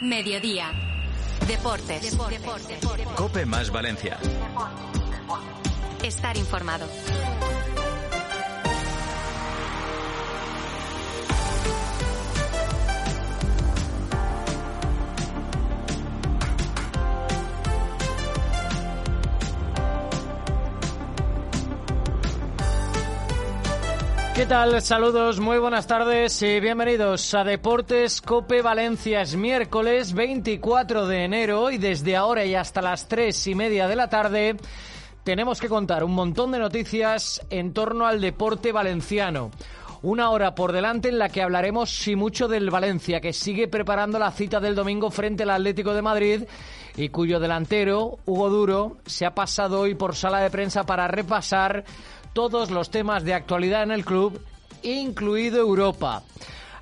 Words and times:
Mediodía. 0.00 0.72
Deportes. 1.46 2.16
Cope 3.16 3.46
más 3.46 3.70
Valencia. 3.70 4.18
Estar 6.02 6.36
informado. 6.36 6.86
¿Qué 24.36 24.44
tal? 24.44 24.82
Saludos, 24.82 25.40
muy 25.40 25.56
buenas 25.56 25.86
tardes 25.86 26.42
y 26.42 26.60
bienvenidos 26.60 27.32
a 27.32 27.42
Deportes 27.42 28.20
Cope 28.20 28.60
Valencia. 28.60 29.22
Es 29.22 29.34
miércoles 29.34 30.12
24 30.12 31.06
de 31.06 31.24
enero 31.24 31.70
y 31.70 31.78
desde 31.78 32.16
ahora 32.16 32.44
y 32.44 32.54
hasta 32.54 32.82
las 32.82 33.08
tres 33.08 33.46
y 33.46 33.54
media 33.54 33.88
de 33.88 33.96
la 33.96 34.10
tarde 34.10 34.56
tenemos 35.24 35.58
que 35.58 35.70
contar 35.70 36.04
un 36.04 36.12
montón 36.12 36.52
de 36.52 36.58
noticias 36.58 37.40
en 37.48 37.72
torno 37.72 38.06
al 38.06 38.20
deporte 38.20 38.72
valenciano. 38.72 39.52
Una 40.02 40.28
hora 40.28 40.54
por 40.54 40.72
delante 40.72 41.08
en 41.08 41.18
la 41.18 41.30
que 41.30 41.42
hablaremos 41.42 41.88
sí 41.88 42.14
mucho 42.14 42.46
del 42.46 42.68
Valencia, 42.68 43.22
que 43.22 43.32
sigue 43.32 43.68
preparando 43.68 44.18
la 44.18 44.30
cita 44.30 44.60
del 44.60 44.74
domingo 44.74 45.10
frente 45.10 45.44
al 45.44 45.50
Atlético 45.50 45.94
de 45.94 46.02
Madrid 46.02 46.42
y 46.94 47.08
cuyo 47.08 47.40
delantero, 47.40 48.18
Hugo 48.26 48.50
Duro, 48.50 48.98
se 49.06 49.24
ha 49.24 49.34
pasado 49.34 49.80
hoy 49.80 49.94
por 49.94 50.14
sala 50.14 50.40
de 50.40 50.50
prensa 50.50 50.84
para 50.84 51.08
repasar 51.08 51.84
todos 52.36 52.70
los 52.70 52.90
temas 52.90 53.24
de 53.24 53.32
actualidad 53.32 53.82
en 53.82 53.92
el 53.92 54.04
club, 54.04 54.38
incluido 54.82 55.58
Europa. 55.58 56.22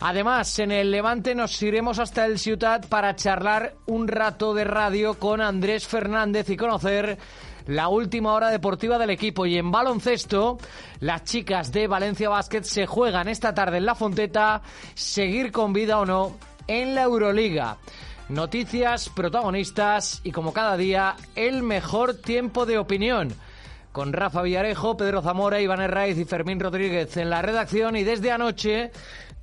Además, 0.00 0.58
en 0.58 0.72
el 0.72 0.90
Levante 0.90 1.32
nos 1.36 1.62
iremos 1.62 2.00
hasta 2.00 2.26
el 2.26 2.40
Ciutat 2.40 2.88
para 2.88 3.14
charlar 3.14 3.76
un 3.86 4.08
rato 4.08 4.52
de 4.52 4.64
radio 4.64 5.16
con 5.16 5.40
Andrés 5.40 5.86
Fernández 5.86 6.50
y 6.50 6.56
conocer 6.56 7.18
la 7.68 7.86
última 7.86 8.32
hora 8.34 8.50
deportiva 8.50 8.98
del 8.98 9.10
equipo. 9.10 9.46
Y 9.46 9.56
en 9.56 9.70
baloncesto, 9.70 10.58
las 10.98 11.22
chicas 11.22 11.70
de 11.70 11.86
Valencia 11.86 12.28
Basket 12.28 12.64
se 12.64 12.86
juegan 12.86 13.28
esta 13.28 13.54
tarde 13.54 13.76
en 13.76 13.86
la 13.86 13.94
Fonteta, 13.94 14.60
seguir 14.94 15.52
con 15.52 15.72
vida 15.72 16.00
o 16.00 16.04
no 16.04 16.36
en 16.66 16.96
la 16.96 17.02
Euroliga. 17.02 17.78
Noticias, 18.28 19.08
protagonistas 19.08 20.20
y 20.24 20.32
como 20.32 20.52
cada 20.52 20.76
día, 20.76 21.14
el 21.36 21.62
mejor 21.62 22.14
tiempo 22.14 22.66
de 22.66 22.76
opinión 22.78 23.32
con 23.94 24.12
Rafa 24.12 24.42
Villarejo, 24.42 24.96
Pedro 24.96 25.22
Zamora, 25.22 25.60
Iván 25.60 25.80
Herraiz 25.80 26.18
y 26.18 26.24
Fermín 26.24 26.58
Rodríguez 26.58 27.16
en 27.16 27.30
la 27.30 27.42
redacción 27.42 27.94
y 27.94 28.02
desde 28.02 28.32
anoche 28.32 28.90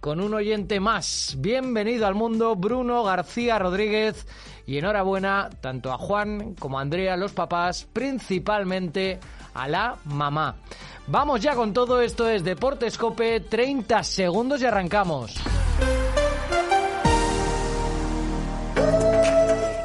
con 0.01 0.19
un 0.19 0.33
oyente 0.33 0.81
más. 0.81 1.37
Bienvenido 1.39 2.05
al 2.05 2.15
mundo, 2.15 2.57
Bruno 2.57 3.01
García 3.01 3.57
Rodríguez. 3.57 4.27
Y 4.67 4.77
enhorabuena 4.77 5.49
tanto 5.61 5.93
a 5.93 5.97
Juan 5.97 6.55
como 6.55 6.77
a 6.77 6.81
Andrea, 6.81 7.15
los 7.15 7.31
papás, 7.31 7.87
principalmente 7.93 9.21
a 9.53 9.69
la 9.69 9.95
mamá. 10.03 10.57
Vamos 11.07 11.39
ya 11.39 11.55
con 11.55 11.71
todo 11.71 12.01
esto, 12.01 12.27
es 12.29 12.43
Deportes 12.43 12.97
Cope, 12.97 13.39
30 13.39 14.03
segundos 14.03 14.61
y 14.61 14.65
arrancamos. 14.65 15.33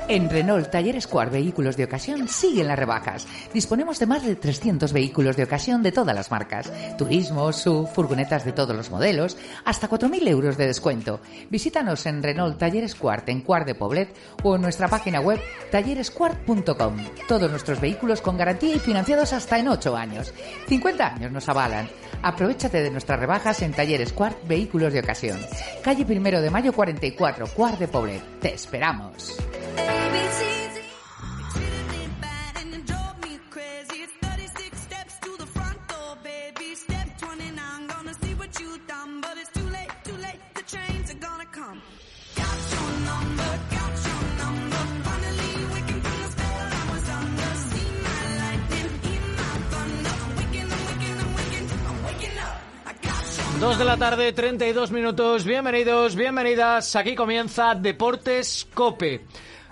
En 0.09 0.31
Renault 0.31 0.71
Talleres 0.71 1.09
Cuar 1.09 1.31
Vehículos 1.31 1.77
de 1.77 1.83
Ocasión 1.83 2.29
siguen 2.29 2.69
las 2.69 2.79
rebajas. 2.79 3.27
Disponemos 3.53 3.99
de 3.99 4.07
más 4.07 4.25
de 4.25 4.37
300 4.37 4.93
vehículos 4.93 5.37
de 5.37 5.43
ocasión 5.43 5.83
de 5.83 5.91
todas 5.91 6.15
las 6.15 6.31
marcas. 6.31 6.73
Turismo, 6.97 7.53
SUV, 7.53 7.89
furgonetas 7.89 8.45
de 8.45 8.53
todos 8.53 8.77
los 8.77 8.89
modelos, 8.89 9.37
hasta 9.65 9.91
4.000 9.91 10.29
euros 10.29 10.57
de 10.57 10.69
descuento. 10.69 11.21
Visítanos 11.51 12.07
en 12.07 12.22
Renault 12.22 12.56
Talleres 12.56 12.95
Cuart 12.95 13.28
en 13.31 13.41
Cuart 13.41 13.66
de 13.66 13.75
Poblet 13.75 14.16
o 14.45 14.55
en 14.55 14.62
nuestra 14.62 14.87
página 14.87 15.21
web 15.21 15.41
tallerescuart.com. 15.72 16.97
Todos 17.27 17.50
nuestros 17.50 17.81
vehículos 17.81 18.21
con 18.21 18.37
garantía 18.37 18.77
y 18.77 18.78
financiados 18.78 19.33
hasta 19.33 19.59
en 19.59 19.66
8 19.66 19.97
años. 19.97 20.33
50 20.69 21.15
años 21.15 21.33
nos 21.33 21.49
avalan. 21.49 21.89
Aprovechate 22.22 22.81
de 22.81 22.93
nuestras 22.93 23.19
rebajas 23.19 23.61
en 23.62 23.72
Talleres 23.72 24.12
Cuart 24.12 24.47
Vehículos 24.47 24.93
de 24.93 25.00
Ocasión. 25.00 25.41
Calle 25.83 26.05
Primero 26.05 26.41
de 26.41 26.50
Mayo 26.50 26.72
44, 26.72 27.49
Cuart 27.49 27.81
de 27.81 27.89
Poblet. 27.89 28.22
Te 28.39 28.55
esperamos. 28.55 29.37
Dos 53.60 53.78
de 53.78 53.84
la 53.87 53.97
tarde, 53.97 54.33
32 54.33 54.93
minutos. 54.93 55.44
Bienvenidos, 55.44 56.15
bienvenidas. 56.15 56.94
Aquí 56.94 57.15
comienza 57.15 57.75
Deportes 57.75 58.69
Cope. 58.72 59.25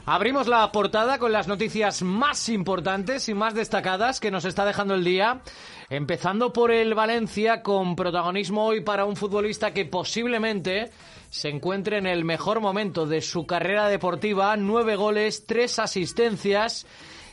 Abrimos 0.07 0.49
la 0.49 0.71
portada 0.71 1.19
con 1.19 1.33
las 1.33 1.49
noticias 1.49 2.03
más 2.03 2.51
importantes 2.51 3.31
y 3.31 3.35
más 3.35 3.55
destacadas 3.55 4.21
que 4.21 4.31
nos 4.31 4.45
está 4.45 4.67
dejando 4.67 4.95
el 4.95 5.03
día. 5.03 5.41
Empezando 5.89 6.53
por 6.53 6.71
el 6.71 6.95
Valencia, 6.95 7.63
con 7.63 7.97
protagonismo 7.97 8.67
hoy 8.67 8.83
para 8.83 9.07
un 9.07 9.17
futbolista 9.17 9.73
que 9.73 9.87
posiblemente 9.87 10.91
se 11.31 11.49
encuentre 11.49 11.97
en 11.97 12.07
el 12.07 12.23
mejor 12.23 12.61
momento 12.61 13.07
de 13.07 13.23
su 13.23 13.47
carrera 13.47 13.89
deportiva. 13.89 14.55
Nueve 14.59 14.97
goles, 14.97 15.47
tres 15.47 15.79
asistencias 15.79 16.87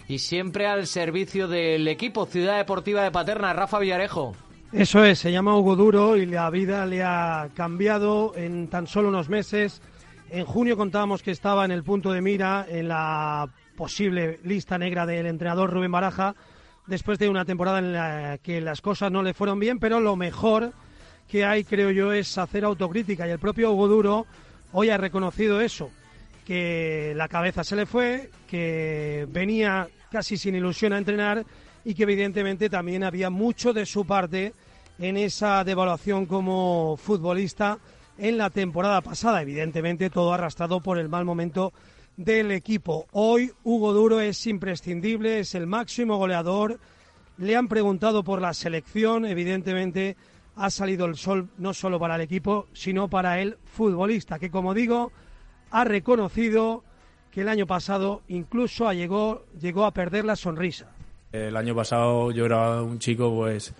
y 0.07 0.19
siempre 0.19 0.65
al 0.65 0.87
servicio 0.87 1.49
del 1.49 1.85
equipo 1.89 2.25
Ciudad 2.25 2.55
Deportiva 2.55 3.03
de 3.03 3.11
Paterna. 3.11 3.51
Rafa 3.51 3.79
Villarejo. 3.79 4.33
Eso 4.71 5.03
es, 5.03 5.19
se 5.19 5.33
llama 5.33 5.57
Hugo 5.57 5.75
Duro 5.75 6.15
y 6.15 6.25
la 6.25 6.49
vida 6.49 6.85
le 6.85 7.03
ha 7.03 7.49
cambiado 7.53 8.31
en 8.37 8.69
tan 8.69 8.87
solo 8.87 9.09
unos 9.09 9.27
meses. 9.27 9.81
En 10.33 10.45
junio 10.45 10.77
contábamos 10.77 11.21
que 11.21 11.31
estaba 11.31 11.65
en 11.65 11.71
el 11.71 11.83
punto 11.83 12.13
de 12.13 12.21
mira 12.21 12.65
en 12.69 12.87
la 12.87 13.49
posible 13.75 14.39
lista 14.45 14.77
negra 14.77 15.05
del 15.05 15.25
entrenador 15.25 15.69
Rubén 15.69 15.91
Baraja, 15.91 16.35
después 16.87 17.19
de 17.19 17.27
una 17.27 17.43
temporada 17.43 17.79
en 17.79 17.91
la 17.91 18.37
que 18.37 18.61
las 18.61 18.79
cosas 18.79 19.11
no 19.11 19.23
le 19.23 19.33
fueron 19.33 19.59
bien, 19.59 19.77
pero 19.77 19.99
lo 19.99 20.15
mejor 20.15 20.71
que 21.27 21.43
hay, 21.43 21.65
creo 21.65 21.91
yo, 21.91 22.13
es 22.13 22.37
hacer 22.37 22.63
autocrítica. 22.63 23.27
Y 23.27 23.31
el 23.31 23.39
propio 23.39 23.73
Hugo 23.73 23.89
Duro 23.89 24.25
hoy 24.71 24.89
ha 24.89 24.95
reconocido 24.95 25.59
eso, 25.59 25.91
que 26.45 27.11
la 27.13 27.27
cabeza 27.27 27.65
se 27.65 27.75
le 27.75 27.85
fue, 27.85 28.29
que 28.47 29.27
venía 29.29 29.89
casi 30.09 30.37
sin 30.37 30.55
ilusión 30.55 30.93
a 30.93 30.97
entrenar 30.97 31.45
y 31.83 31.93
que 31.93 32.03
evidentemente 32.03 32.69
también 32.69 33.03
había 33.03 33.29
mucho 33.29 33.73
de 33.73 33.85
su 33.85 34.05
parte 34.05 34.53
en 34.97 35.17
esa 35.17 35.65
devaluación 35.65 36.25
como 36.25 36.95
futbolista 36.95 37.79
en 38.17 38.37
la 38.37 38.49
temporada 38.49 39.01
pasada. 39.01 39.41
Evidentemente 39.41 40.09
todo 40.09 40.33
arrastrado 40.33 40.81
por 40.81 40.97
el 40.97 41.09
mal 41.09 41.25
momento 41.25 41.73
del 42.17 42.51
equipo. 42.51 43.07
Hoy 43.11 43.51
Hugo 43.63 43.93
Duro 43.93 44.19
es 44.19 44.45
imprescindible, 44.47 45.39
es 45.39 45.55
el 45.55 45.67
máximo 45.67 46.17
goleador. 46.17 46.79
Le 47.37 47.55
han 47.55 47.67
preguntado 47.67 48.23
por 48.23 48.41
la 48.41 48.53
selección, 48.53 49.25
evidentemente 49.25 50.15
ha 50.55 50.69
salido 50.69 51.05
el 51.05 51.15
sol 51.15 51.49
no 51.57 51.73
solo 51.73 51.99
para 51.99 52.15
el 52.15 52.21
equipo, 52.21 52.67
sino 52.73 53.09
para 53.09 53.39
el 53.39 53.57
futbolista, 53.65 54.37
que 54.37 54.51
como 54.51 54.73
digo, 54.73 55.11
ha 55.71 55.83
reconocido 55.83 56.83
que 57.31 57.41
el 57.41 57.49
año 57.49 57.65
pasado 57.65 58.21
incluso 58.27 58.91
llegó, 58.91 59.45
llegó 59.59 59.85
a 59.85 59.91
perder 59.91 60.25
la 60.25 60.35
sonrisa. 60.35 60.91
El 61.31 61.55
año 61.55 61.73
pasado 61.73 62.31
yo 62.31 62.45
era 62.45 62.81
un 62.81 62.99
chico 62.99 63.33
pues 63.33 63.73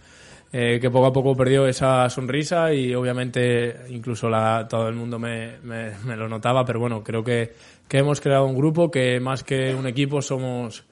eh, 0.54 0.80
que 0.82 0.92
poco 0.92 1.06
a 1.06 1.14
poco 1.14 1.34
perdió 1.34 1.66
esa 1.66 2.10
sonrisa 2.10 2.74
y 2.74 2.94
obviamente 2.94 3.86
incluso 3.90 4.30
todo 4.70 4.90
el 4.90 4.96
mundo 4.96 5.18
me, 5.18 5.60
lo 6.06 6.28
notaba, 6.28 6.66
pero 6.66 6.78
bueno, 6.82 7.02
creo 7.02 7.24
que, 7.24 7.54
hemos 7.90 8.20
creado 8.20 8.46
un 8.46 8.56
grupo 8.56 8.92
que 8.92 9.20
más 9.22 9.44
que 9.44 9.74
un 9.74 9.88
equipo 9.88 10.22
somos, 10.22 10.84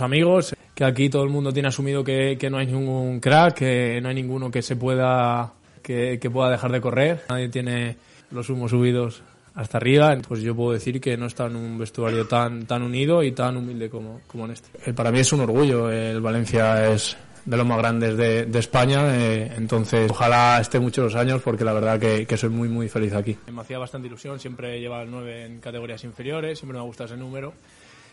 amigos, 0.00 0.56
que 0.74 0.84
aquí 0.84 1.08
todo 1.08 1.22
el 1.22 1.30
mundo 1.30 1.52
tiene 1.52 1.68
asumido 1.68 2.02
que, 2.02 2.36
no 2.50 2.58
hay 2.58 2.66
ningún 2.66 3.20
crack, 3.20 3.58
que 3.58 4.00
no 4.02 4.08
hay 4.08 4.14
ninguno 4.16 4.50
que 4.50 4.60
se 4.60 4.74
pueda, 4.74 5.52
que, 5.84 6.18
pueda 6.32 6.50
dejar 6.50 6.72
de 6.72 6.80
correr, 6.80 7.22
nadie 7.28 7.48
tiene 7.48 7.96
los 8.32 8.50
humos 8.50 8.72
subidos 8.72 9.22
hasta 9.54 9.78
arriba, 9.78 10.16
pues 10.26 10.42
yo 10.42 10.56
puedo 10.56 10.72
decir 10.72 11.00
que 11.00 11.16
no 11.16 11.26
está 11.26 11.46
en 11.46 11.54
un 11.54 11.78
vestuario 11.78 12.26
tan, 12.26 12.66
unido 12.82 13.22
y 13.22 13.30
tan 13.30 13.56
humilde 13.56 13.88
como, 13.88 14.20
como 14.26 14.46
en 14.46 14.52
este. 14.52 14.92
Para 14.94 15.12
mí 15.12 15.20
es 15.20 15.32
un 15.32 15.40
orgullo, 15.42 15.90
el 15.92 16.20
Valencia 16.20 16.92
es 16.92 17.16
de 17.44 17.56
los 17.56 17.66
más 17.66 17.78
grandes 17.78 18.16
de, 18.16 18.46
de 18.46 18.58
España, 18.58 19.16
eh, 19.16 19.52
entonces 19.56 20.10
ojalá 20.10 20.58
esté 20.60 20.78
muchos 20.80 21.14
años 21.14 21.42
porque 21.42 21.64
la 21.64 21.72
verdad 21.72 21.98
que, 21.98 22.26
que, 22.26 22.36
soy 22.36 22.50
muy 22.50 22.68
muy 22.68 22.88
feliz 22.88 23.12
aquí. 23.14 23.36
Me 23.52 23.60
hacía 23.60 23.78
bastante 23.78 24.08
ilusión, 24.08 24.38
siempre 24.38 24.80
lleva 24.80 25.02
el 25.02 25.10
9 25.10 25.46
en 25.46 25.60
categorías 25.60 26.04
inferiores, 26.04 26.58
siempre 26.58 26.78
me 26.78 26.84
gusta 26.84 27.04
ese 27.04 27.16
número. 27.16 27.52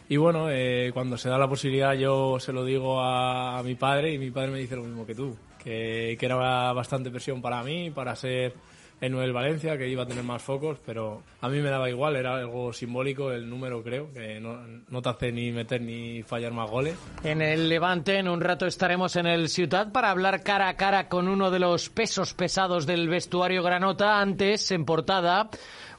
Y 0.10 0.16
bueno, 0.18 0.50
eh, 0.50 0.92
cuando 0.94 1.18
se 1.18 1.28
da 1.28 1.38
la 1.38 1.50
posibilidad 1.50 1.94
yo 1.94 2.40
se 2.40 2.54
lo 2.54 2.64
digo 2.64 3.02
a, 3.02 3.60
a, 3.60 3.64
mi 3.64 3.76
padre 3.76 4.14
y 4.14 4.18
mi 4.18 4.32
padre 4.32 4.52
me 4.52 4.60
dice 4.60 4.76
lo 4.76 4.84
mismo 4.84 5.06
que 5.06 5.16
tú, 5.16 5.36
que, 5.62 6.16
que 6.18 6.26
era 6.26 6.72
bastante 6.72 7.12
presión 7.12 7.42
para 7.42 7.62
mí, 7.64 7.92
para 7.92 8.16
ser 8.16 8.54
en 9.00 9.16
el 9.16 9.34
Valencia, 9.34 9.78
que 9.78 9.88
iba 9.88 10.04
a 10.04 10.08
tener 10.08 10.24
más 10.24 10.42
focos, 10.42 10.80
pero 10.86 11.22
a 11.42 11.50
mí 11.50 11.60
me 11.60 11.70
daba 11.70 11.90
igual, 11.90 12.16
era 12.16 12.36
algo 12.36 12.74
simbólico 12.74 13.32
el 13.32 13.50
número, 13.50 13.84
creo, 13.84 14.12
que 14.12 14.40
no, 14.40 14.60
no 14.90 15.02
te 15.02 15.10
hace 15.10 15.32
ni 15.32 15.52
meter 15.52 15.82
ni 15.82 16.24
fallar 16.24 16.52
más 16.52 16.70
goles. 16.70 16.96
En 17.24 17.42
el 17.42 17.70
Levante, 17.70 18.18
en 18.18 18.28
un 18.28 18.42
rato 18.42 18.66
estaremos 18.66 19.16
en 19.16 19.28
el 19.28 19.50
Ciutat 19.50 19.92
para 19.92 20.10
hablar 20.10 20.44
cara 20.44 20.68
a 20.70 20.76
cara 20.76 21.08
con 21.10 21.28
uno 21.28 21.52
de 21.52 21.60
los 21.60 21.90
pesos 21.90 22.34
pesados 22.34 22.86
del 22.86 23.08
vestuario 23.08 23.62
Granota. 23.62 24.20
Antes, 24.20 24.72
en 24.72 24.86
portada, 24.86 25.50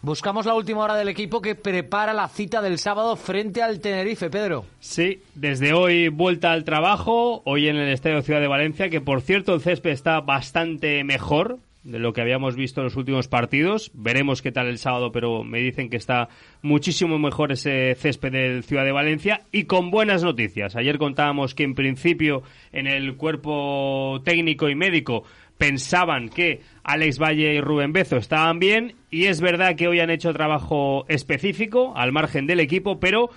buscamos 0.02 0.46
la 0.46 0.54
última 0.54 0.82
hora 0.82 0.96
del 0.96 1.08
equipo 1.08 1.40
que 1.40 1.54
prepara 1.54 2.12
la 2.12 2.28
cita 2.28 2.60
del 2.60 2.78
sábado 2.78 3.16
frente 3.16 3.62
al 3.62 3.80
Tenerife, 3.80 4.30
Pedro. 4.30 4.64
Sí, 4.80 5.22
desde 5.34 5.72
hoy 5.72 6.08
vuelta 6.08 6.52
al 6.52 6.64
trabajo, 6.64 7.42
hoy 7.44 7.68
en 7.68 7.76
el 7.76 7.92
Estadio 7.92 8.22
Ciudad 8.22 8.40
de 8.40 8.48
Valencia, 8.48 8.88
que 8.90 9.00
por 9.00 9.20
cierto 9.20 9.54
el 9.54 9.60
césped 9.60 9.90
está 9.90 10.20
bastante 10.20 11.04
mejor, 11.04 11.58
de 11.84 11.98
lo 11.98 12.12
que 12.12 12.20
habíamos 12.20 12.56
visto 12.56 12.80
en 12.80 12.84
los 12.84 12.96
últimos 12.96 13.28
partidos. 13.28 13.90
Veremos 13.94 14.42
qué 14.42 14.52
tal 14.52 14.66
el 14.66 14.78
sábado, 14.78 15.12
pero 15.12 15.44
me 15.44 15.60
dicen 15.60 15.88
que 15.90 15.96
está 15.96 16.28
muchísimo 16.62 17.19
mejor 17.19 17.52
ese 17.52 17.94
césped 17.94 18.32
del 18.32 18.64
Ciudad 18.64 18.84
de 18.84 18.92
Valencia 18.92 19.42
y 19.52 19.64
con 19.64 19.90
buenas 19.90 20.22
noticias. 20.22 20.76
Ayer 20.76 20.98
contábamos 20.98 21.54
que 21.54 21.64
en 21.64 21.75
principio 21.75 22.42
en 22.72 22.86
el 22.86 23.16
cuerpo 23.16 24.20
técnico 24.25 24.69
y 24.69 24.75
médico 24.75 25.25
pensaban 25.56 26.28
que 26.28 26.60
Alex 26.84 27.19
Valle 27.19 27.54
y 27.54 27.60
Rubén 27.60 27.92
Bezo 27.92 28.16
estaban 28.16 28.58
bien 28.58 28.94
y 29.10 29.24
es 29.24 29.40
verdad 29.40 29.76
que 29.76 29.88
hoy 29.88 30.00
han 30.00 30.10
hecho 30.10 30.32
trabajo 30.32 31.04
específico 31.08 31.92
al 31.96 32.12
margen 32.12 32.46
del 32.46 32.60
equipo, 32.60 33.00
pero 33.00 33.31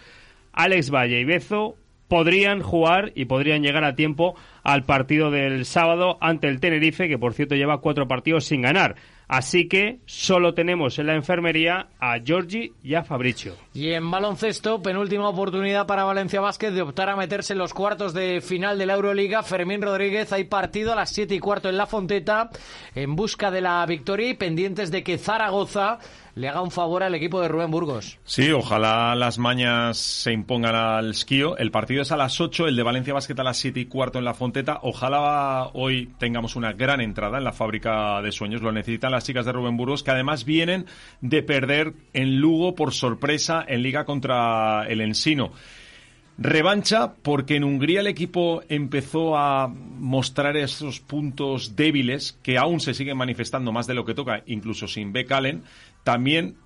Alex 0.53 0.91
Valle 0.91 1.19
y 1.19 1.25
Bezo 1.25 1.77
podrían 2.11 2.61
jugar 2.61 3.13
y 3.15 3.23
podrían 3.23 3.63
llegar 3.63 3.85
a 3.85 3.95
tiempo 3.95 4.35
al 4.63 4.83
partido 4.83 5.31
del 5.31 5.63
sábado 5.63 6.17
ante 6.19 6.49
el 6.49 6.59
Tenerife, 6.59 7.07
que 7.07 7.17
por 7.17 7.33
cierto 7.33 7.55
lleva 7.55 7.79
cuatro 7.79 8.05
partidos 8.09 8.43
sin 8.43 8.63
ganar. 8.63 8.97
Así 9.29 9.69
que 9.69 9.99
solo 10.07 10.53
tenemos 10.53 10.99
en 10.99 11.07
la 11.07 11.15
enfermería 11.15 11.87
a 12.01 12.19
Giorgi 12.19 12.73
y 12.83 12.95
a 12.95 13.05
Fabricio. 13.05 13.55
Y 13.73 13.91
en 13.91 14.11
baloncesto, 14.11 14.81
penúltima 14.81 15.29
oportunidad 15.29 15.87
para 15.87 16.03
Valencia 16.03 16.41
Vázquez 16.41 16.73
de 16.73 16.81
optar 16.81 17.07
a 17.07 17.15
meterse 17.15 17.53
en 17.53 17.59
los 17.59 17.73
cuartos 17.73 18.13
de 18.13 18.41
final 18.41 18.77
de 18.77 18.87
la 18.87 18.95
Euroliga. 18.95 19.41
Fermín 19.41 19.81
Rodríguez, 19.81 20.33
hay 20.33 20.43
partido 20.43 20.91
a 20.91 20.97
las 20.97 21.11
siete 21.11 21.33
y 21.35 21.39
cuarto 21.39 21.69
en 21.69 21.77
La 21.77 21.85
Fonteta 21.85 22.49
en 22.93 23.15
busca 23.15 23.51
de 23.51 23.61
la 23.61 23.85
victoria 23.85 24.27
y 24.27 24.33
pendientes 24.33 24.91
de 24.91 25.01
que 25.01 25.17
Zaragoza 25.17 25.99
le 26.35 26.47
haga 26.47 26.61
un 26.61 26.71
favor 26.71 27.03
al 27.03 27.15
equipo 27.15 27.41
de 27.41 27.47
Rubén 27.47 27.71
Burgos. 27.71 28.17
Sí, 28.23 28.51
ojalá 28.51 29.15
las 29.15 29.37
mañas 29.37 29.97
se 29.97 30.31
impongan 30.31 30.75
al 30.75 31.11
esquío. 31.11 31.57
El 31.57 31.71
partido 31.71 32.01
es 32.01 32.11
a 32.11 32.17
las 32.17 32.39
8, 32.39 32.67
el 32.67 32.75
de 32.75 32.83
Valencia 32.83 33.13
Basket 33.13 33.39
a 33.39 33.43
las 33.43 33.57
7 33.57 33.79
y 33.79 33.85
cuarto 33.85 34.19
en 34.19 34.25
la 34.25 34.33
Fonteta. 34.33 34.79
Ojalá 34.83 35.69
hoy 35.73 36.11
tengamos 36.17 36.55
una 36.55 36.73
gran 36.73 37.01
entrada 37.01 37.37
en 37.37 37.43
la 37.43 37.53
fábrica 37.53 38.21
de 38.21 38.31
sueños. 38.31 38.61
Lo 38.61 38.71
necesitan 38.71 39.11
las 39.11 39.25
chicas 39.25 39.45
de 39.45 39.51
Rubén 39.51 39.77
Burgos, 39.77 40.03
que 40.03 40.11
además 40.11 40.45
vienen 40.45 40.85
de 41.21 41.43
perder 41.43 41.93
en 42.13 42.37
Lugo 42.37 42.75
por 42.75 42.93
sorpresa 42.93 43.63
en 43.67 43.83
liga 43.83 44.05
contra 44.05 44.85
el 44.87 45.01
Ensino. 45.01 45.51
Revancha 46.37 47.13
porque 47.21 47.57
en 47.57 47.63
Hungría 47.63 47.99
el 47.99 48.07
equipo 48.07 48.63
empezó 48.67 49.37
a 49.37 49.67
mostrar 49.67 50.57
esos 50.57 50.99
puntos 50.99 51.75
débiles 51.75 52.39
que 52.41 52.57
aún 52.57 52.79
se 52.79 52.95
siguen 52.95 53.17
manifestando 53.17 53.71
más 53.71 53.85
de 53.85 53.93
lo 53.93 54.05
que 54.05 54.15
toca, 54.15 54.41
incluso 54.47 54.87
sin 54.87 55.13
Beck 55.13 55.31
Allen. 55.31 55.63
También 56.03 56.57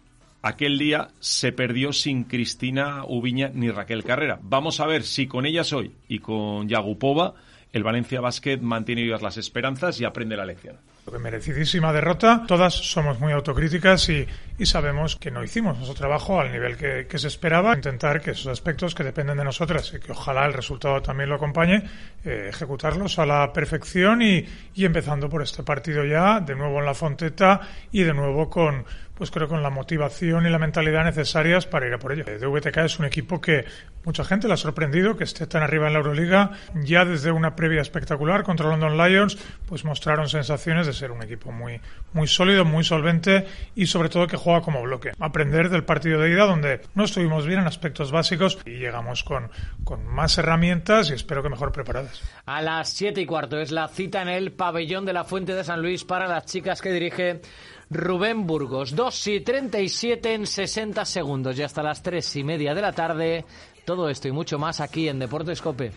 aquel 0.42 0.78
día 0.78 1.10
se 1.20 1.52
perdió 1.52 1.92
sin 1.92 2.24
Cristina 2.24 3.04
Ubiña 3.06 3.50
ni 3.54 3.72
Raquel 3.72 4.04
Carrera. 4.04 4.40
Vamos 4.42 4.80
a 4.80 4.86
ver 4.86 5.04
si 5.04 5.28
con 5.28 5.46
ellas 5.46 5.74
hoy 5.74 5.92
y 6.08 6.20
con 6.20 6.70
Yagupova 6.70 7.34
el 7.76 7.84
Valencia 7.84 8.22
Basket 8.22 8.60
mantiene 8.62 9.04
vivas 9.04 9.22
las 9.22 9.36
esperanzas 9.36 10.00
y 10.00 10.06
aprende 10.06 10.38
la 10.38 10.46
lección. 10.46 10.78
Merecidísima 11.20 11.92
derrota. 11.92 12.46
Todas 12.48 12.74
somos 12.74 13.20
muy 13.20 13.34
autocríticas 13.34 14.08
y, 14.08 14.26
y 14.58 14.66
sabemos 14.66 15.18
que 15.18 15.30
no 15.30 15.44
hicimos 15.44 15.76
nuestro 15.76 15.94
trabajo 15.94 16.40
al 16.40 16.54
nivel 16.54 16.78
que, 16.78 17.06
que, 17.06 17.20
se 17.20 17.28
esperaba. 17.28 17.76
Intentar 17.76 18.22
que 18.22 18.31
esos 18.31 18.48
aspectos 18.48 18.96
que 18.96 19.04
dependen 19.04 19.38
de 19.38 19.44
nosotras 19.44 19.94
y 19.94 20.00
que 20.00 20.14
ojalá 20.14 20.46
el 20.46 20.54
resultado 20.54 21.02
también 21.02 21.30
lo 21.30 21.36
acompañe, 21.36 21.84
eh, 22.24 22.48
ejecutarlos 22.50 23.20
a 23.20 23.26
la 23.26 23.52
perfección 23.52 24.22
y, 24.22 24.46
y 24.74 24.86
empezando 24.86 25.28
por 25.28 25.44
este 25.44 25.62
partido 25.62 26.06
ya, 26.06 26.40
de 26.40 26.56
nuevo 26.56 26.80
en 26.80 26.86
la 26.86 26.94
Fonteta 26.94 27.60
y 27.92 28.04
de 28.04 28.14
nuevo 28.14 28.50
con, 28.50 28.86
pues 29.16 29.32
creo 29.32 29.48
con 29.48 29.64
la 29.64 29.70
motivación 29.70 30.46
y 30.46 30.50
la 30.50 30.60
mentalidad 30.60 31.04
necesarias 31.04 31.66
para 31.66 31.88
ir 31.88 31.94
a 31.94 32.00
por 32.00 32.12
ello. 32.12 32.26
DVTK 32.26 32.78
es 32.78 33.00
un 33.00 33.06
equipo 33.06 33.40
que 33.40 33.66
mucha 34.04 34.24
gente 34.24 34.48
le 34.48 34.54
ha 34.54 34.58
sorprendido 34.58 35.16
que 35.18 35.24
esté 35.24 35.48
tan 35.48 35.64
arriba 35.64 35.88
en 35.88 35.94
la 35.94 36.00
Euroliga. 36.00 36.52
Ya 36.84 37.06
desde 37.06 37.32
una 37.32 37.56
previa 37.56 37.82
espectacular 37.82 38.44
contra 38.44 38.68
London 38.68 38.98
Lions, 38.98 39.38
pues 39.68 39.86
mostraron 39.86 40.28
sensaciones 40.30 40.86
de 40.86 40.94
ser 40.94 41.12
un 41.12 41.24
equipo 41.24 41.52
muy, 41.52 41.80
muy 42.14 42.28
sólido, 42.28 42.66
muy 42.66 42.84
solvente 42.84 43.48
y 43.74 43.88
sobre 43.88 44.10
todo 44.10 44.28
que 44.28 44.38
juega 44.38 44.62
como 44.62 44.82
bloque. 44.84 45.12
Aprender 45.20 45.70
del 45.70 45.84
partido 45.84 46.20
de 46.20 46.32
ida 46.32 46.46
donde 46.46 46.82
no 46.94 47.06
estuvimos 47.06 47.46
bien 47.48 47.62
en 47.62 47.68
aspectos 47.68 48.12
básicos 48.12 48.60
y 48.66 48.78
llegamos 48.78 49.24
con, 49.24 49.50
con 49.84 50.06
más 50.06 50.38
herramientas 50.38 51.10
y 51.10 51.14
espero 51.14 51.42
que 51.42 51.50
mejor 51.50 51.72
preparadas. 51.72 52.22
A 52.46 52.62
las 52.62 52.90
siete 52.90 53.22
y 53.22 53.26
cuarto 53.26 53.60
es 53.60 53.72
la 53.72 53.88
cita 53.88 54.22
en 54.22 54.30
el 54.30 54.52
pabellón 54.52 55.06
de 55.06 55.14
la 55.14 55.24
Fuente 55.24 55.54
de 55.54 55.64
San 55.64 55.82
Luis 55.82 56.04
para 56.04 56.28
las 56.28 56.46
chicas 56.46 56.82
que 56.82 56.92
dirige 56.92 57.42
Rubén 57.90 58.48
Burgos. 58.48 58.96
2 58.96 59.28
y 59.28 59.42
37 59.42 60.34
en 60.34 60.48
60 60.48 61.06
segundos 61.06 61.58
y 61.58 61.64
hasta 61.64 61.84
las 61.84 62.02
3 62.02 62.36
y 62.38 62.44
media 62.44 62.74
de 62.74 62.82
la 62.82 62.92
tarde. 62.92 63.46
Todo 63.86 64.10
esto 64.10 64.28
y 64.28 64.32
mucho 64.32 64.58
más 64.58 64.80
aquí 64.80 65.08
en 65.08 65.20
Deportes 65.20 65.62
Cope. 65.62 65.92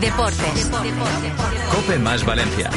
Deportes. 0.00 0.70
Cope 1.70 1.98
más 1.98 2.24
Valencia. 2.24 2.70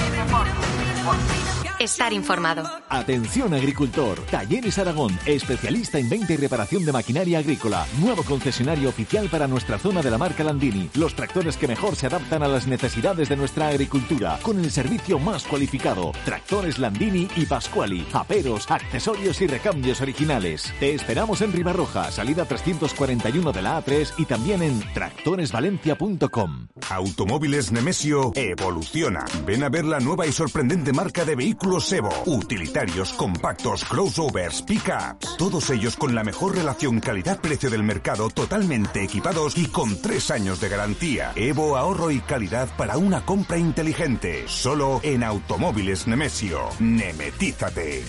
Estar 1.80 2.14
informado. 2.14 2.64
Atención 2.88 3.54
agricultor. 3.54 4.22
Talleres 4.32 4.80
Aragón, 4.80 5.18
especialista 5.26 6.00
en 6.00 6.08
venta 6.08 6.32
y 6.32 6.38
reparación 6.38 6.86
de 6.86 6.94
maquinaria 6.94 7.40
agrícola. 7.40 7.86
Nuevo 8.00 8.24
concesionario 8.24 8.88
oficial 8.88 9.28
para 9.30 9.46
nuestra 9.46 9.78
zona 9.78 10.02
de 10.02 10.10
la 10.10 10.18
marca 10.18 10.46
Landini. 10.46 10.90
Los 10.94 11.16
tractores 11.16 11.58
que 11.58 11.68
mejor 11.68 11.98
se 11.98 12.08
adaptan 12.08 12.44
a 12.44 12.48
las 12.48 12.66
necesidades 12.66 13.28
de 13.28 13.36
nuestra 13.36 13.68
agricultura. 13.68 14.40
Con 14.42 14.60
el 14.60 14.72
servicio 14.72 15.20
más 15.20 15.44
cualificado. 15.44 16.14
Tractores 16.24 16.80
Landini 16.80 17.28
y 17.36 17.46
Pascuali. 17.46 18.08
Aperos, 18.14 18.72
accesorios 18.72 19.42
y 19.42 19.48
recambios 19.48 20.00
originales. 20.00 20.74
Te 20.80 20.94
esperamos 20.94 21.42
en 21.42 21.52
Ribarroja, 21.52 22.10
salida 22.10 22.46
341 22.46 23.52
de 23.52 23.62
la 23.62 23.84
A3 23.84 24.14
y 24.18 24.26
también 24.26 24.64
en 24.64 24.82
tractoresvalencia.com. 24.94 26.68
Automóviles 26.90 27.74
Nemesio 27.74 28.32
evoluciona. 28.34 29.26
Ven 29.46 29.64
a 29.64 29.70
ver 29.70 29.84
la 29.84 30.00
nueva 30.00 30.26
y 30.26 30.32
sorprendente 30.32 30.94
marca 30.94 31.26
de 31.26 31.36
vehículos 31.36 31.65
Evo. 31.66 32.10
Utilitarios, 32.28 33.12
compactos, 33.14 33.84
crossovers, 33.86 34.62
pickups. 34.62 35.36
Todos 35.38 35.70
ellos 35.72 35.96
con 35.98 36.14
la 36.14 36.24
mejor 36.24 36.56
relación 36.56 37.00
calidad-precio 37.00 37.72
del 37.72 37.82
mercado, 37.82 38.30
totalmente 38.30 39.04
equipados 39.04 39.58
y 39.58 39.66
con 39.66 40.00
tres 40.00 40.30
años 40.30 40.62
de 40.62 40.70
garantía. 40.70 41.32
Evo 41.36 41.76
ahorro 41.76 42.12
y 42.12 42.20
calidad 42.20 42.70
para 42.78 42.98
una 42.98 43.26
compra 43.26 43.58
inteligente. 43.58 44.44
Solo 44.48 45.00
en 45.02 45.24
Automóviles 45.24 46.06
Nemesio. 46.08 46.70
Nemetízate. 46.80 48.04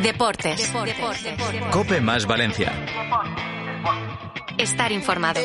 Deportes. 0.00 0.72
Cope 1.72 2.00
más 2.00 2.26
Valencia. 2.26 2.72
Estar 4.56 4.92
informado. 4.92 5.40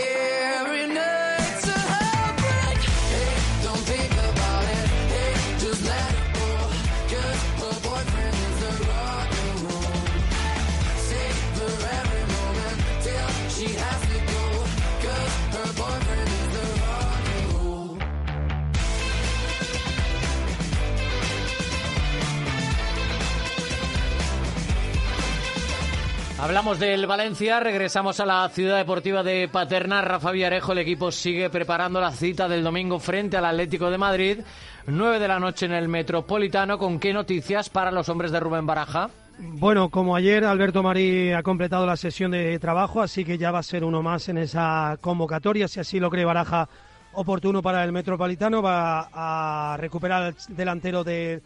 Hablamos 26.44 26.78
del 26.78 27.08
Valencia, 27.08 27.62
regresamos 27.62 28.20
a 28.20 28.26
la 28.26 28.50
ciudad 28.50 28.76
deportiva 28.76 29.24
de 29.24 29.48
Paterna. 29.48 30.02
Rafa 30.02 30.34
Villarejo, 30.34 30.74
el 30.74 30.80
equipo 30.80 31.10
sigue 31.10 31.50
preparando 31.50 32.02
la 32.02 32.12
cita 32.12 32.50
del 32.50 32.66
domingo 32.66 33.00
frente 33.00 33.38
al 33.38 33.46
Atlético 33.46 33.90
de 33.90 33.98
Madrid. 33.98 34.40
9 34.86 35.20
de 35.20 35.28
la 35.30 35.40
noche 35.40 35.68
en 35.68 35.72
el 35.72 35.88
Metropolitano. 35.88 36.78
¿Con 36.78 37.00
qué 37.00 37.14
noticias 37.14 37.70
para 37.70 37.92
los 37.92 38.10
hombres 38.10 38.34
de 38.34 38.42
Rubén 38.42 38.66
Baraja? 38.66 39.10
Bueno, 39.40 39.88
como 39.88 40.18
ayer 40.18 40.44
Alberto 40.44 40.84
Marí 40.84 41.32
ha 41.32 41.44
completado 41.44 41.86
la 41.86 41.96
sesión 41.96 42.32
de 42.32 42.60
trabajo, 42.60 43.02
así 43.02 43.24
que 43.24 43.38
ya 43.38 43.52
va 43.52 43.60
a 43.60 43.64
ser 43.64 43.86
uno 43.86 44.02
más 44.02 44.28
en 44.28 44.38
esa 44.38 44.98
convocatoria, 45.00 45.70
si 45.70 45.80
así 45.80 45.98
lo 45.98 46.10
cree 46.10 46.26
Baraja 46.26 46.68
oportuno 47.14 47.62
para 47.62 47.86
el 47.86 47.94
Metropolitano, 47.94 48.62
va 48.62 49.08
a 49.14 49.78
recuperar 49.78 50.36
el 50.50 50.56
delantero 50.58 51.06
de 51.06 51.42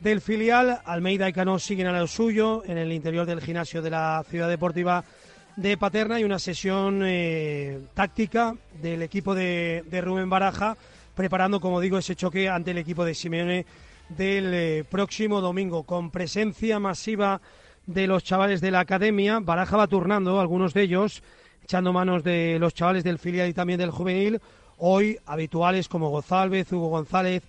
del 0.00 0.20
filial. 0.20 0.80
Almeida 0.84 1.28
y 1.28 1.32
Cano 1.32 1.58
siguen 1.58 1.86
a 1.86 1.98
lo 1.98 2.06
suyo 2.06 2.62
en 2.66 2.78
el 2.78 2.92
interior 2.92 3.26
del 3.26 3.40
gimnasio 3.40 3.82
de 3.82 3.90
la 3.90 4.24
Ciudad 4.28 4.48
Deportiva 4.48 5.04
de 5.56 5.76
Paterna 5.76 6.18
y 6.18 6.24
una 6.24 6.38
sesión 6.38 7.02
eh, 7.04 7.78
táctica 7.94 8.54
del 8.80 9.02
equipo 9.02 9.34
de, 9.34 9.84
de, 9.90 10.00
Rubén 10.00 10.30
Baraja, 10.30 10.76
preparando, 11.14 11.60
como 11.60 11.80
digo, 11.80 11.98
ese 11.98 12.16
choque 12.16 12.48
ante 12.48 12.70
el 12.70 12.78
equipo 12.78 13.04
de 13.04 13.14
Simeone 13.14 13.66
del 14.08 14.54
eh, 14.54 14.84
próximo 14.88 15.40
domingo, 15.40 15.82
con 15.82 16.10
presencia 16.10 16.78
masiva 16.78 17.40
de 17.86 18.06
los 18.06 18.24
chavales 18.24 18.60
de 18.60 18.70
la 18.70 18.80
academia. 18.80 19.40
Baraja 19.40 19.76
va 19.76 19.86
turnando, 19.86 20.40
algunos 20.40 20.72
de 20.72 20.82
ellos, 20.82 21.22
echando 21.62 21.92
manos 21.92 22.24
de 22.24 22.58
los 22.58 22.74
chavales 22.74 23.04
del 23.04 23.18
filial 23.18 23.48
y 23.48 23.54
también 23.54 23.78
del 23.78 23.90
juvenil. 23.90 24.40
Hoy 24.78 25.18
habituales 25.26 25.88
como 25.88 26.08
González, 26.08 26.72
Hugo 26.72 26.88
González, 26.88 27.42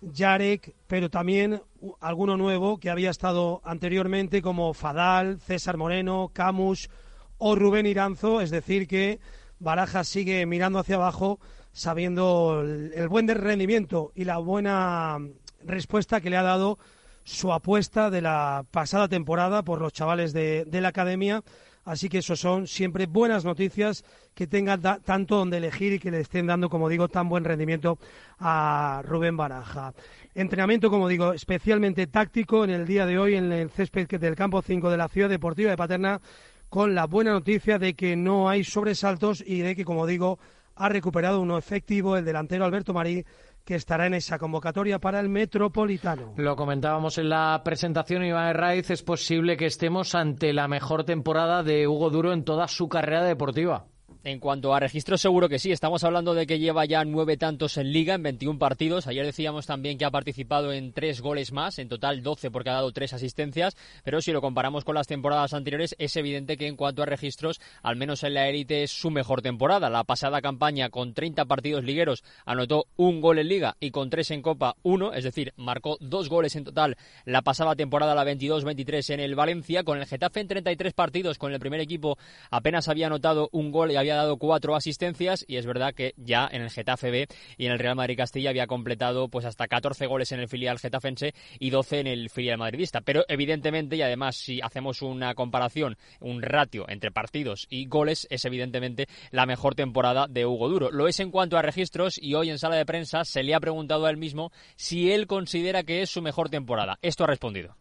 Yarek, 0.00 0.74
pero 0.86 1.10
también 1.10 1.62
alguno 2.00 2.36
nuevo 2.36 2.78
que 2.78 2.90
había 2.90 3.10
estado 3.10 3.60
anteriormente 3.64 4.42
como 4.42 4.74
Fadal, 4.74 5.40
César 5.40 5.76
Moreno, 5.76 6.30
Camus 6.32 6.90
o 7.38 7.54
Rubén 7.54 7.86
Iranzo. 7.86 8.40
Es 8.40 8.50
decir, 8.50 8.86
que 8.86 9.20
Baraja 9.58 10.04
sigue 10.04 10.44
mirando 10.46 10.78
hacia 10.78 10.96
abajo 10.96 11.38
sabiendo 11.72 12.62
el, 12.62 13.08
buen 13.08 13.28
rendimiento 13.28 14.12
y 14.14 14.24
la 14.24 14.38
buena 14.38 15.18
respuesta 15.64 16.20
que 16.20 16.30
le 16.30 16.36
ha 16.36 16.42
dado 16.42 16.78
su 17.22 17.52
apuesta 17.52 18.10
de 18.10 18.22
la 18.22 18.64
pasada 18.70 19.06
temporada 19.06 19.62
por 19.62 19.80
los 19.80 19.92
chavales 19.92 20.32
de, 20.32 20.66
la 20.72 20.88
academia. 20.88 21.44
Así 21.88 22.10
que 22.10 22.18
eso 22.18 22.36
son 22.36 22.66
siempre 22.66 23.06
buenas 23.06 23.46
noticias 23.46 24.04
que 24.34 24.46
tengan 24.46 24.82
tanto 24.82 25.36
donde 25.36 25.56
elegir 25.56 25.94
y 25.94 25.98
que 25.98 26.10
le 26.10 26.20
estén 26.20 26.46
dando, 26.46 26.68
como 26.68 26.86
digo, 26.86 27.08
tan 27.08 27.30
buen 27.30 27.44
rendimiento 27.44 27.98
a 28.40 29.00
Rubén 29.06 29.38
Baraja. 29.38 29.94
Entrenamiento, 30.34 30.90
como 30.90 31.08
digo, 31.08 31.32
especialmente 31.32 32.06
táctico 32.06 32.62
en 32.62 32.70
el 32.70 32.86
día 32.86 33.06
de 33.06 33.18
hoy 33.18 33.36
en 33.36 33.50
el 33.52 33.70
césped 33.70 34.06
del 34.06 34.36
campo 34.36 34.60
5 34.60 34.90
de 34.90 34.96
la 34.98 35.08
Ciudad 35.08 35.30
Deportiva 35.30 35.70
de 35.70 35.78
Paterna, 35.78 36.20
con 36.68 36.94
la 36.94 37.06
buena 37.06 37.32
noticia 37.32 37.78
de 37.78 37.94
que 37.94 38.16
no 38.16 38.50
hay 38.50 38.64
sobresaltos 38.64 39.42
y 39.46 39.60
de 39.60 39.74
que, 39.74 39.86
como 39.86 40.06
digo, 40.06 40.38
ha 40.76 40.90
recuperado 40.90 41.40
uno 41.40 41.56
efectivo 41.56 42.18
el 42.18 42.24
delantero 42.26 42.66
Alberto 42.66 42.92
Marí 42.92 43.24
que 43.68 43.74
estará 43.74 44.06
en 44.06 44.14
esa 44.14 44.38
convocatoria 44.38 44.98
para 44.98 45.20
el 45.20 45.28
Metropolitano. 45.28 46.32
Lo 46.38 46.56
comentábamos 46.56 47.18
en 47.18 47.28
la 47.28 47.60
presentación, 47.62 48.24
Iván 48.24 48.48
Herraiz, 48.48 48.88
es 48.90 49.02
posible 49.02 49.58
que 49.58 49.66
estemos 49.66 50.14
ante 50.14 50.54
la 50.54 50.68
mejor 50.68 51.04
temporada 51.04 51.62
de 51.62 51.86
Hugo 51.86 52.08
Duro 52.08 52.32
en 52.32 52.44
toda 52.44 52.66
su 52.66 52.88
carrera 52.88 53.24
deportiva. 53.24 53.84
En 54.24 54.40
cuanto 54.40 54.74
a 54.74 54.80
registros, 54.80 55.20
seguro 55.20 55.48
que 55.48 55.60
sí. 55.60 55.70
Estamos 55.70 56.02
hablando 56.02 56.34
de 56.34 56.44
que 56.44 56.58
lleva 56.58 56.84
ya 56.84 57.04
nueve 57.04 57.36
tantos 57.36 57.76
en 57.76 57.92
liga 57.92 58.14
en 58.14 58.24
21 58.24 58.58
partidos. 58.58 59.06
Ayer 59.06 59.24
decíamos 59.24 59.64
también 59.66 59.96
que 59.96 60.04
ha 60.04 60.10
participado 60.10 60.72
en 60.72 60.92
tres 60.92 61.20
goles 61.20 61.52
más, 61.52 61.78
en 61.78 61.88
total 61.88 62.20
12 62.24 62.50
porque 62.50 62.70
ha 62.70 62.74
dado 62.74 62.90
tres 62.90 63.12
asistencias. 63.12 63.76
Pero 64.02 64.20
si 64.20 64.32
lo 64.32 64.40
comparamos 64.40 64.84
con 64.84 64.96
las 64.96 65.06
temporadas 65.06 65.54
anteriores, 65.54 65.94
es 66.00 66.16
evidente 66.16 66.56
que 66.56 66.66
en 66.66 66.74
cuanto 66.74 67.02
a 67.02 67.06
registros, 67.06 67.60
al 67.80 67.94
menos 67.94 68.24
en 68.24 68.34
la 68.34 68.48
élite 68.48 68.82
es 68.82 68.90
su 68.90 69.10
mejor 69.10 69.40
temporada. 69.40 69.88
La 69.88 70.02
pasada 70.02 70.42
campaña 70.42 70.90
con 70.90 71.14
30 71.14 71.44
partidos 71.44 71.84
ligueros 71.84 72.24
anotó 72.44 72.86
un 72.96 73.20
gol 73.20 73.38
en 73.38 73.48
liga 73.48 73.76
y 73.78 73.92
con 73.92 74.10
tres 74.10 74.32
en 74.32 74.42
copa 74.42 74.74
uno, 74.82 75.12
es 75.12 75.22
decir, 75.22 75.54
marcó 75.56 75.96
dos 76.00 76.28
goles 76.28 76.56
en 76.56 76.64
total 76.64 76.96
la 77.24 77.42
pasada 77.42 77.76
temporada, 77.76 78.16
la 78.16 78.24
22-23 78.24 79.14
en 79.14 79.20
el 79.20 79.36
Valencia. 79.36 79.84
Con 79.84 79.98
el 79.98 80.06
Getafe 80.06 80.40
en 80.40 80.48
33 80.48 80.92
partidos, 80.92 81.38
con 81.38 81.52
el 81.52 81.60
primer 81.60 81.80
equipo 81.80 82.18
apenas 82.50 82.88
había 82.88 83.06
anotado 83.06 83.48
un 83.52 83.70
gol 83.70 83.92
y 83.92 83.96
había 83.96 84.07
dado 84.16 84.36
cuatro 84.36 84.74
asistencias 84.74 85.44
y 85.48 85.56
es 85.56 85.66
verdad 85.66 85.94
que 85.94 86.14
ya 86.16 86.48
en 86.50 86.62
el 86.62 86.70
Getafe 86.70 87.10
B 87.10 87.26
y 87.56 87.66
en 87.66 87.72
el 87.72 87.78
Real 87.78 87.96
Madrid 87.96 88.16
Castilla 88.16 88.50
había 88.50 88.66
completado 88.66 89.28
pues 89.28 89.44
hasta 89.44 89.68
14 89.68 90.06
goles 90.06 90.32
en 90.32 90.40
el 90.40 90.48
filial 90.48 90.78
getafense 90.78 91.34
y 91.58 91.70
12 91.70 92.00
en 92.00 92.06
el 92.06 92.30
filial 92.30 92.58
madridista. 92.58 93.00
Pero 93.00 93.24
evidentemente, 93.28 93.96
y 93.96 94.02
además 94.02 94.36
si 94.36 94.60
hacemos 94.60 95.02
una 95.02 95.34
comparación, 95.34 95.96
un 96.20 96.42
ratio 96.42 96.88
entre 96.88 97.10
partidos 97.10 97.66
y 97.70 97.86
goles, 97.86 98.26
es 98.30 98.44
evidentemente 98.44 99.08
la 99.30 99.46
mejor 99.46 99.74
temporada 99.74 100.26
de 100.28 100.46
Hugo 100.46 100.68
Duro. 100.68 100.90
Lo 100.90 101.08
es 101.08 101.20
en 101.20 101.30
cuanto 101.30 101.56
a 101.56 101.62
registros 101.62 102.18
y 102.20 102.34
hoy 102.34 102.50
en 102.50 102.58
sala 102.58 102.76
de 102.76 102.86
prensa 102.86 103.24
se 103.24 103.42
le 103.42 103.54
ha 103.54 103.60
preguntado 103.60 104.06
a 104.06 104.10
él 104.10 104.16
mismo 104.16 104.52
si 104.76 105.12
él 105.12 105.26
considera 105.26 105.82
que 105.82 106.02
es 106.02 106.10
su 106.10 106.22
mejor 106.22 106.50
temporada. 106.50 106.98
Esto 107.02 107.24
ha 107.24 107.28
respondido. 107.28 107.76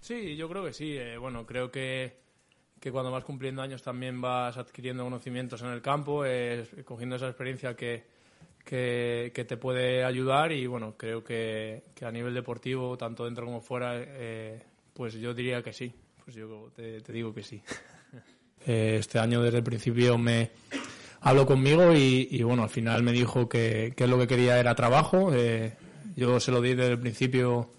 Sí, 0.00 0.36
yo 0.36 0.48
creo 0.48 0.64
que 0.64 0.72
sí. 0.72 0.96
Eh, 0.96 1.16
bueno, 1.16 1.46
creo 1.46 1.70
que 1.70 2.20
que 2.82 2.90
cuando 2.90 3.12
vas 3.12 3.22
cumpliendo 3.22 3.62
años 3.62 3.80
también 3.80 4.20
vas 4.20 4.56
adquiriendo 4.56 5.04
conocimientos 5.04 5.62
en 5.62 5.68
el 5.68 5.80
campo, 5.80 6.24
cogiendo 6.84 7.14
esa 7.14 7.28
experiencia 7.28 7.76
que, 7.76 8.02
que, 8.64 9.44
te 9.46 9.56
puede 9.56 10.02
ayudar 10.02 10.50
y 10.50 10.66
bueno, 10.66 10.96
creo 10.96 11.22
que, 11.22 11.84
a 12.04 12.10
nivel 12.10 12.34
deportivo, 12.34 12.98
tanto 12.98 13.24
dentro 13.24 13.46
como 13.46 13.60
fuera, 13.60 13.92
eh, 13.96 14.60
pues 14.94 15.14
yo 15.14 15.32
diría 15.32 15.62
que 15.62 15.72
sí, 15.72 15.94
pues 16.24 16.34
yo 16.34 16.72
te, 16.74 17.00
digo 17.12 17.32
que 17.32 17.44
sí. 17.44 17.62
Eh, 18.64 18.98
este 19.00 19.18
año 19.18 19.42
desde 19.42 19.58
el 19.58 19.64
principio 19.64 20.16
me 20.16 20.52
habló 21.22 21.44
conmigo 21.46 21.92
y, 21.96 22.40
bueno, 22.44 22.62
al 22.62 22.68
final 22.68 23.02
me 23.02 23.10
dijo 23.10 23.48
que, 23.48 23.92
que 23.96 24.06
lo 24.06 24.16
que 24.20 24.28
quería 24.28 24.60
era 24.60 24.76
trabajo, 24.76 25.34
eh, 25.34 25.74
yo 26.14 26.38
se 26.38 26.52
lo 26.52 26.60
di 26.60 26.76
desde 26.76 26.92
el 26.92 27.00
principio 27.00 27.70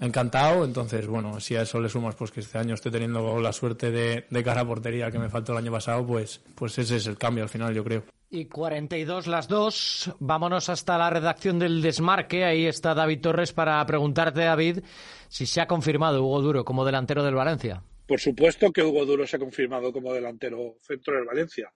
encantado. 0.00 0.64
Entonces, 0.64 1.06
bueno, 1.06 1.40
si 1.40 1.56
a 1.56 1.62
eso 1.62 1.80
le 1.80 1.88
sumas 1.88 2.14
pues 2.14 2.30
que 2.30 2.40
este 2.40 2.58
año 2.58 2.74
estoy 2.74 2.90
teniendo 2.92 3.40
la 3.40 3.52
suerte 3.52 3.90
de, 3.90 4.26
de 4.28 4.44
cara 4.44 4.62
a 4.62 4.66
portería 4.66 5.10
que 5.10 5.18
me 5.18 5.28
faltó 5.28 5.52
el 5.52 5.58
año 5.58 5.72
pasado, 5.72 6.06
pues, 6.06 6.40
pues 6.54 6.78
ese 6.78 6.96
es 6.96 7.06
el 7.06 7.18
cambio 7.18 7.44
al 7.44 7.50
final, 7.50 7.74
yo 7.74 7.84
creo. 7.84 8.02
Y 8.32 8.46
42 8.46 9.26
las 9.26 9.48
dos. 9.48 10.12
Vámonos 10.20 10.68
hasta 10.68 10.96
la 10.96 11.10
redacción 11.10 11.58
del 11.58 11.82
Desmarque. 11.82 12.44
Ahí 12.44 12.66
está 12.66 12.94
David 12.94 13.20
Torres 13.20 13.52
para 13.52 13.84
preguntarte, 13.86 14.40
David, 14.40 14.80
si 15.28 15.46
se 15.46 15.60
ha 15.60 15.66
confirmado 15.66 16.22
Hugo 16.24 16.40
Duro 16.40 16.64
como 16.64 16.84
delantero 16.84 17.24
del 17.24 17.34
Valencia. 17.34 17.82
Por 18.06 18.20
supuesto 18.20 18.72
que 18.72 18.82
Hugo 18.82 19.04
Duro 19.04 19.26
se 19.26 19.36
ha 19.36 19.38
confirmado 19.40 19.92
como 19.92 20.12
delantero 20.12 20.76
centro 20.80 21.14
del 21.14 21.24
Valencia. 21.24 21.72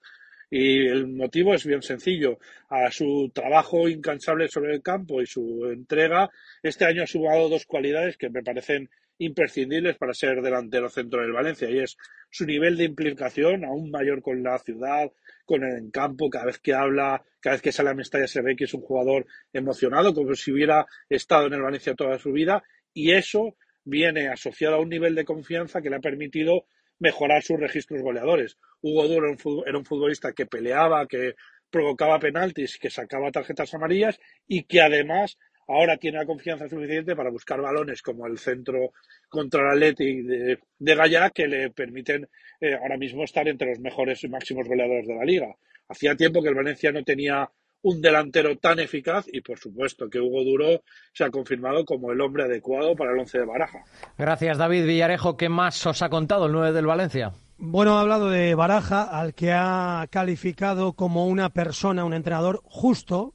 Y 0.57 0.87
el 0.87 1.09
motivo 1.09 1.53
es 1.53 1.67
bien 1.67 1.83
sencillo. 1.83 2.39
A 2.69 2.89
su 2.93 3.29
trabajo 3.35 3.89
incansable 3.89 4.47
sobre 4.47 4.73
el 4.73 4.83
campo 4.83 5.21
y 5.21 5.27
su 5.27 5.69
entrega, 5.69 6.31
este 6.63 6.85
año 6.85 7.03
ha 7.03 7.09
sumado 7.09 7.49
dos 7.49 7.67
cualidades 7.67 8.17
que 8.17 8.31
me 8.31 8.41
parecen 8.41 8.89
imprescindibles 9.19 9.97
para 9.97 10.15
ser 10.15 10.43
delantero 10.43 10.89
centro 10.89 11.23
del 11.23 11.33
Valencia 11.33 11.69
y 11.69 11.81
es 11.81 11.97
su 12.31 12.47
nivel 12.47 12.77
de 12.77 12.85
implicación 12.85 13.65
aún 13.65 13.91
mayor 13.91 14.23
con 14.23 14.45
la 14.45 14.57
ciudad, 14.61 15.11
con 15.45 15.65
el 15.65 15.91
campo, 15.91 16.31
cada 16.31 16.45
vez 16.45 16.61
que 16.61 16.73
habla, 16.73 17.25
cada 17.41 17.57
vez 17.57 17.63
que 17.63 17.73
sale 17.73 17.91
a 17.91 17.95
Mestalla 17.95 18.29
se 18.29 18.41
ve 18.41 18.55
que 18.55 18.65
es 18.65 18.75
un 18.75 18.83
jugador 18.83 19.27
emocionado, 19.53 20.15
como 20.15 20.37
si 20.37 20.53
hubiera 20.53 20.87
estado 21.09 21.49
en 21.49 21.55
el 21.55 21.63
Valencia 21.63 21.97
toda 21.97 22.17
su 22.21 22.31
vida 22.31 22.63
y 22.93 23.11
eso 23.11 23.57
viene 23.83 24.29
asociado 24.29 24.77
a 24.77 24.81
un 24.81 24.89
nivel 24.89 25.17
de 25.17 25.25
confianza 25.25 25.83
que 25.83 25.91
le 25.91 25.97
ha 25.97 26.01
permitido 26.01 26.67
mejorar 27.05 27.43
sus 27.43 27.61
registros 27.61 28.01
goleadores. 28.01 28.57
Hugo 28.81 29.07
Duro 29.07 29.37
era 29.67 29.79
un 29.79 29.85
futbolista 29.85 30.33
que 30.33 30.47
peleaba, 30.47 31.07
que 31.07 31.35
provocaba 31.71 32.19
penaltis, 32.19 32.79
que 32.79 32.89
sacaba 32.89 33.31
tarjetas 33.31 33.75
amarillas 33.75 34.19
y 34.49 34.63
que 34.63 34.81
además 34.81 35.37
ahora 35.69 35.99
tiene 35.99 36.19
la 36.19 36.25
confianza 36.25 36.67
suficiente 36.67 37.15
para 37.15 37.31
buscar 37.31 37.61
balones 37.61 38.01
como 38.01 38.27
el 38.27 38.39
centro 38.39 38.93
contra 39.29 39.61
el 39.63 39.69
Athletic 39.69 40.25
de, 40.25 40.59
de 40.79 41.31
que 41.35 41.47
le 41.47 41.71
permiten 41.71 42.27
eh, 42.61 42.75
ahora 42.75 42.97
mismo 42.97 43.25
estar 43.25 43.47
entre 43.49 43.69
los 43.69 43.81
mejores 43.81 44.25
y 44.25 44.29
máximos 44.29 44.67
goleadores 44.67 45.07
de 45.07 45.15
la 45.15 45.25
liga. 45.25 45.55
Hacía 45.89 46.17
tiempo 46.17 46.43
que 46.43 46.49
el 46.49 46.55
Valencia 46.55 46.91
no 46.91 47.05
tenía 47.05 47.51
un 47.85 48.01
delantero 48.01 48.57
tan 48.57 48.81
eficaz 48.81 49.27
y 49.31 49.43
por 49.43 49.59
supuesto 49.59 50.09
que 50.09 50.19
Hugo 50.19 50.43
Duro 50.43 50.83
se 51.13 51.23
ha 51.23 51.31
confirmado 51.31 51.85
como 51.85 52.13
el 52.13 52.21
hombre 52.23 52.45
adecuado 52.45 52.97
para 52.97 53.13
el 53.13 53.19
once 53.19 53.39
de 53.39 53.45
Baraja. 53.45 53.85
Gracias 54.17 54.57
David 54.57 54.87
Villarejo. 54.87 55.37
¿Qué 55.37 55.51
más 55.51 55.87
os 55.87 56.01
ha 56.01 56.09
contado 56.09 56.47
el 56.47 56.53
9 56.53 56.73
del 56.73 56.87
Valencia? 56.87 57.33
Bueno, 57.59 57.99
ha 57.99 58.01
hablado 58.01 58.31
de 58.31 58.55
Baraja, 58.55 59.03
al 59.03 59.35
que 59.35 59.53
ha 59.53 60.07
calificado 60.11 60.95
como 60.95 61.27
una 61.27 61.51
persona, 61.51 62.05
un 62.05 62.15
entrenador 62.15 62.63
justo. 62.65 63.35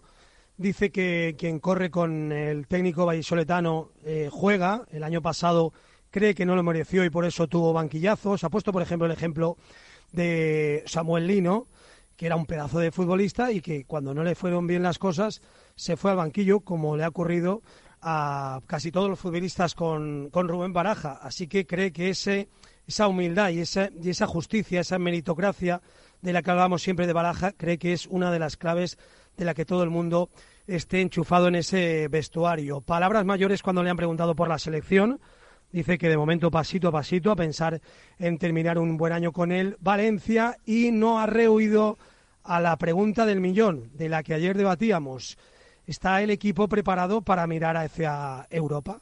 Dice 0.57 0.91
que 0.91 1.35
quien 1.37 1.59
corre 1.59 1.91
con 1.91 2.31
el 2.31 2.67
técnico 2.67 3.05
vallisoletano 3.05 3.91
eh, 4.03 4.29
juega. 4.31 4.83
El 4.91 5.03
año 5.03 5.21
pasado 5.21 5.73
cree 6.09 6.33
que 6.33 6.45
no 6.45 6.55
lo 6.55 6.63
mereció 6.63 7.05
y 7.05 7.11
por 7.11 7.23
eso 7.23 7.47
tuvo 7.47 7.71
banquillazos. 7.71 8.43
Ha 8.43 8.49
puesto, 8.49 8.73
por 8.73 8.81
ejemplo, 8.81 9.05
el 9.05 9.13
ejemplo 9.13 9.57
de 10.11 10.83
Samuel 10.87 11.27
Lino, 11.27 11.67
que 12.19 12.25
era 12.25 12.35
un 12.35 12.45
pedazo 12.45 12.79
de 12.79 12.91
futbolista 12.91 13.49
y 13.49 13.61
que 13.61 13.85
cuando 13.85 14.13
no 14.13 14.25
le 14.25 14.35
fueron 14.35 14.67
bien 14.67 14.83
las 14.83 14.99
cosas 14.99 15.41
se 15.77 15.95
fue 15.95 16.11
al 16.11 16.17
banquillo, 16.17 16.59
como 16.59 16.97
le 16.97 17.05
ha 17.05 17.07
ocurrido 17.07 17.61
a 18.01 18.59
casi 18.67 18.91
todos 18.91 19.09
los 19.09 19.17
futbolistas 19.17 19.73
con, 19.73 20.29
Rubén 20.33 20.73
Baraja. 20.73 21.13
Así 21.21 21.47
que 21.47 21.65
cree 21.65 21.93
que 21.93 22.09
ese, 22.09 22.49
esa 22.85 23.07
humildad 23.07 23.51
y 23.51 23.61
esa, 23.61 23.89
y 24.03 24.09
esa 24.09 24.27
justicia, 24.27 24.81
esa 24.81 24.99
meritocracia 24.99 25.81
de 26.21 26.33
la 26.33 26.41
que 26.41 26.51
hablamos 26.51 26.81
siempre 26.81 27.07
de 27.07 27.13
Baraja, 27.13 27.53
cree 27.53 27.77
que 27.77 27.93
es 27.93 28.05
una 28.05 28.33
de 28.33 28.39
las 28.39 28.57
claves 28.57 28.97
de 29.38 29.45
la 29.45 29.53
que 29.53 29.63
todo 29.63 29.83
el 29.83 29.89
mundo 29.89 30.29
esté 30.67 30.99
enchufado 30.99 31.47
en 31.47 31.55
ese 31.55 32.09
vestuario. 32.09 32.81
Palabras 32.81 33.23
mayores 33.23 33.63
cuando 33.63 33.81
le 33.81 33.91
han 33.91 33.97
preguntado 33.97 34.35
por 34.35 34.49
la 34.49 34.59
selección. 34.59 35.21
Dice 35.71 35.97
que 35.97 36.09
de 36.09 36.17
momento 36.17 36.51
pasito 36.51 36.89
a 36.89 36.91
pasito 36.91 37.31
a 37.31 37.38
pensar 37.38 37.79
en 38.17 38.38
terminar 38.39 38.77
un 38.77 38.97
buen 38.97 39.13
año 39.13 39.31
con 39.31 39.53
él 39.53 39.77
Valencia 39.79 40.57
y 40.65 40.91
no 40.91 41.19
ha 41.19 41.27
rehuido 41.27 41.97
a 42.43 42.60
la 42.60 42.77
pregunta 42.77 43.25
del 43.25 43.39
millón 43.39 43.91
de 43.93 44.10
la 44.10 44.24
que 44.24 44.34
ayer 44.34 44.58
debatíamos. 44.58 45.38
¿Está 45.86 46.22
el 46.22 46.29
equipo 46.29 46.67
preparado 46.67 47.22
para 47.22 47.48
mirar 47.48 47.75
hacia 47.75 48.46
Europa? 48.51 49.01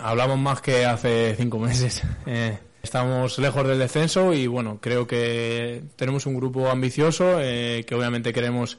Hablamos 0.00 0.38
más 0.38 0.60
que 0.60 0.86
hace 0.86 1.34
cinco 1.36 1.58
meses. 1.58 2.02
Eh, 2.26 2.56
estamos 2.82 3.38
lejos 3.38 3.66
del 3.66 3.80
descenso 3.80 4.32
y 4.32 4.46
bueno, 4.46 4.78
creo 4.80 5.06
que 5.06 5.82
tenemos 5.96 6.24
un 6.26 6.34
grupo 6.36 6.68
ambicioso 6.68 7.40
eh, 7.40 7.84
que 7.86 7.94
obviamente 7.96 8.32
queremos 8.32 8.78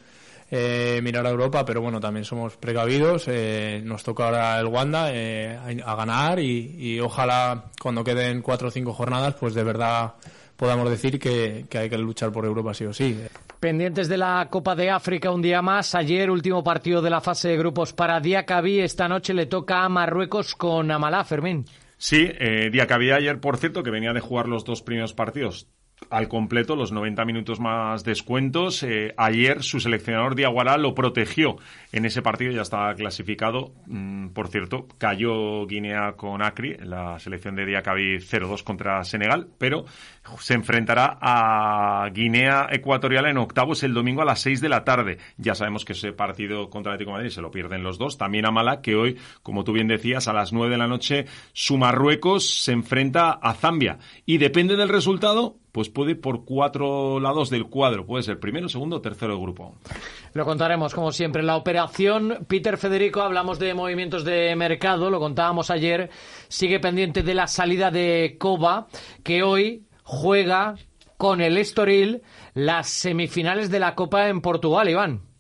eh, 0.50 1.02
mirar 1.04 1.28
a 1.28 1.30
Europa, 1.30 1.66
pero 1.66 1.82
bueno, 1.82 2.00
también 2.00 2.24
somos 2.24 2.56
precavidos. 2.56 3.28
Nos 3.84 4.04
toca 4.04 4.26
ahora 4.26 4.60
el 4.60 4.68
Wanda 4.68 5.08
a, 5.08 5.96
ganar 5.96 6.40
y, 6.40 7.00
ojalá 7.02 7.66
cuando 7.82 8.04
queden 8.04 8.42
cuatro 8.42 8.70
o 8.70 8.72
cinco 8.72 8.94
jornadas, 8.94 9.36
pues 9.36 9.54
de 9.54 9.64
verdad 9.64 10.14
podamos 10.56 10.90
decir 10.90 11.20
que, 11.20 11.66
hay 11.78 11.90
que 11.90 11.98
luchar 11.98 12.32
por 12.32 12.46
Europa 12.46 12.74
sí 12.74 12.86
o 12.86 12.94
sí. 12.94 13.20
Pendientes 13.64 14.10
de 14.10 14.18
la 14.18 14.46
Copa 14.50 14.76
de 14.76 14.90
África 14.90 15.32
un 15.32 15.42
día 15.42 15.62
más. 15.62 15.96
Ayer, 15.96 16.30
último 16.30 16.66
partido 16.66 17.02
de 17.02 17.10
la 17.10 17.22
fase 17.22 17.48
de 17.48 17.58
grupos 17.58 17.94
para 17.94 18.20
Diacabí. 18.20 18.82
Esta 18.82 19.08
noche 19.08 19.34
le 19.34 19.46
toca 19.46 19.86
a 19.86 19.88
Marruecos 19.88 20.54
con 20.54 20.92
Amalá, 20.92 21.24
Fermín. 21.24 21.64
Sí, 21.96 22.30
eh, 22.30 22.70
Diacabí 22.74 23.12
ayer, 23.12 23.40
por 23.40 23.56
cierto, 23.56 23.82
que 23.82 23.90
venía 23.90 24.12
de 24.12 24.20
jugar 24.20 24.50
los 24.50 24.66
dos 24.66 24.82
primeros 24.82 25.14
partidos 25.14 25.70
al 26.10 26.28
completo, 26.28 26.76
los 26.76 26.92
90 26.92 27.26
minutos 27.26 27.60
más 27.60 28.04
descuentos. 28.04 28.84
Eh, 28.84 29.14
ayer 29.18 29.64
su 29.64 29.80
seleccionador 29.80 30.36
Diaguará 30.36 30.78
lo 30.78 30.94
protegió 30.94 31.58
en 31.92 32.06
ese 32.06 32.22
partido, 32.22 32.52
ya 32.52 32.62
estaba 32.62 32.94
clasificado. 32.96 33.74
Mm, 33.88 34.30
por 34.30 34.48
cierto, 34.48 34.88
cayó 34.98 35.66
Guinea 35.66 36.14
con 36.14 36.42
Acri, 36.42 36.78
la 36.78 37.20
selección 37.20 37.56
de 37.56 37.66
Diacabí 37.66 38.20
0-2 38.20 38.64
contra 38.64 39.04
Senegal, 39.04 39.48
pero 39.58 39.86
se 40.40 40.54
enfrentará 40.54 41.18
a 41.22 42.10
Guinea 42.14 42.68
Ecuatorial 42.72 43.26
en 43.26 43.38
octavos 43.38 43.84
el 43.84 43.94
domingo 43.94 44.22
a 44.22 44.26
las 44.26 44.42
6 44.42 44.62
de 44.62 44.70
la 44.70 44.84
tarde. 44.84 45.18
Ya 45.38 45.56
sabemos 45.56 45.86
que 45.86 45.94
ese 45.94 46.14
partido 46.14 46.70
contra 46.70 46.94
Atlético 46.94 47.12
de 47.12 47.18
Madrid 47.18 47.32
se 47.32 47.42
lo 47.42 47.52
pierden 47.52 47.84
los 47.84 47.98
dos. 47.98 48.18
También 48.18 48.46
a 48.46 48.52
Mala, 48.52 48.82
que 48.82 48.96
hoy, 48.96 49.18
como 49.42 49.64
tú 49.64 49.74
bien 49.74 49.88
decías, 49.88 50.28
a 50.28 50.34
las 50.34 50.54
9 50.54 50.72
de 50.72 50.78
la 50.78 50.88
noche, 50.88 51.26
su 51.54 51.78
Marruecos 51.78 52.64
se 52.64 52.72
enfrenta 52.72 53.32
a 53.32 53.54
Zambia. 53.54 54.00
Y 54.26 54.38
depende 54.38 54.76
del 54.76 54.90
resultado, 54.90 55.58
pues 55.74 55.90
puede 55.90 56.16
por 56.16 56.46
cuatro 56.46 57.20
lados 57.20 57.50
del 57.50 57.66
cuadro. 57.66 58.06
Puede 58.06 58.24
ser 58.24 58.40
primero, 58.40 58.70
segundo 58.70 59.02
tercero 59.02 59.34
del 59.34 59.42
grupo. 59.42 59.76
Lo 60.34 60.46
contaremos, 60.46 60.94
como 60.94 61.12
siempre. 61.12 61.42
La 61.42 61.56
operación 61.56 62.46
Peter 62.48 62.78
Federico, 62.78 63.22
hablamos 63.22 63.58
de 63.58 63.74
movimientos 63.74 64.24
de 64.24 64.56
mercado, 64.56 65.10
lo 65.10 65.20
contábamos 65.20 65.72
ayer. 65.72 66.12
Sigue 66.48 66.80
pendiente 66.80 67.24
de 67.24 67.34
la 67.34 67.48
salida 67.48 67.90
de 67.90 68.36
Coba, 68.40 68.88
que 69.24 69.42
hoy 69.42 69.88
juega 70.04 70.76
con 71.18 71.42
el 71.42 71.58
Estoril 71.58 72.22
las 72.54 72.88
semifinales 72.90 73.72
de 73.72 73.80
la 73.80 73.96
Copa 73.96 74.30
en 74.30 74.42
Portugal, 74.42 74.88
Iván. 74.88 75.33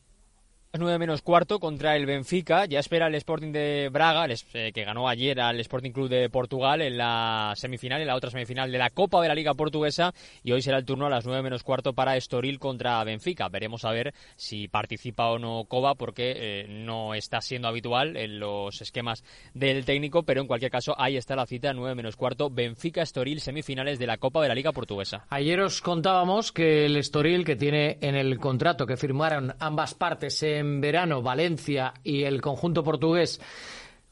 9 0.75 0.97
menos 0.97 1.21
cuarto 1.21 1.59
contra 1.59 1.95
el 1.95 2.07
Benfica. 2.07 2.65
Ya 2.65 2.79
espera 2.79 3.05
el 3.05 3.13
Sporting 3.13 3.51
de 3.51 3.89
Braga, 3.91 4.25
eh, 4.53 4.71
que 4.73 4.83
ganó 4.83 5.07
ayer 5.07 5.39
al 5.39 5.59
Sporting 5.59 5.91
Club 5.91 6.09
de 6.09 6.31
Portugal 6.31 6.81
en 6.81 6.97
la 6.97 7.53
semifinal, 7.55 8.01
en 8.01 8.07
la 8.07 8.15
otra 8.15 8.31
semifinal 8.31 8.71
de 8.71 8.79
la 8.79 8.89
Copa 8.89 9.21
de 9.21 9.27
la 9.27 9.35
Liga 9.35 9.53
Portuguesa. 9.53 10.15
Y 10.43 10.51
hoy 10.51 10.63
será 10.63 10.79
el 10.79 10.85
turno 10.85 11.05
a 11.05 11.11
las 11.11 11.27
9 11.27 11.43
menos 11.43 11.61
cuarto 11.61 11.93
para 11.93 12.17
Estoril 12.17 12.57
contra 12.57 13.03
Benfica. 13.03 13.49
Veremos 13.49 13.85
a 13.85 13.91
ver 13.91 14.15
si 14.35 14.67
participa 14.67 15.29
o 15.29 15.37
no 15.37 15.65
Coba, 15.65 15.93
porque 15.93 16.33
eh, 16.35 16.65
no 16.67 17.13
está 17.13 17.39
siendo 17.41 17.67
habitual 17.67 18.17
en 18.17 18.39
los 18.39 18.81
esquemas 18.81 19.23
del 19.53 19.85
técnico. 19.85 20.23
Pero 20.23 20.41
en 20.41 20.47
cualquier 20.47 20.71
caso, 20.71 20.95
ahí 20.97 21.17
está 21.17 21.35
la 21.35 21.45
cita, 21.45 21.71
9 21.73 21.93
menos 21.93 22.15
cuarto. 22.15 22.49
Benfica-Estoril, 22.49 23.41
semifinales 23.41 23.99
de 23.99 24.07
la 24.07 24.17
Copa 24.17 24.41
de 24.41 24.47
la 24.47 24.55
Liga 24.55 24.71
Portuguesa. 24.71 25.27
Ayer 25.29 25.61
os 25.61 25.81
contábamos 25.81 26.51
que 26.51 26.87
el 26.87 26.97
Estoril, 26.97 27.45
que 27.45 27.55
tiene 27.55 27.99
en 28.01 28.15
el 28.15 28.39
contrato 28.39 28.87
que 28.87 28.97
firmaron 28.97 29.53
ambas 29.59 29.93
partes 29.93 30.41
en 30.41 30.62
en 30.63 30.81
verano 30.81 31.21
Valencia 31.21 31.93
y 32.03 32.23
el 32.23 32.41
conjunto 32.41 32.83
portugués 32.83 33.39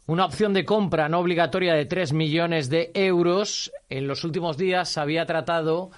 una 0.08 0.26
opción 0.26 0.54
de 0.54 0.66
compra 0.66 1.08
no 1.10 1.20
obligatoria 1.20 1.74
de 1.74 1.86
3 1.86 2.12
millones 2.14 2.70
de 2.70 2.92
euros. 2.94 3.72
En 3.90 4.08
los 4.08 4.24
últimos 4.24 4.58
días 4.58 4.98
había 4.98 5.26
tratado 5.26 5.92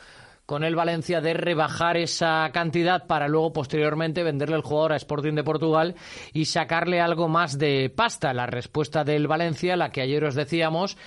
con 0.45 0.63
el 0.63 0.75
Valencia 0.75 1.21
de 1.21 1.33
rebajar 1.33 1.97
esa 1.97 2.49
cantidad 2.53 3.07
para 3.07 3.27
luego 3.27 3.53
posteriormente 3.53 4.23
venderle 4.23 4.57
el 4.57 4.61
jugador 4.61 4.93
a 4.93 4.97
Sporting 4.97 5.33
de 5.33 5.43
Portugal 5.43 5.95
y 6.33 6.45
sacarle 6.45 6.99
algo 6.99 7.27
más 7.27 7.57
de 7.57 7.89
pasta. 7.89 8.33
La 8.33 8.45
respuesta 8.45 9.03
del 9.03 9.27
Valencia, 9.27 9.77
la 9.77 9.89
que 9.89 10.01
ayer 10.01 10.23
os 10.25 10.35
decíamos, 10.35 10.97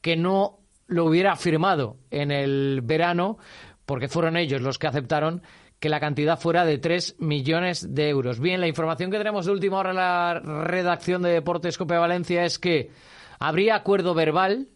que 0.00 0.16
no 0.16 0.60
lo 0.86 1.06
hubiera 1.06 1.34
firmado 1.36 1.96
en 2.10 2.30
el 2.30 2.80
verano, 2.82 3.36
porque 3.84 4.08
fueron 4.08 4.36
ellos 4.36 4.62
los 4.62 4.78
que 4.78 4.86
aceptaron 4.86 5.42
que 5.84 5.90
la 5.90 6.00
cantidad 6.00 6.40
fuera 6.40 6.64
de 6.64 6.78
3 6.78 7.16
millones 7.18 7.94
de 7.94 8.08
euros. 8.08 8.40
Bien, 8.40 8.58
la 8.58 8.68
información 8.68 9.10
que 9.10 9.18
tenemos 9.18 9.44
de 9.44 9.52
última 9.52 9.80
hora 9.80 9.90
en 9.90 9.96
la 9.96 10.40
redacción 10.40 11.20
de 11.20 11.28
Deportes 11.28 11.76
Cope 11.76 11.98
Valencia 11.98 12.46
es 12.46 12.58
que 12.58 12.90
habría 13.38 13.74
acuerdo 13.74 14.14
verbal 14.14 14.68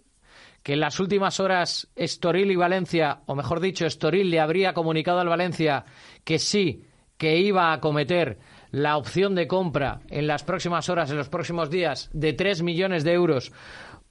que 0.63 0.75
en 0.75 0.81
las 0.81 1.01
últimas 1.01 1.41
horas 1.41 1.89
Estoril 1.97 2.51
y 2.51 2.57
Valencia, 2.57 3.23
o 3.25 3.35
mejor 3.35 3.61
dicho, 3.61 3.87
Estoril 3.87 4.31
le 4.31 4.39
habría 4.39 4.75
comunicado 4.75 5.21
al 5.21 5.31
Valencia 5.31 5.87
que 6.25 6.39
sí, 6.39 6.85
que 7.17 7.39
iba 7.39 7.73
a 7.73 7.81
cometer 7.81 8.39
la 8.71 8.99
opción 8.99 9.35
de 9.35 9.47
compra 9.47 10.01
en 10.11 10.27
las 10.27 10.45
próximas 10.45 10.91
horas, 10.91 11.11
en 11.11 11.17
los 11.17 11.31
próximos 11.31 11.71
días, 11.71 12.11
de 12.13 12.35
3 12.35 12.63
millones 12.63 13.03
de 13.03 13.15
euros 13.15 13.51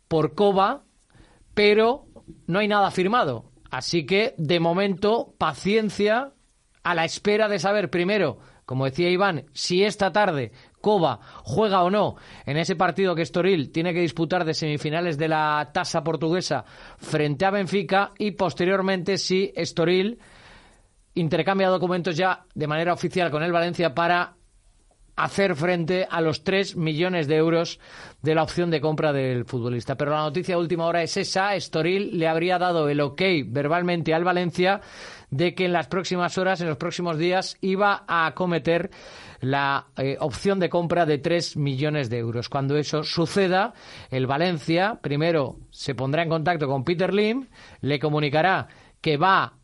por 0.07 0.33
Coba, 0.33 0.81
pero 1.53 2.07
no 2.47 2.57
hay 2.57 2.67
nada 2.67 2.89
firmado. 2.89 3.51
Así 3.69 4.07
que, 4.07 4.33
de 4.39 4.59
momento, 4.59 5.35
paciencia 5.37 6.33
a 6.87 6.95
la 6.95 7.03
espera 7.03 7.49
de 7.49 7.59
saber 7.59 7.89
primero, 7.89 8.37
como 8.65 8.85
decía 8.85 9.09
Iván, 9.09 9.43
si 9.51 9.83
esta 9.83 10.13
tarde 10.13 10.53
Coba 10.79 11.19
juega 11.43 11.83
o 11.83 11.89
no 11.89 12.15
en 12.45 12.55
ese 12.55 12.77
partido 12.77 13.13
que 13.13 13.23
Estoril 13.23 13.73
tiene 13.73 13.93
que 13.93 13.99
disputar 13.99 14.45
de 14.45 14.53
semifinales 14.53 15.17
de 15.17 15.27
la 15.27 15.69
tasa 15.73 16.01
portuguesa 16.01 16.63
frente 16.97 17.43
a 17.43 17.51
Benfica 17.51 18.13
y 18.17 18.31
posteriormente 18.31 19.17
si 19.17 19.51
Estoril 19.53 20.17
intercambia 21.15 21.67
documentos 21.67 22.15
ya 22.15 22.45
de 22.55 22.67
manera 22.67 22.93
oficial 22.93 23.31
con 23.31 23.43
el 23.43 23.51
Valencia 23.51 23.93
para 23.93 24.37
hacer 25.17 25.55
frente 25.55 26.07
a 26.09 26.21
los 26.21 26.43
3 26.43 26.77
millones 26.77 27.27
de 27.27 27.35
euros 27.35 27.79
de 28.21 28.35
la 28.35 28.43
opción 28.43 28.69
de 28.69 28.79
compra 28.79 29.11
del 29.11 29.45
futbolista. 29.45 29.95
Pero 29.95 30.11
la 30.11 30.21
noticia 30.21 30.55
de 30.55 30.61
última 30.61 30.85
hora 30.85 31.01
es 31.01 31.17
esa. 31.17 31.55
Estoril 31.55 32.17
le 32.17 32.27
habría 32.27 32.59
dado 32.59 32.87
el 32.87 33.01
ok 33.01 33.21
verbalmente 33.47 34.13
al 34.13 34.23
Valencia 34.23 34.79
de 35.29 35.53
que 35.53 35.65
en 35.65 35.73
las 35.73 35.87
próximas 35.87 36.37
horas, 36.37 36.61
en 36.61 36.67
los 36.67 36.77
próximos 36.77 37.17
días, 37.17 37.57
iba 37.61 38.03
a 38.07 38.27
acometer 38.27 38.89
la 39.39 39.87
eh, 39.97 40.17
opción 40.19 40.59
de 40.59 40.69
compra 40.69 41.05
de 41.05 41.17
3 41.17 41.57
millones 41.57 42.09
de 42.09 42.17
euros. 42.17 42.49
Cuando 42.49 42.77
eso 42.77 43.03
suceda, 43.03 43.73
el 44.09 44.27
Valencia 44.27 44.99
primero 45.01 45.57
se 45.69 45.95
pondrá 45.95 46.23
en 46.23 46.29
contacto 46.29 46.67
con 46.67 46.83
Peter 46.83 47.13
Lim, 47.13 47.47
le 47.81 47.99
comunicará 47.99 48.67
que 49.01 49.17
va 49.17 49.56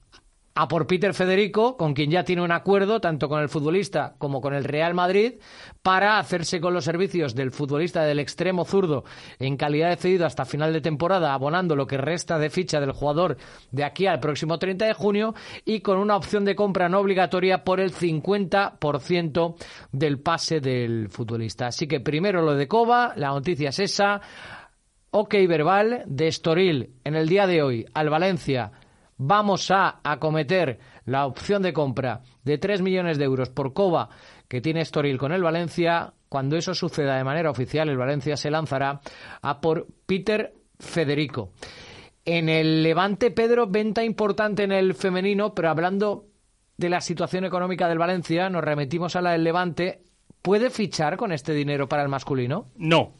a 0.56 0.68
por 0.68 0.86
Peter 0.86 1.14
Federico, 1.14 1.78
con 1.78 1.94
quien 1.94 2.12
ya 2.12 2.24
tiene 2.24 2.44
un 2.44 2.52
acuerdo, 2.52 3.02
tanto 3.02 3.28
con 3.28 3.42
el 3.42 3.50
futbolista 3.50 4.16
como 4.20 4.40
con 4.40 4.54
el 4.54 4.64
Real 4.64 4.94
Madrid, 4.94 5.36
para 5.82 6.20
hacerse 6.20 6.62
con 6.62 6.74
los 6.74 6.86
servicios 6.86 7.34
del 7.34 7.52
futbolista 7.52 8.04
del 8.04 8.20
extremo 8.20 8.64
zurdo 8.64 9.04
en 9.40 9.58
calidad 9.58 9.90
de 9.90 9.96
cedido 9.96 10.26
hasta 10.26 10.46
final 10.46 10.72
de 10.72 10.82
temporada, 10.82 11.34
abonando 11.34 11.76
lo 11.76 11.88
que 11.88 11.98
resta 11.98 12.38
de 12.38 12.52
ficha 12.52 12.80
del 12.80 12.92
jugador 12.92 13.38
de 13.72 13.84
aquí 13.84 14.06
al 14.06 14.20
próximo 14.20 14.60
30 14.60 14.86
de 14.86 14.94
junio 14.94 15.34
y 15.66 15.80
con 15.80 15.98
una 15.98 16.16
opción 16.16 16.46
de 16.46 16.56
compra 16.56 16.88
no 16.88 17.00
obligatoria 17.00 17.64
por 17.64 17.80
el 17.80 17.92
50% 17.92 19.56
del 19.92 20.20
pase 20.20 20.60
del 20.60 21.10
futbolista. 21.10 21.68
Así 21.68 21.88
que 21.88 22.00
primero 22.00 22.42
lo 22.44 22.56
de 22.56 22.68
Coba, 22.68 23.14
la 23.16 23.30
noticia 23.30 23.70
es 23.70 23.80
esa. 23.80 24.22
Ok 25.16 25.36
verbal 25.48 26.04
de 26.08 26.28
Estoril 26.28 26.96
en 27.04 27.16
el 27.16 27.30
día 27.30 27.46
de 27.46 27.62
hoy 27.62 27.86
al 27.94 28.10
Valencia 28.10 28.72
vamos 29.26 29.72
a 29.72 30.00
acometer 30.04 30.80
la 31.06 31.26
opción 31.26 31.62
de 31.62 31.74
compra 31.74 32.22
de 32.44 32.58
3 32.58 32.82
millones 32.82 33.18
de 33.18 33.26
euros 33.26 33.50
por 33.50 33.74
Coba 33.74 34.10
que 34.48 34.62
tiene 34.62 34.82
Estoril 34.82 35.18
con 35.18 35.32
el 35.32 35.42
Valencia, 35.42 36.14
cuando 36.30 36.58
eso 36.58 36.74
suceda 36.76 37.18
de 37.18 37.24
manera 37.24 37.50
oficial, 37.50 37.90
el 37.90 37.98
Valencia 37.98 38.38
se 38.38 38.52
lanzará 38.52 39.00
a 39.42 39.62
por 39.62 39.88
Peter 40.06 40.54
Federico. 40.78 41.52
En 42.26 42.50
el 42.50 42.84
Levante, 42.84 43.32
Pedro, 43.32 43.68
venta 43.68 44.04
importante 44.04 44.64
en 44.64 44.72
el 44.72 44.94
femenino, 44.94 45.54
pero 45.54 45.70
hablando 45.70 46.26
de 46.78 46.90
la 46.90 47.02
situación 47.02 47.46
económica 47.46 47.88
del 47.88 47.98
Valencia, 47.98 48.50
nos 48.50 48.64
remitimos 48.64 49.16
a 49.16 49.22
la 49.22 49.32
del 49.32 49.44
Levante. 49.44 50.04
¿Puede 50.42 50.70
fichar 50.70 51.18
con 51.18 51.32
este 51.32 51.54
dinero 51.54 51.88
para 51.88 52.04
el 52.04 52.10
masculino? 52.10 52.68
No, 52.76 53.14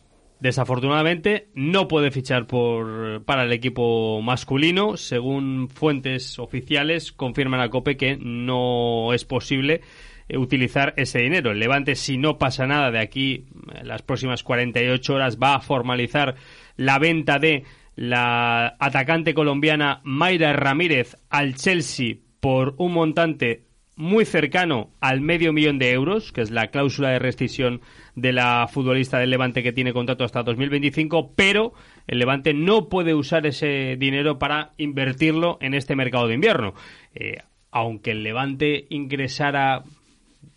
Desafortunadamente 0.44 1.48
no 1.56 1.88
puede 1.88 2.12
fichar 2.12 2.48
por, 2.48 3.24
para 3.24 3.44
el 3.44 3.54
equipo 3.54 4.22
masculino. 4.22 4.98
Según 4.98 5.70
fuentes 5.70 6.38
oficiales, 6.38 7.14
confirman 7.14 7.62
a 7.62 7.70
COPE 7.70 7.96
que 7.96 8.18
no 8.18 9.14
es 9.14 9.24
posible 9.24 9.80
eh, 10.28 10.38
utilizar 10.38 10.96
ese 10.98 11.20
dinero. 11.20 11.52
El 11.52 11.60
Levante, 11.60 11.96
si 11.96 12.18
no 12.18 12.40
pasa 12.40 12.68
nada 12.68 12.92
de 12.92 13.00
aquí, 13.00 13.46
en 13.74 13.88
las 13.88 14.02
próximas 14.02 14.44
48 14.44 15.14
horas, 15.14 15.38
va 15.42 15.56
a 15.56 15.62
formalizar 15.62 16.36
la 16.76 17.00
venta 17.00 17.40
de 17.40 17.64
la 17.96 18.76
atacante 18.82 19.34
colombiana 19.34 20.02
Mayra 20.04 20.52
Ramírez 20.52 21.16
al 21.30 21.56
Chelsea 21.56 22.16
por 22.42 22.76
un 22.80 22.92
montante 22.92 23.64
muy 23.96 24.26
cercano 24.26 24.92
al 25.00 25.22
medio 25.22 25.54
millón 25.54 25.80
de 25.80 25.92
euros, 25.92 26.34
que 26.34 26.42
es 26.42 26.52
la 26.52 26.68
cláusula 26.68 27.12
de 27.12 27.20
rescisión 27.20 27.80
de 28.16 28.34
la 28.34 28.68
futbolista 28.68 29.18
del 29.20 29.30
Levante 29.30 29.64
que 29.64 29.74
tiene 29.74 29.94
contrato 29.94 30.24
hasta 30.24 30.44
2025, 30.44 31.34
pero 31.36 31.74
el 32.08 32.20
Levante 32.20 32.54
no 32.54 32.90
puede 32.90 33.14
usar 33.14 33.46
ese 33.46 33.96
dinero 33.98 34.40
para 34.40 34.74
invertirlo 34.78 35.58
en 35.62 35.74
este 35.74 35.96
mercado 35.96 36.28
de 36.28 36.36
invierno. 36.36 36.74
Eh, 37.16 37.38
aunque 37.72 38.12
el 38.12 38.24
Levante 38.24 38.86
ingresara 38.90 39.84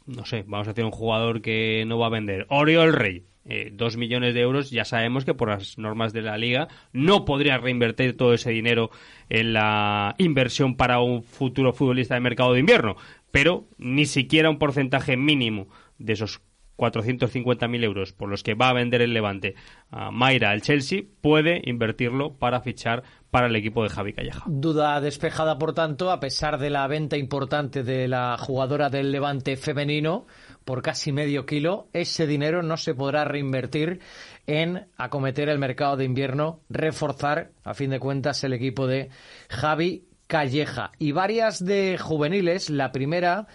no 0.07 0.25
sé, 0.25 0.45
vamos 0.47 0.69
a 0.69 0.71
decir 0.71 0.85
un 0.85 0.91
jugador 0.91 1.43
que 1.43 1.85
no 1.87 1.99
va 1.99 2.07
a 2.07 2.11
vender. 2.11 2.47
Oriol 2.49 2.93
Rey, 2.93 3.25
eh, 3.45 3.71
dos 3.73 3.97
millones 3.97 4.35
de 4.35 4.41
euros, 4.41 4.71
ya 4.71 4.85
sabemos 4.85 5.25
que 5.25 5.35
por 5.35 5.49
las 5.49 5.79
normas 5.79 6.13
de 6.13 6.23
la 6.23 6.39
liga 6.39 6.69
no 6.93 7.25
podría 7.25 7.59
reinvertir 7.59 8.17
todo 8.17 8.33
ese 8.33 8.51
dinero 8.51 8.91
en 9.29 9.53
la 9.53 10.15
inversión 10.19 10.77
para 10.77 11.01
un 11.01 11.23
futuro 11.23 11.73
futbolista 11.73 12.15
de 12.15 12.21
mercado 12.21 12.53
de 12.53 12.61
invierno, 12.61 12.97
pero 13.31 13.67
ni 13.79 14.07
siquiera 14.07 14.51
un 14.51 14.59
porcentaje 14.59 15.17
mínimo 15.17 15.69
de 15.99 16.13
esos 16.13 16.41
450.000 16.77 17.85
euros 17.85 18.13
por 18.13 18.29
los 18.29 18.43
que 18.43 18.55
va 18.55 18.69
a 18.69 18.75
vender 18.75 19.03
el 19.03 19.15
Levante 19.15 19.55
a 19.91 20.11
Mayra 20.11 20.51
al 20.51 20.63
Chelsea, 20.63 21.03
puede 21.21 21.61
invertirlo 21.65 22.35
para 22.35 22.61
fichar 22.61 23.03
para 23.31 23.47
el 23.47 23.57
equipo 23.57 23.83
de 23.83 23.91
Javi 23.91 24.13
Calleja. 24.13 24.45
Duda 24.47 25.01
despejada, 25.01 25.59
por 25.59 25.75
tanto, 25.75 26.11
a 26.11 26.21
pesar 26.21 26.59
de 26.59 26.71
la 26.71 26.87
venta 26.87 27.17
importante 27.17 27.83
de 27.83 28.09
la 28.09 28.37
jugadora 28.39 28.89
del 28.89 29.13
Levante 29.13 29.57
femenino 29.57 30.27
por 30.65 30.83
casi 30.83 31.13
medio 31.13 31.47
kilo, 31.47 31.89
ese 31.93 32.27
dinero 32.27 32.63
no 32.63 32.77
se 32.77 32.95
podrá 32.95 33.25
reinvertir 33.25 34.01
en 34.47 34.87
acometer 34.97 35.49
el 35.49 35.59
mercado 35.59 35.97
de 35.97 36.05
invierno, 36.05 36.61
reforzar, 36.69 37.53
a 37.63 37.75
fin 37.75 37.91
de 37.91 38.01
cuentas, 38.01 38.43
el 38.43 38.53
equipo 38.53 38.87
de 38.87 39.11
Javi 39.49 40.07
Calleja. 40.27 40.91
Y 40.99 41.13
varias 41.13 41.65
de 41.65 41.99
juveniles, 41.99 42.69
la 42.71 42.91
primera 42.91 43.47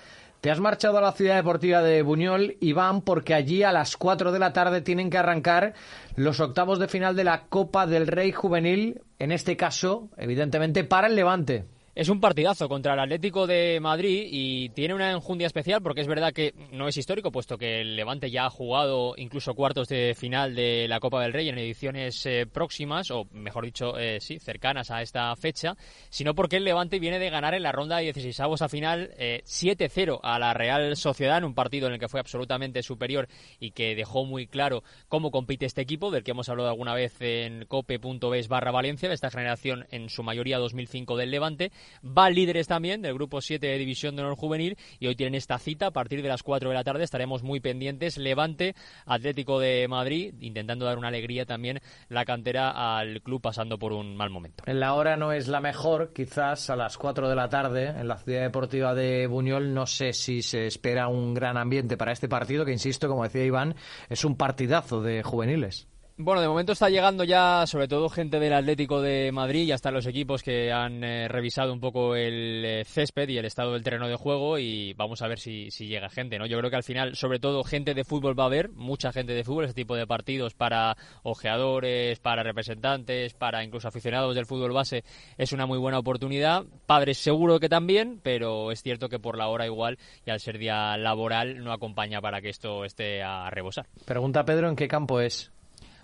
te 0.41 0.49
has 0.49 0.59
marchado 0.59 0.97
a 0.97 1.01
la 1.01 1.11
ciudad 1.11 1.35
deportiva 1.35 1.83
de 1.83 2.01
Buñol, 2.01 2.57
Iván, 2.59 3.01
porque 3.01 3.35
allí 3.35 3.61
a 3.61 3.71
las 3.71 3.95
4 3.95 4.31
de 4.31 4.39
la 4.39 4.53
tarde 4.53 4.81
tienen 4.81 5.11
que 5.11 5.19
arrancar 5.19 5.75
los 6.15 6.39
octavos 6.39 6.79
de 6.79 6.87
final 6.87 7.15
de 7.15 7.23
la 7.23 7.43
Copa 7.43 7.85
del 7.85 8.07
Rey 8.07 8.31
Juvenil, 8.31 9.01
en 9.19 9.31
este 9.31 9.55
caso, 9.55 10.09
evidentemente, 10.17 10.83
para 10.83 11.07
el 11.07 11.15
Levante. 11.15 11.65
Es 11.93 12.07
un 12.07 12.21
partidazo 12.21 12.69
contra 12.69 12.93
el 12.93 13.01
Atlético 13.01 13.47
de 13.47 13.77
Madrid 13.81 14.25
y 14.31 14.69
tiene 14.69 14.93
una 14.93 15.11
enjundia 15.11 15.47
especial 15.47 15.81
porque 15.81 15.99
es 15.99 16.07
verdad 16.07 16.31
que 16.31 16.53
no 16.71 16.87
es 16.87 16.95
histórico, 16.95 17.33
puesto 17.33 17.57
que 17.57 17.81
el 17.81 17.97
Levante 17.97 18.31
ya 18.31 18.45
ha 18.45 18.49
jugado 18.49 19.13
incluso 19.17 19.55
cuartos 19.55 19.89
de 19.89 20.15
final 20.15 20.55
de 20.55 20.87
la 20.87 21.01
Copa 21.01 21.21
del 21.21 21.33
Rey 21.33 21.49
en 21.49 21.57
ediciones 21.57 22.25
eh, 22.25 22.45
próximas, 22.49 23.11
o 23.11 23.27
mejor 23.33 23.65
dicho, 23.65 23.99
eh, 23.99 24.21
sí, 24.21 24.39
cercanas 24.39 24.89
a 24.89 25.01
esta 25.01 25.35
fecha, 25.35 25.75
sino 26.09 26.33
porque 26.33 26.55
el 26.55 26.63
Levante 26.63 26.97
viene 26.97 27.19
de 27.19 27.29
ganar 27.29 27.55
en 27.55 27.63
la 27.63 27.73
ronda 27.73 27.97
de 27.97 28.03
16 28.03 28.39
a 28.39 28.69
final 28.69 29.11
7-0 29.17 30.15
eh, 30.15 30.19
a 30.23 30.39
la 30.39 30.53
Real 30.53 30.95
Sociedad 30.95 31.39
en 31.39 31.43
un 31.43 31.53
partido 31.53 31.87
en 31.87 31.93
el 31.95 31.99
que 31.99 32.07
fue 32.07 32.21
absolutamente 32.21 32.83
superior 32.83 33.27
y 33.59 33.71
que 33.71 33.95
dejó 33.95 34.23
muy 34.23 34.47
claro 34.47 34.81
cómo 35.09 35.29
compite 35.29 35.65
este 35.65 35.81
equipo, 35.81 36.09
del 36.09 36.23
que 36.23 36.31
hemos 36.31 36.47
hablado 36.47 36.69
alguna 36.69 36.93
vez 36.93 37.19
en 37.19 37.65
cope.es 37.65 38.47
barra 38.47 38.71
Valencia, 38.71 39.09
de 39.09 39.15
esta 39.15 39.29
generación 39.29 39.87
en 39.91 40.07
su 40.07 40.23
mayoría 40.23 40.57
2005 40.57 41.17
del 41.17 41.31
Levante 41.31 41.69
Va 42.05 42.29
líderes 42.29 42.67
también 42.67 43.01
del 43.01 43.13
grupo 43.13 43.41
7 43.41 43.65
de 43.65 43.77
División 43.77 44.15
de 44.15 44.23
Honor 44.23 44.35
Juvenil 44.35 44.77
y 44.99 45.07
hoy 45.07 45.15
tienen 45.15 45.35
esta 45.35 45.59
cita 45.59 45.87
a 45.87 45.91
partir 45.91 46.21
de 46.21 46.29
las 46.29 46.43
4 46.43 46.69
de 46.69 46.75
la 46.75 46.83
tarde. 46.83 47.03
Estaremos 47.03 47.43
muy 47.43 47.59
pendientes. 47.59 48.17
Levante, 48.17 48.75
Atlético 49.05 49.59
de 49.59 49.87
Madrid, 49.87 50.33
intentando 50.39 50.85
dar 50.85 50.97
una 50.97 51.09
alegría 51.09 51.45
también 51.45 51.79
la 52.09 52.25
cantera 52.25 52.97
al 52.97 53.21
club 53.21 53.41
pasando 53.41 53.77
por 53.77 53.93
un 53.93 54.15
mal 54.15 54.29
momento. 54.29 54.63
En 54.67 54.79
La 54.79 54.93
hora 54.93 55.17
no 55.17 55.31
es 55.31 55.47
la 55.47 55.61
mejor, 55.61 56.13
quizás 56.13 56.69
a 56.69 56.75
las 56.75 56.97
4 56.97 57.29
de 57.29 57.35
la 57.35 57.49
tarde 57.49 57.87
en 57.87 58.07
la 58.07 58.17
ciudad 58.17 58.41
deportiva 58.41 58.93
de 58.93 59.27
Buñol. 59.27 59.73
No 59.73 59.85
sé 59.85 60.13
si 60.13 60.41
se 60.41 60.67
espera 60.67 61.07
un 61.07 61.33
gran 61.33 61.57
ambiente 61.57 61.97
para 61.97 62.11
este 62.11 62.29
partido, 62.29 62.65
que 62.65 62.71
insisto, 62.71 63.07
como 63.07 63.23
decía 63.23 63.45
Iván, 63.45 63.75
es 64.09 64.25
un 64.25 64.35
partidazo 64.35 65.01
de 65.01 65.23
juveniles. 65.23 65.90
Bueno, 66.23 66.39
de 66.39 66.47
momento 66.47 66.73
está 66.73 66.87
llegando 66.87 67.23
ya 67.23 67.65
sobre 67.65 67.87
todo 67.87 68.07
gente 68.07 68.39
del 68.39 68.53
Atlético 68.53 69.01
de 69.01 69.31
Madrid 69.31 69.63
y 69.63 69.71
hasta 69.71 69.89
los 69.89 70.05
equipos 70.05 70.43
que 70.43 70.71
han 70.71 71.03
eh, 71.03 71.27
revisado 71.27 71.73
un 71.73 71.79
poco 71.79 72.15
el 72.15 72.63
eh, 72.63 72.83
césped 72.85 73.27
y 73.27 73.39
el 73.39 73.45
estado 73.45 73.73
del 73.73 73.81
terreno 73.81 74.07
de 74.07 74.17
juego 74.17 74.59
y 74.59 74.93
vamos 74.93 75.23
a 75.23 75.27
ver 75.27 75.39
si, 75.39 75.71
si, 75.71 75.87
llega 75.87 76.09
gente, 76.09 76.37
¿no? 76.37 76.45
Yo 76.45 76.59
creo 76.59 76.69
que 76.69 76.75
al 76.75 76.83
final, 76.83 77.15
sobre 77.15 77.39
todo 77.39 77.63
gente 77.63 77.95
de 77.95 78.03
fútbol 78.03 78.39
va 78.39 78.43
a 78.43 78.45
haber, 78.45 78.69
mucha 78.69 79.11
gente 79.11 79.33
de 79.33 79.43
fútbol, 79.43 79.65
ese 79.65 79.73
tipo 79.73 79.95
de 79.95 80.05
partidos 80.05 80.53
para 80.53 80.95
ojeadores, 81.23 82.19
para 82.19 82.43
representantes, 82.43 83.33
para 83.33 83.63
incluso 83.63 83.87
aficionados 83.87 84.35
del 84.35 84.45
fútbol 84.45 84.73
base, 84.73 85.03
es 85.39 85.53
una 85.53 85.65
muy 85.65 85.79
buena 85.79 85.97
oportunidad. 85.97 86.65
Padres 86.85 87.17
seguro 87.17 87.59
que 87.59 87.67
también, 87.67 88.19
pero 88.21 88.71
es 88.71 88.83
cierto 88.83 89.09
que 89.09 89.17
por 89.17 89.39
la 89.39 89.47
hora 89.47 89.65
igual 89.65 89.97
y 90.23 90.29
al 90.29 90.39
ser 90.39 90.59
día 90.59 90.95
laboral 90.97 91.63
no 91.63 91.73
acompaña 91.73 92.21
para 92.21 92.41
que 92.41 92.49
esto 92.49 92.85
esté 92.85 93.23
a 93.23 93.49
rebosar. 93.49 93.87
Pregunta 94.05 94.45
Pedro 94.45 94.69
en 94.69 94.75
qué 94.75 94.87
campo 94.87 95.19
es. 95.19 95.51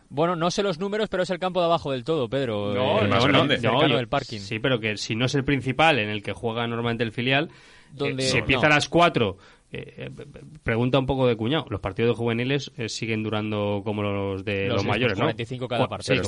Bueno, 0.10 0.36
no 0.36 0.52
sé 0.52 0.64
los 0.64 0.80
números, 0.80 1.10
pero 1.10 1.24
es 1.24 1.30
el 1.30 1.40
campo 1.40 1.60
de 1.60 1.66
abajo 1.66 1.92
del 1.92 2.04
todo, 2.04 2.30
Pedro. 2.30 2.74
No, 2.74 3.02
el 3.02 3.10
más 3.10 3.26
grande. 3.26 3.58
del 3.58 4.08
parking. 4.08 4.40
Sí, 4.40 4.60
pero 4.60 4.80
que 4.80 4.98
si 4.98 5.16
no 5.16 5.26
es 5.26 5.36
el 5.36 5.44
principal 5.44 6.00
en 6.00 6.10
el 6.10 6.24
que 6.24 6.34
juega 6.34 6.66
normalmente 6.68 7.04
el 7.04 7.12
filial, 7.12 7.50
donde 7.92 8.24
se 8.24 8.40
empieza 8.40 8.68
a 8.68 8.70
las 8.70 8.90
4 8.90 9.38
eh, 9.70 9.94
eh, 9.98 10.12
pregunta 10.64 10.98
un 10.98 11.06
poco 11.06 11.28
de 11.28 11.36
cuñado. 11.36 11.66
Los 11.70 11.82
partidos 11.82 12.12
de 12.12 12.16
juveniles 12.16 12.72
eh, 12.78 12.88
siguen 12.88 13.22
durando 13.22 13.82
como 13.84 14.02
los 14.02 14.46
de 14.46 14.68
los, 14.68 14.86
mayores, 14.86 15.18
¿no? 15.18 15.26
45 15.26 15.68
cada 15.68 15.88
partido. 15.88 16.24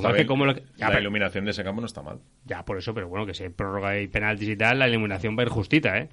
la 0.77 0.99
iluminación 0.99 1.45
de 1.45 1.51
ese 1.51 1.63
campo 1.63 1.79
no 1.79 1.87
está 1.87 2.01
mal. 2.01 2.19
Ya, 2.45 2.65
por 2.65 2.77
eso, 2.77 2.93
pero 2.93 3.07
bueno, 3.07 3.25
que 3.25 3.33
si 3.33 3.43
hay 3.43 3.49
prórroga 3.49 3.97
y 3.99 4.07
penaltis 4.07 4.49
y 4.49 4.57
tal, 4.57 4.79
la 4.79 4.89
iluminación 4.89 5.37
va 5.37 5.43
a 5.43 5.45
ir 5.45 5.49
justita, 5.49 5.97
¿eh? 5.97 6.09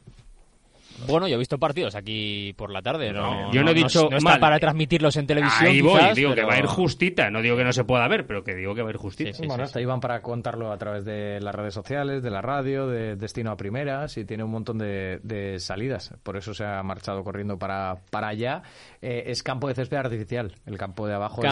Bueno, 1.07 1.29
yo 1.29 1.35
he 1.37 1.39
visto 1.39 1.59
partidos 1.59 1.95
aquí 1.95 2.53
por 2.55 2.71
la 2.71 2.83
tarde. 2.83 3.13
No, 3.13 3.53
yo 3.53 3.63
no, 3.63 3.71
he 3.71 3.75
dicho 3.75 4.09
no, 4.11 4.17
está 4.17 4.39
para 4.39 4.59
transmitirlos 4.59 5.17
en 5.17 5.27
televisión. 5.27 5.71
Ahí 5.71 5.81
voy, 5.81 6.01
digo 6.15 6.35
que 6.35 6.45
va 6.45 6.55
a 6.55 6.59
ir 6.59 6.67
justita. 6.67 7.31
No 7.31 7.43
digo 7.43 7.57
que 7.57 7.65
no 7.65 7.73
se 7.73 7.85
pueda 7.85 8.07
ver, 8.09 8.27
pero 8.27 8.43
que 8.43 8.55
digo 8.55 8.75
que 8.75 8.83
va 8.83 8.89
a 8.89 8.93
ir 8.93 8.97
justita. 8.97 9.33
Sí, 9.33 9.47
bueno, 9.47 9.65
hasta 9.65 9.81
iban 9.81 10.01
para 10.01 10.23
contarlo 10.23 10.73
a 10.73 10.79
través 10.79 11.05
de 11.05 11.41
las 11.41 11.55
redes 11.55 11.75
sociales, 11.75 12.23
de 12.23 12.31
la 12.31 12.41
radio, 12.41 12.87
de 12.87 13.17
Destino 13.17 13.51
a 13.51 13.57
Primeras 13.57 14.17
y 14.17 14.25
tiene 14.25 14.45
un 14.45 14.51
montón 14.51 14.79
de, 14.79 15.57
salidas. 15.59 16.15
Por 16.23 16.37
eso 16.37 16.55
se 16.55 16.65
ha 16.65 16.83
marchado 16.83 17.23
corriendo 17.23 17.59
para, 17.59 17.97
para 18.11 18.29
allá. 18.29 18.63
Eh, 19.03 19.25
es 19.27 19.43
campo 19.43 19.69
de 19.69 19.75
césped 19.75 19.97
artificial. 19.97 20.55
El 20.65 20.79
campo 20.79 21.07
de 21.07 21.15
abajo 21.15 21.43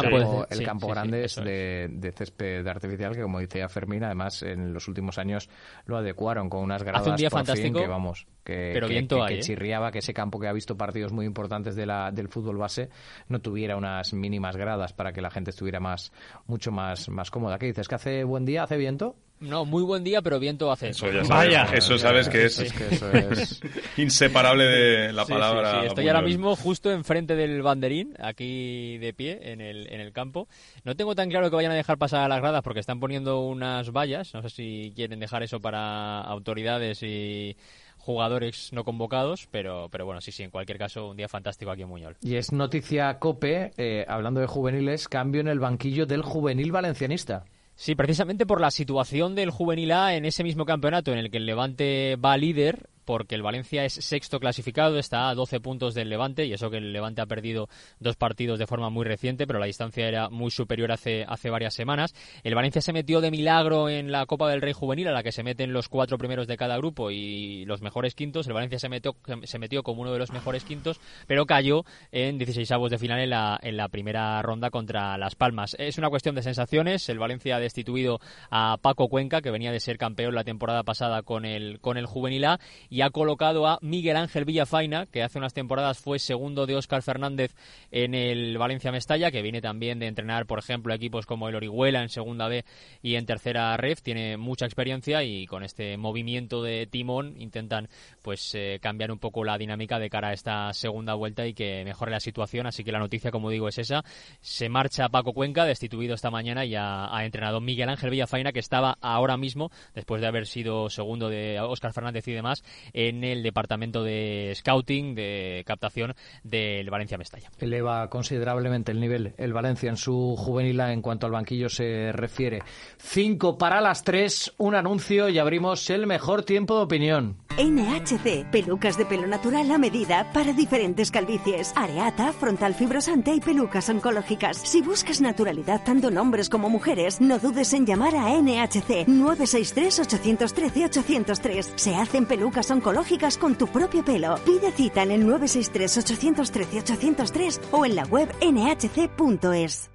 el 0.51 0.65
campo 0.65 0.89
grande 0.89 1.25
es 1.25 1.37
de, 1.37 1.89
de, 1.91 2.13
césped 2.13 2.67
artificial 2.67 3.15
que, 3.15 3.23
como 3.23 3.41
decía 3.41 3.69
Fermín, 3.69 4.05
además 4.05 4.43
en 4.43 4.73
los 4.73 4.89
últimos 4.89 5.19
años 5.19 5.49
lo 5.87 5.97
adecuaron 5.97 6.49
con 6.49 6.63
unas 6.63 6.83
gradas 6.83 7.03
Hace 7.03 7.11
un 7.11 7.17
día 7.17 7.31
fantástico, 7.31 7.81
que 7.81 7.87
vamos 7.87 8.27
que, 8.45 8.71
pero 8.73 8.87
que, 8.89 8.99
¿eh? 8.99 9.41
chirriaba 9.41 9.91
que 9.91 9.99
ese 9.99 10.15
campo 10.15 10.39
que 10.39 10.47
ha 10.47 10.53
visto 10.53 10.77
partidos 10.77 11.13
muy 11.13 11.27
importantes 11.27 11.75
de 11.75 11.87
la, 11.87 12.11
del 12.13 12.29
fútbol 12.29 12.59
base 12.59 12.91
no 13.29 13.41
tuviera 13.41 13.77
unas 13.77 14.13
mínimas 14.13 14.57
gradas 14.57 14.93
para 14.93 15.13
que 15.13 15.21
la 15.21 15.31
gente 15.31 15.51
estuviera 15.51 15.81
más 15.81 16.13
mucho 16.47 16.71
más, 16.71 17.09
más 17.09 17.31
cómoda. 17.31 17.59
¿Qué 17.59 17.67
dices? 17.67 17.89
¿Que 17.89 17.95
hace 17.95 18.25
buen 18.25 18.45
día? 18.45 18.65
¿Hace 18.65 18.77
viento? 18.77 19.17
No, 19.41 19.65
muy 19.65 19.83
buen 19.83 20.05
día, 20.05 20.23
pero 20.23 20.39
viento 20.39 20.71
hace. 20.71 20.91
Eso 20.91 21.07
ya 21.07 21.25
sabes, 21.25 21.29
Vaya. 21.29 21.65
Eso 21.75 21.99
sabes 21.99 22.29
que 22.29 22.47
es, 22.47 23.61
inseparable 23.97 24.65
de 24.65 25.13
la 25.13 25.27
palabra. 25.27 25.85
Estoy 25.85 26.09
ahora 26.09 26.23
mismo 26.23 26.57
justo 26.57 26.91
enfrente 26.91 27.35
del 27.35 27.61
banderín, 27.61 28.15
aquí 28.21 28.97
de 28.99 29.13
pie, 29.13 29.41
en 29.43 29.61
el, 29.61 29.93
en 29.93 30.01
el 30.01 30.13
campo. 30.13 30.49
No 30.85 30.97
tengo 30.97 31.15
tan 31.15 31.29
claro 31.29 31.51
que 31.51 31.57
vayan 31.57 31.73
a 31.73 31.75
dejar 31.75 31.99
pasar 31.99 32.23
a 32.23 32.29
las 32.29 32.41
gradas 32.41 32.63
porque 32.63 32.81
están 32.81 33.01
poniendo 33.01 33.41
unas 33.41 33.91
vallas. 33.91 34.33
No 34.33 34.43
sé 34.43 34.51
si 34.51 34.93
quieren 34.95 35.19
dejar 35.19 35.43
eso 35.43 35.61
para 35.61 36.21
autoridades 36.21 37.03
y 37.03 37.57
jugadores 38.05 38.71
no 38.73 38.85
convocados, 38.85 39.49
pero, 39.51 39.89
pero 39.91 40.05
bueno, 40.05 40.21
sí, 40.21 40.31
sí, 40.31 40.43
en 40.43 40.51
cualquier 40.51 40.79
caso, 40.79 41.09
un 41.09 41.17
día 41.17 41.29
fantástico 41.29 41.71
aquí 41.71 41.83
en 41.83 41.89
Muñol. 41.89 42.17
Y 42.21 42.37
es 42.37 42.53
noticia 42.53 43.19
COPE, 43.19 43.73
eh, 43.79 44.05
hablando 44.07 44.41
de 44.41 44.47
juveniles, 44.47 45.09
cambio 45.09 45.41
en 45.41 45.49
el 45.49 45.59
banquillo 45.59 46.05
del 46.05 46.23
juvenil 46.23 46.71
valencianista. 46.71 47.45
Sí, 47.77 47.95
precisamente 47.95 48.47
por 48.47 48.61
la 48.61 48.71
situación 48.71 49.35
del 49.35 49.51
juvenil 49.51 49.91
A 49.93 50.15
en 50.15 50.27
ese 50.27 50.45
mismo 50.45 50.65
campeonato 50.67 51.13
en 51.13 51.19
el 51.19 51.31
que 51.31 51.39
el 51.39 51.47
Levante 51.47 52.17
va 52.17 52.37
líder, 52.37 52.89
porque 53.05 53.35
el 53.35 53.43
Valencia 53.43 53.85
es 53.85 53.95
sexto 53.95 54.41
clasificado, 54.41 54.99
está 54.99 55.29
a 55.29 55.35
12 55.35 55.61
puntos 55.61 55.95
del 55.95 56.09
Levante, 56.09 56.47
y 56.47 56.53
eso 56.53 56.71
que 56.71 56.79
el 56.79 56.93
Levante 56.93 57.23
ha 57.23 57.27
perdido 57.27 57.69
dos 58.01 58.17
partidos 58.17 58.59
de 58.59 58.67
forma 58.67 58.91
muy 58.91 59.05
reciente, 59.05 59.47
pero 59.47 59.59
la 59.59 59.67
distancia 59.67 60.09
era 60.09 60.29
muy 60.29 60.51
superior 60.51 60.93
hace, 60.93 61.25
hace 61.27 61.51
varias 61.51 61.75
semanas. 61.75 62.15
El 62.43 62.55
Valencia 62.55 62.81
se 62.81 62.93
metió 62.93 63.21
de 63.21 63.31
milagro 63.31 63.89
en 63.89 64.13
la 64.13 64.27
Copa 64.27 64.51
del 64.51 64.61
Rey 64.61 64.73
Juvenil, 64.73 65.09
a 65.09 65.13
la 65.13 65.23
que 65.23 65.33
se 65.33 65.43
meten 65.43 65.73
los 65.73 65.89
cuatro 65.89 66.19
primeros 66.19 66.47
de 66.47 66.57
cada 66.57 66.77
grupo 66.77 67.11
y 67.11 67.65
los 67.65 67.83
mejores 67.83 68.15
quintos. 68.15 68.47
El 68.47 68.55
Valencia 68.55 68.79
se 68.79 68.89
metió, 68.89 69.17
se 69.45 69.59
metió 69.59 69.83
como 69.83 70.03
uno 70.03 70.13
de 70.13 70.19
los 70.19 70.33
mejores 70.33 70.65
quintos, 70.65 71.01
pero 71.27 71.47
cayó 71.47 71.85
en 72.13 72.39
16 72.39 72.71
avos 72.73 72.91
de 72.91 72.99
final 72.99 73.21
en 73.21 73.31
la, 73.31 73.59
en 73.63 73.77
la 73.77 73.89
primera 73.89 74.41
ronda 74.43 74.71
contra 74.71 75.17
Las 75.19 75.35
Palmas. 75.35 75.77
Es 75.79 75.99
una 75.99 76.11
cuestión 76.11 76.35
de 76.35 76.43
sensaciones. 76.43 77.09
El 77.09 77.19
Valencia 77.19 77.57
ha 77.57 77.61
destituido 77.61 78.21
a 78.51 78.79
Paco 78.81 79.09
Cuenca, 79.09 79.41
que 79.41 79.51
venía 79.51 79.73
de 79.73 79.81
ser 79.81 79.99
campeón 79.99 80.35
la 80.35 80.45
temporada 80.45 80.83
pasada 80.83 81.23
con 81.23 81.45
el, 81.45 81.81
con 81.81 81.97
el 81.97 82.07
Juvenil 82.07 82.45
A, 82.45 82.61
y 82.95 83.03
ha 83.03 83.11
colocado 83.11 83.67
a 83.67 83.81
Miguel 83.83 84.17
Ángel 84.17 84.45
Villafaina, 84.45 85.07
que 85.07 85.25
hace 85.25 85.39
unas 85.39 85.53
temporadas 85.53 85.99
fue 85.99 86.21
segundo 86.21 86.65
de 86.65 86.77
Óscar 86.77 87.03
Fernández 87.03 87.53
en 87.91 88.15
el 88.15 88.57
Valencia 88.57 88.93
Mestalla, 88.93 89.33
que 89.33 89.43
viene 89.43 89.61
también 89.61 89.99
de 89.99 90.07
entrenar, 90.07 90.47
por 90.47 90.61
ejemplo, 90.61 90.95
equipos 90.95 91.27
como 91.27 91.49
el 91.49 91.57
Orihuela 91.57 92.03
en 92.03 92.09
segunda 92.09 92.47
B 92.47 92.65
y 93.03 93.17
en 93.17 93.27
tercera 93.27 93.77
ref, 93.77 94.01
tiene 94.01 94.37
mucha 94.37 94.67
experiencia 94.67 95.25
y 95.25 95.45
con 95.47 95.65
este 95.65 95.97
movimiento 95.97 96.63
de 96.63 96.87
timón 96.87 97.35
intentan 97.41 97.89
pues 98.23 98.55
eh, 98.55 98.79
cambiar 98.81 99.11
un 99.11 99.19
poco 99.19 99.43
la 99.43 99.59
dinámica 99.59 99.99
de 99.99 100.09
cara 100.09 100.29
a 100.29 100.33
esta 100.33 100.73
segunda 100.73 101.15
vuelta 101.15 101.49
y 101.49 101.53
que 101.53 101.83
mejore 101.85 102.13
la 102.13 102.21
situación, 102.21 102.69
así 102.69 102.85
que 102.85 102.93
la 102.93 103.01
noticia, 103.01 103.33
como 103.33 103.51
digo, 103.51 103.67
es 103.67 103.79
esa. 103.79 104.05
Se 104.41 104.69
marcha 104.69 105.09
Paco 105.09 105.33
Cuenca, 105.33 105.65
destituido 105.65 106.15
esta 106.15 106.31
mañana, 106.31 106.65
y 106.65 106.77
ha, 106.77 107.13
ha 107.13 107.25
entrenado 107.25 107.61
Miguel 107.61 107.89
Ángel 107.89 108.11
Villafaina, 108.11 108.53
que 108.53 108.61
estaba 108.61 108.99
ahora 109.01 109.37
mismo, 109.37 109.73
después 109.97 110.21
de 110.21 110.29
haber 110.29 110.47
sido 110.47 110.89
segundo 110.91 111.29
de 111.29 111.59
Óscar 111.59 111.93
Fernández 111.93 112.29
y 112.29 112.33
demás, 112.33 112.63
en 112.93 113.25
el 113.25 113.43
departamento 113.43 114.03
de 114.03 114.53
scouting, 114.57 115.15
de 115.15 115.63
captación 115.67 116.15
del 116.43 116.91
Valencia 116.91 117.19
Mestalla. 117.19 117.51
Eleva 117.59 118.09
considerablemente 118.11 118.93
el 118.93 119.01
nivel 119.01 119.35
el 119.39 119.53
Valencia 119.53 119.91
en 119.91 119.97
su 119.97 120.37
juvenil 120.37 120.81
en 120.81 121.03
cuanto 121.03 121.27
al 121.27 121.33
banquillo 121.33 121.69
se 121.69 122.13
refiere. 122.13 122.63
Cinco 122.99 123.59
para 123.59 123.81
las 123.81 124.03
tres, 124.03 124.53
un 124.59 124.75
anuncio 124.75 125.29
y 125.29 125.39
abrimos 125.39 125.89
el 125.91 126.07
mejor 126.07 126.43
tiempo 126.43 126.77
de 126.77 126.85
opinión. 126.85 127.37
NHC, 127.57 128.51
pelucas 128.51 128.99
de 128.99 129.07
pelo 129.07 129.29
natural 129.29 129.71
a 129.71 129.79
medida 129.79 130.29
para 130.33 130.53
diferentes 130.53 131.13
calvicies. 131.13 131.73
Areata, 131.77 132.33
frontal 132.33 132.75
fibrosante 132.75 133.33
y 133.33 133.41
pelucas 133.41 133.89
oncológicas. 133.89 134.57
Si 134.57 134.83
buscas 134.83 135.21
naturalidad 135.21 135.85
tanto 135.85 136.09
en 136.09 136.19
hombres 136.19 136.49
como 136.49 136.69
mujeres, 136.69 137.21
no 137.21 137.39
dudes 137.39 137.73
en 137.73 137.87
llamar 137.87 138.17
a 138.17 138.31
NHC 138.41 139.07
963-813-803. 139.07 141.75
Se 141.77 141.95
hacen 141.95 142.27
pelucas 142.27 142.73
oncológicas 142.75 143.39
con 143.39 143.55
tu 143.55 143.69
propio 143.69 144.05
pelo. 144.05 144.35
Pide 144.45 144.71
cita 144.73 145.03
en 145.03 145.13
el 145.13 145.27
963-813-803 145.27 147.61
o 147.71 147.87
en 147.87 147.97
la 147.97 148.05
web 148.05 148.31
nhc.es. 148.41 149.89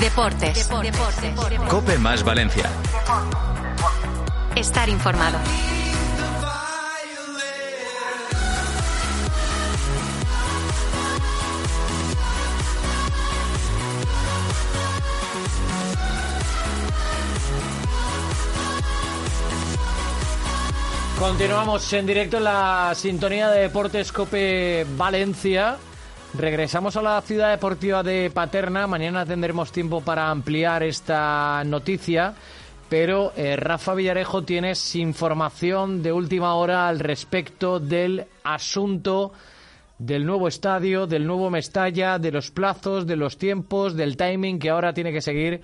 Deportes. 0.00 0.66
Cope 1.68 1.98
más 1.98 2.24
Valencia. 2.24 2.70
Estar 4.56 4.88
informado. 4.88 5.38
Continuamos 21.20 21.92
en 21.92 22.06
directo 22.06 22.38
en 22.38 22.44
la 22.44 22.92
sintonía 22.94 23.50
de 23.50 23.60
Deportes 23.60 24.10
Cope 24.10 24.86
Valencia. 24.96 25.76
Regresamos 26.32 26.96
a 26.96 27.02
la 27.02 27.20
ciudad 27.20 27.50
deportiva 27.50 28.02
de 28.02 28.30
Paterna. 28.30 28.86
Mañana 28.86 29.26
tendremos 29.26 29.70
tiempo 29.70 30.00
para 30.00 30.30
ampliar 30.30 30.82
esta 30.82 31.62
noticia. 31.66 32.32
Pero 32.88 33.34
eh, 33.36 33.54
Rafa 33.56 33.92
Villarejo 33.92 34.44
tienes 34.44 34.96
información 34.96 36.02
de 36.02 36.10
última 36.10 36.54
hora 36.54 36.88
al 36.88 36.98
respecto 36.98 37.78
del 37.78 38.24
asunto 38.42 39.32
del 39.98 40.24
nuevo 40.24 40.48
estadio, 40.48 41.06
del 41.06 41.26
nuevo 41.26 41.50
Mestalla, 41.50 42.18
de 42.18 42.32
los 42.32 42.50
plazos, 42.50 43.06
de 43.06 43.16
los 43.16 43.36
tiempos, 43.36 43.94
del 43.94 44.16
timing 44.16 44.58
que 44.58 44.70
ahora 44.70 44.94
tiene 44.94 45.12
que 45.12 45.20
seguir 45.20 45.60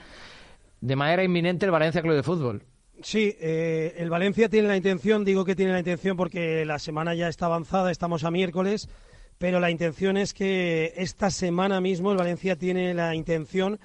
de 0.82 0.96
manera 0.96 1.24
inminente 1.24 1.64
el 1.64 1.72
Valencia 1.72 2.02
Club 2.02 2.14
de 2.14 2.22
Fútbol. 2.22 2.62
Sí, 3.02 3.36
eh, 3.40 3.94
el 3.98 4.08
Valencia 4.08 4.48
tiene 4.48 4.68
la 4.68 4.76
intención, 4.76 5.24
digo 5.24 5.44
que 5.44 5.54
tiene 5.54 5.72
la 5.72 5.78
intención 5.78 6.16
porque 6.16 6.64
la 6.64 6.78
semana 6.78 7.14
ya 7.14 7.28
está 7.28 7.46
avanzada, 7.46 7.90
estamos 7.90 8.24
a 8.24 8.30
miércoles, 8.30 8.88
pero 9.38 9.60
la 9.60 9.70
intención 9.70 10.16
es 10.16 10.32
que 10.32 10.94
esta 10.96 11.30
semana 11.30 11.80
mismo 11.80 12.10
el 12.12 12.18
Valencia 12.18 12.56
tiene 12.56 12.94
la 12.94 13.14
intención 13.14 13.78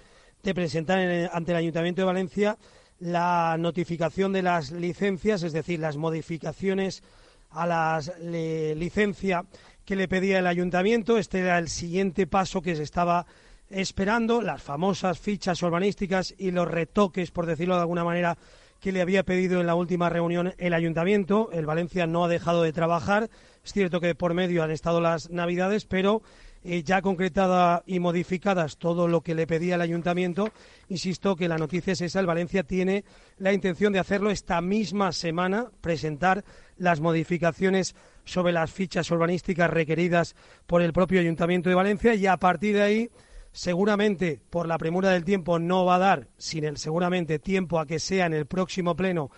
de 0.43 0.54
presentar 0.56 1.30
ante 1.34 1.52
el 1.52 1.58
Ayuntamiento 1.58 2.02
de 2.02 2.06
Valencia 2.06 2.58
la 3.00 3.58
notificación 3.60 4.32
de 4.32 4.43
las 4.43 4.71
licencias, 4.71 5.43
es 5.43 5.54
decir, 5.54 5.80
las 5.80 5.97
modificaciones 5.97 7.04
a 7.50 7.67
la 7.67 8.00
licencia 8.21 9.43
que 9.84 9.95
le 9.95 10.08
pedía 10.08 10.39
el 10.39 10.47
Ayuntamiento. 10.47 11.17
Este 11.17 11.39
era 11.39 11.58
el 11.58 11.67
siguiente 11.67 12.28
paso 12.28 12.62
que 12.62 12.76
se 12.76 12.84
estaba 12.84 13.26
esperando, 13.69 14.41
las 14.41 14.62
famosas 14.62 15.19
fichas 15.19 15.62
urbanísticas 15.63 16.34
y 16.38 16.52
los 16.52 16.67
retoques, 16.67 17.32
por 17.32 17.45
decirlo 17.45 17.76
de 17.76 17.82
alguna 17.82 18.04
manera, 18.04 18.38
que 18.82 18.91
le 18.91 19.02
había 19.02 19.24
pedido 19.24 19.62
en 19.62 19.67
la 19.67 19.76
última 19.76 20.10
reunión 20.10 20.54
el 20.58 20.74
ayuntamiento. 20.74 21.50
El 21.54 21.67
Valencia 21.67 22.08
no 22.08 22.26
ha 22.26 22.28
dejado 22.28 22.63
de 22.63 22.74
trabajar. 22.74 23.30
Es 23.63 23.72
cierto 23.72 24.02
que 24.02 24.15
por 24.15 24.34
medio 24.34 24.63
han 24.63 24.72
estado 24.72 25.00
las 25.00 25.30
Navidades, 25.30 25.86
pero 25.86 26.24
eh, 26.63 26.82
ya 26.82 27.04
concretada 27.04 27.84
y 27.86 28.00
modificadas 28.00 28.78
todo 28.78 29.08
lo 29.08 29.22
que 29.22 29.36
le 29.36 29.46
pedía 29.46 29.76
el 29.76 29.82
ayuntamiento, 29.82 30.52
insisto 30.89 31.36
que 31.36 31.48
la 31.48 31.60
noticia 31.60 31.94
es 31.94 32.02
esa. 32.02 32.20
El 32.20 32.26
Valencia 32.26 32.63
tiene 32.63 33.06
la 33.38 33.54
intención 33.54 33.94
de 33.94 34.00
hacerlo 34.00 34.32
esta 34.32 34.60
misma 34.62 35.12
semana, 35.12 35.67
presentar 35.82 36.44
las 36.78 37.00
modificaciones 37.00 37.96
sobre 38.26 38.52
las 38.52 38.72
fichas 38.72 39.12
urbanísticas 39.12 39.70
requeridas 39.70 40.36
por 40.65 40.82
el 40.82 40.91
propio 40.91 41.20
ayuntamiento 41.20 41.70
de 41.70 41.76
Valencia 41.76 42.15
y 42.15 42.26
a 42.26 42.38
partir 42.38 42.76
de 42.76 42.82
ahí 42.82 43.10
seguramente 43.51 44.41
por 44.49 44.67
la 44.67 44.77
premura 44.77 45.09
del 45.09 45.25
tiempo 45.25 45.59
no 45.59 45.85
va 45.85 45.95
a 45.95 45.99
dar, 45.99 46.27
sin 46.37 46.63
el 46.63 46.77
seguramente 46.77 47.39
tiempo 47.39 47.79
a 47.79 47.85
que 47.85 47.99
sea 47.99 48.25
en 48.25 48.33
el 48.33 48.45
próximo 48.45 48.95
pleno 48.95 49.29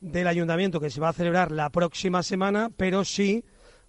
del 0.00 0.26
ayuntamiento 0.26 0.80
que 0.80 0.90
se 0.90 1.00
va 1.00 1.10
a 1.10 1.14
celebrar 1.14 1.50
la 1.50 1.70
próxima 1.70 2.22
semana, 2.22 2.70
pero 2.76 3.04
sí 3.04 3.44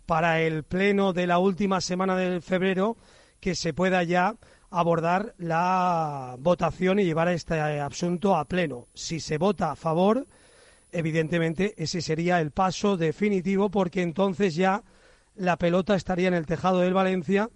para 0.05 0.41
el 0.41 0.63
pleno 0.63 1.13
de 1.13 1.27
la 1.27 1.39
última 1.39 1.81
semana 1.81 2.15
de 2.15 2.39
febrero 2.41 2.95
que 3.39 3.55
se 3.55 3.73
pueda 3.73 4.03
ya 4.03 4.35
abordar 4.69 5.35
la 5.37 6.35
votación 6.39 6.99
y 6.99 7.05
llevar 7.05 7.27
este 7.29 7.59
asunto 7.59 8.35
a 8.35 8.45
pleno. 8.45 8.87
Si 8.93 9.19
se 9.19 9.37
vota 9.37 9.71
a 9.71 9.75
favor, 9.75 10.27
evidentemente 10.91 11.73
ese 11.77 12.01
sería 12.01 12.39
el 12.39 12.51
paso 12.51 12.97
definitivo 12.97 13.69
porque 13.69 14.01
entonces 14.01 14.55
ya 14.55 14.83
la 15.35 15.57
pelota 15.57 15.95
estaría 15.95 16.29
en 16.29 16.33
el 16.33 16.45
tejado 16.45 16.79
del 16.79 16.93
Valencia 16.93 17.49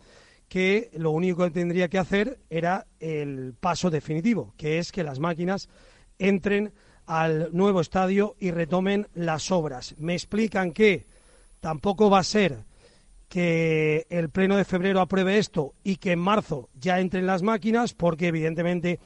que 0.49 0.89
lo 0.93 1.11
único 1.11 1.43
que 1.43 1.51
tendría 1.51 1.87
que 1.87 1.99
hacer 1.99 2.39
era 2.49 2.87
el 2.99 3.53
paso 3.57 3.89
definitivo, 3.89 4.53
que 4.57 4.79
es 4.79 4.91
que 4.91 5.03
las 5.03 5.19
máquinas 5.19 5.69
entren 6.17 6.73
al 7.05 7.49
nuevo 7.53 7.81
estadio 7.81 8.35
y 8.39 8.51
retomen 8.51 9.07
las 9.13 9.51
obras. 9.51 9.95
Me 9.99 10.13
explican 10.13 10.71
que 10.71 11.05
tampoco 11.59 12.09
va 12.09 12.19
a 12.19 12.23
ser 12.23 12.65
que 13.29 14.07
el 14.09 14.29
pleno 14.29 14.57
de 14.57 14.65
febrero 14.65 15.01
apruebe 15.01 15.37
esto 15.37 15.75
y 15.83 15.97
que 15.97 16.13
en 16.13 16.19
marzo 16.19 16.69
ya 16.79 16.99
entren 16.99 17.27
las 17.27 17.43
máquinas, 17.43 17.93
porque 17.93 18.27
evidentemente 18.27 18.99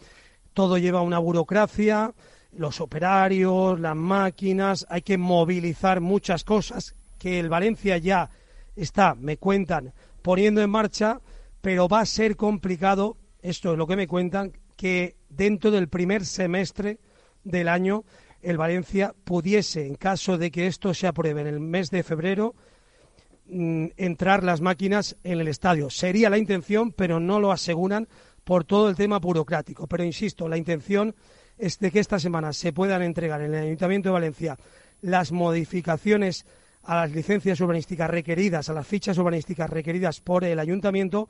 todo 0.54 0.78
lleva 0.78 1.02
una 1.02 1.20
burocracia, 1.20 2.14
los 2.54 2.80
operarios, 2.80 3.80
las 3.80 3.96
máquinas, 3.98 4.86
hay 4.90 5.02
que 5.02 5.18
movilizar 5.18 6.00
muchas 6.00 6.46
cosas 6.46 6.96
que 7.20 7.40
el 7.40 7.50
Valencia 7.50 7.98
ya 7.98 8.30
está, 8.76 9.16
me 9.16 9.38
cuentan, 9.38 9.94
poniendo 10.22 10.62
en 10.62 10.70
marcha 10.70 11.20
pero 11.64 11.88
va 11.88 12.02
a 12.02 12.06
ser 12.06 12.36
complicado, 12.36 13.16
esto 13.42 13.72
es 13.72 13.78
lo 13.78 13.88
que 13.88 13.96
me 13.96 14.06
cuentan, 14.06 14.52
que 14.76 15.16
dentro 15.30 15.72
del 15.72 15.88
primer 15.88 16.26
semestre 16.26 17.00
del 17.46 17.70
año 17.70 18.04
el 18.42 18.58
Valencia 18.58 19.16
pudiese, 19.24 19.88
en 19.88 19.96
caso 19.96 20.38
de 20.38 20.52
que 20.52 20.68
esto 20.68 20.94
se 20.94 21.08
apruebe 21.08 21.40
en 21.40 21.48
el 21.48 21.62
mes 21.62 21.90
de 21.90 22.04
febrero, 22.04 22.54
mm, 23.46 23.86
entrar 23.96 24.44
las 24.44 24.60
máquinas 24.60 25.16
en 25.24 25.40
el 25.40 25.48
estadio. 25.48 25.90
Sería 25.90 26.30
la 26.30 26.38
intención, 26.38 26.92
pero 26.92 27.22
no 27.22 27.40
lo 27.40 27.54
aseguran 27.54 28.10
por 28.44 28.66
todo 28.66 28.90
el 28.90 28.98
tema 28.98 29.20
burocrático. 29.20 29.88
Pero 29.88 30.04
insisto, 30.04 30.50
la 30.50 30.58
intención 30.58 31.16
es 31.58 31.80
de 31.80 31.92
que 31.92 32.00
esta 32.00 32.20
semana 32.20 32.52
se 32.52 32.74
puedan 32.74 33.04
entregar 33.04 33.42
en 33.42 33.54
el 33.54 33.64
Ayuntamiento 33.64 34.10
de 34.10 34.14
Valencia 34.14 34.58
las 35.00 35.32
modificaciones 35.32 36.46
a 36.84 36.96
las 36.96 37.12
licencias 37.12 37.62
urbanísticas 37.62 38.10
requeridas, 38.10 38.68
a 38.68 38.74
las 38.74 38.86
fichas 38.86 39.18
urbanísticas 39.18 39.70
requeridas 39.70 40.20
por 40.20 40.44
el 40.44 40.60
Ayuntamiento 40.60 41.30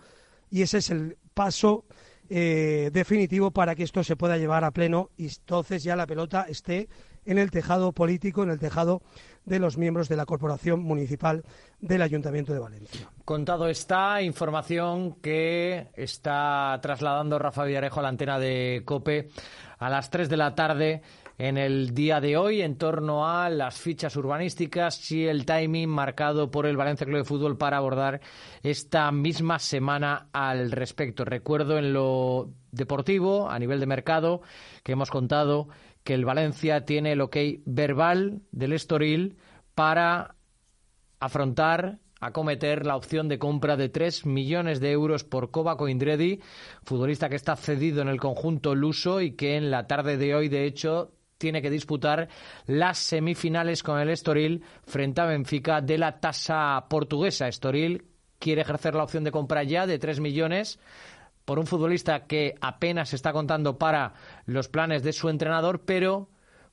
y 0.50 0.62
ese 0.62 0.80
es 0.80 0.90
el 0.90 1.18
paso 1.34 1.86
eh, 2.30 2.90
definitivo 2.94 3.52
para 3.52 3.76
que 3.76 3.84
esto 3.84 4.04
se 4.04 4.16
pueda 4.16 4.38
llevar 4.38 4.64
a 4.64 4.72
pleno 4.72 5.10
y 5.18 5.28
entonces 5.28 5.84
ya 5.84 5.96
la 5.96 6.08
pelota 6.08 6.46
esté 6.48 6.88
en 7.26 7.38
el 7.38 7.52
tejado 7.52 7.92
político, 7.92 8.44
en 8.44 8.50
el 8.50 8.60
tejado 8.60 9.02
de 9.46 9.60
los 9.60 9.78
miembros 9.78 10.10
de 10.10 10.16
la 10.16 10.26
Corporación 10.26 10.82
Municipal 10.82 11.44
del 11.80 12.02
Ayuntamiento 12.02 12.54
de 12.54 12.60
Valencia. 12.60 13.10
Contado 13.26 13.68
esta 13.68 14.22
información 14.22 15.16
que 15.16 15.90
está 15.96 16.80
trasladando 16.82 17.40
Rafa 17.40 17.66
Villarejo 17.66 18.00
a 18.00 18.04
la 18.04 18.10
antena 18.10 18.40
de 18.40 18.84
COPE 18.86 19.30
a 19.80 19.90
las 19.90 20.10
3 20.10 20.30
de 20.30 20.38
la 20.38 20.56
tarde 20.56 21.02
en 21.38 21.58
el 21.58 21.94
día 21.94 22.22
de 22.22 22.38
hoy 22.38 22.62
en 22.62 22.78
torno 22.78 23.28
a 23.28 23.50
las 23.50 23.80
fichas 23.80 24.16
urbanísticas 24.16 25.12
y 25.12 25.26
el 25.26 25.46
timing 25.46 25.90
marcado 25.90 26.52
por 26.52 26.66
el 26.66 26.78
Valencia 26.78 27.06
Club 27.06 27.20
de 27.20 27.24
Fútbol 27.24 27.58
para 27.58 27.78
abordar 27.78 28.22
esta 28.62 29.12
misma 29.12 29.60
semana 29.60 30.28
al 30.32 30.72
respecto. 30.72 31.26
Recuerdo 31.26 31.78
en 31.78 31.94
lo 31.94 32.52
deportivo, 32.72 33.50
a 33.50 33.60
nivel 33.60 33.80
de 33.80 33.86
mercado, 33.86 34.42
que 34.84 34.94
hemos 34.94 35.10
contado 35.10 35.68
que 36.04 36.14
el 36.14 36.26
Valencia 36.26 36.86
tiene 36.86 37.14
el 37.14 37.22
ok 37.22 37.38
verbal 37.66 38.42
del 38.52 38.74
Estoril 38.74 39.38
para 39.74 40.36
afrontar 41.20 42.00
acometer 42.20 42.86
la 42.86 42.96
opción 42.96 43.28
de 43.28 43.38
compra 43.38 43.76
de 43.76 43.90
3 43.90 44.26
millones 44.26 44.80
de 44.80 44.92
euros 44.92 45.24
por 45.24 45.52
Kovac 45.52 45.82
Indredi, 45.88 46.40
futbolista 46.84 47.28
que 47.30 47.36
está 47.36 47.56
cedido 47.56 48.02
en 48.02 48.08
el 48.08 48.20
conjunto 48.20 48.76
luso 48.76 49.20
y 49.22 49.32
que 49.32 49.58
en 49.58 49.72
la 49.72 49.88
tarde 49.88 50.18
de 50.18 50.34
hoy, 50.34 50.48
de 50.48 50.66
hecho, 50.66 51.12
tiene 51.44 51.62
que 51.62 51.70
disputar 51.70 52.30
las 52.68 52.98
semifinales 53.00 53.84
con 53.84 54.00
el 54.00 54.08
Estoril 54.08 54.64
frente 54.88 55.20
a 55.20 55.26
Benfica 55.26 55.82
de 55.82 55.98
la 55.98 56.22
tasa 56.22 56.86
portuguesa. 56.90 57.50
Estoril 57.50 58.06
quiere 58.40 58.62
ejercer 58.62 58.96
la 58.96 59.04
opción 59.04 59.26
de 59.26 59.32
compra 59.32 59.62
ya 59.64 59.86
de 59.86 60.00
3 60.00 60.22
millones 60.22 60.80
por 61.44 61.60
un 61.60 61.68
futbolista 61.68 62.28
que 62.28 62.56
apenas 62.62 63.14
está 63.14 63.34
contando 63.34 63.78
para 63.78 64.14
los 64.46 64.70
planes 64.70 65.04
de 65.04 65.12
su 65.12 65.28
entrenador, 65.28 65.82
pero 65.82 66.30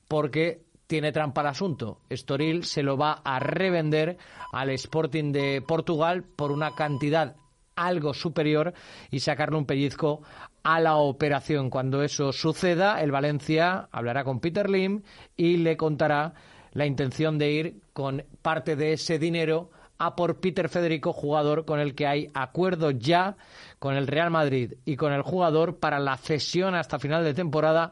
porque 0.07 0.63
tiene 0.87 1.11
trampa 1.11 1.41
el 1.41 1.47
asunto. 1.47 1.99
Estoril 2.07 2.63
se 2.63 2.81
lo 2.81 2.95
va 2.95 3.19
a 3.25 3.39
revender 3.39 4.17
al 4.53 4.69
Sporting 4.69 5.33
de 5.33 5.61
Portugal 5.61 6.23
por 6.23 6.53
una 6.53 6.75
cantidad 6.75 7.35
algo 7.75 8.13
superior 8.13 8.73
y 9.09 9.19
sacarle 9.19 9.57
un 9.57 9.65
pellizco 9.65 10.21
a 10.63 10.79
la 10.79 10.95
operación. 10.95 11.69
Cuando 11.69 12.03
eso 12.03 12.31
suceda, 12.31 13.01
el 13.01 13.11
Valencia 13.11 13.87
hablará 13.91 14.23
con 14.23 14.39
Peter 14.39 14.69
Lim 14.69 15.03
y 15.35 15.57
le 15.57 15.77
contará 15.77 16.33
la 16.73 16.85
intención 16.85 17.37
de 17.37 17.51
ir 17.51 17.81
con 17.93 18.23
parte 18.41 18.75
de 18.75 18.93
ese 18.93 19.19
dinero 19.19 19.71
a 19.97 20.15
por 20.15 20.39
Peter 20.39 20.67
Federico, 20.67 21.13
jugador 21.13 21.65
con 21.65 21.79
el 21.79 21.93
que 21.93 22.07
hay 22.07 22.31
acuerdo 22.33 22.89
ya 22.89 23.37
con 23.77 23.95
el 23.95 24.07
Real 24.07 24.31
Madrid 24.31 24.73
y 24.83 24.95
con 24.95 25.13
el 25.13 25.21
jugador 25.21 25.77
para 25.77 25.99
la 25.99 26.17
cesión 26.17 26.73
hasta 26.73 26.97
final 26.97 27.23
de 27.23 27.35
temporada 27.35 27.91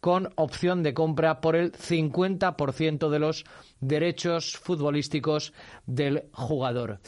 con 0.00 0.32
opción 0.36 0.82
de 0.82 0.94
compra 0.94 1.42
por 1.42 1.56
el 1.56 1.72
50% 1.72 3.10
de 3.10 3.18
los 3.18 3.44
derechos 3.80 4.56
futbolísticos 4.56 5.52
del 5.84 6.24
jugador. 6.32 7.00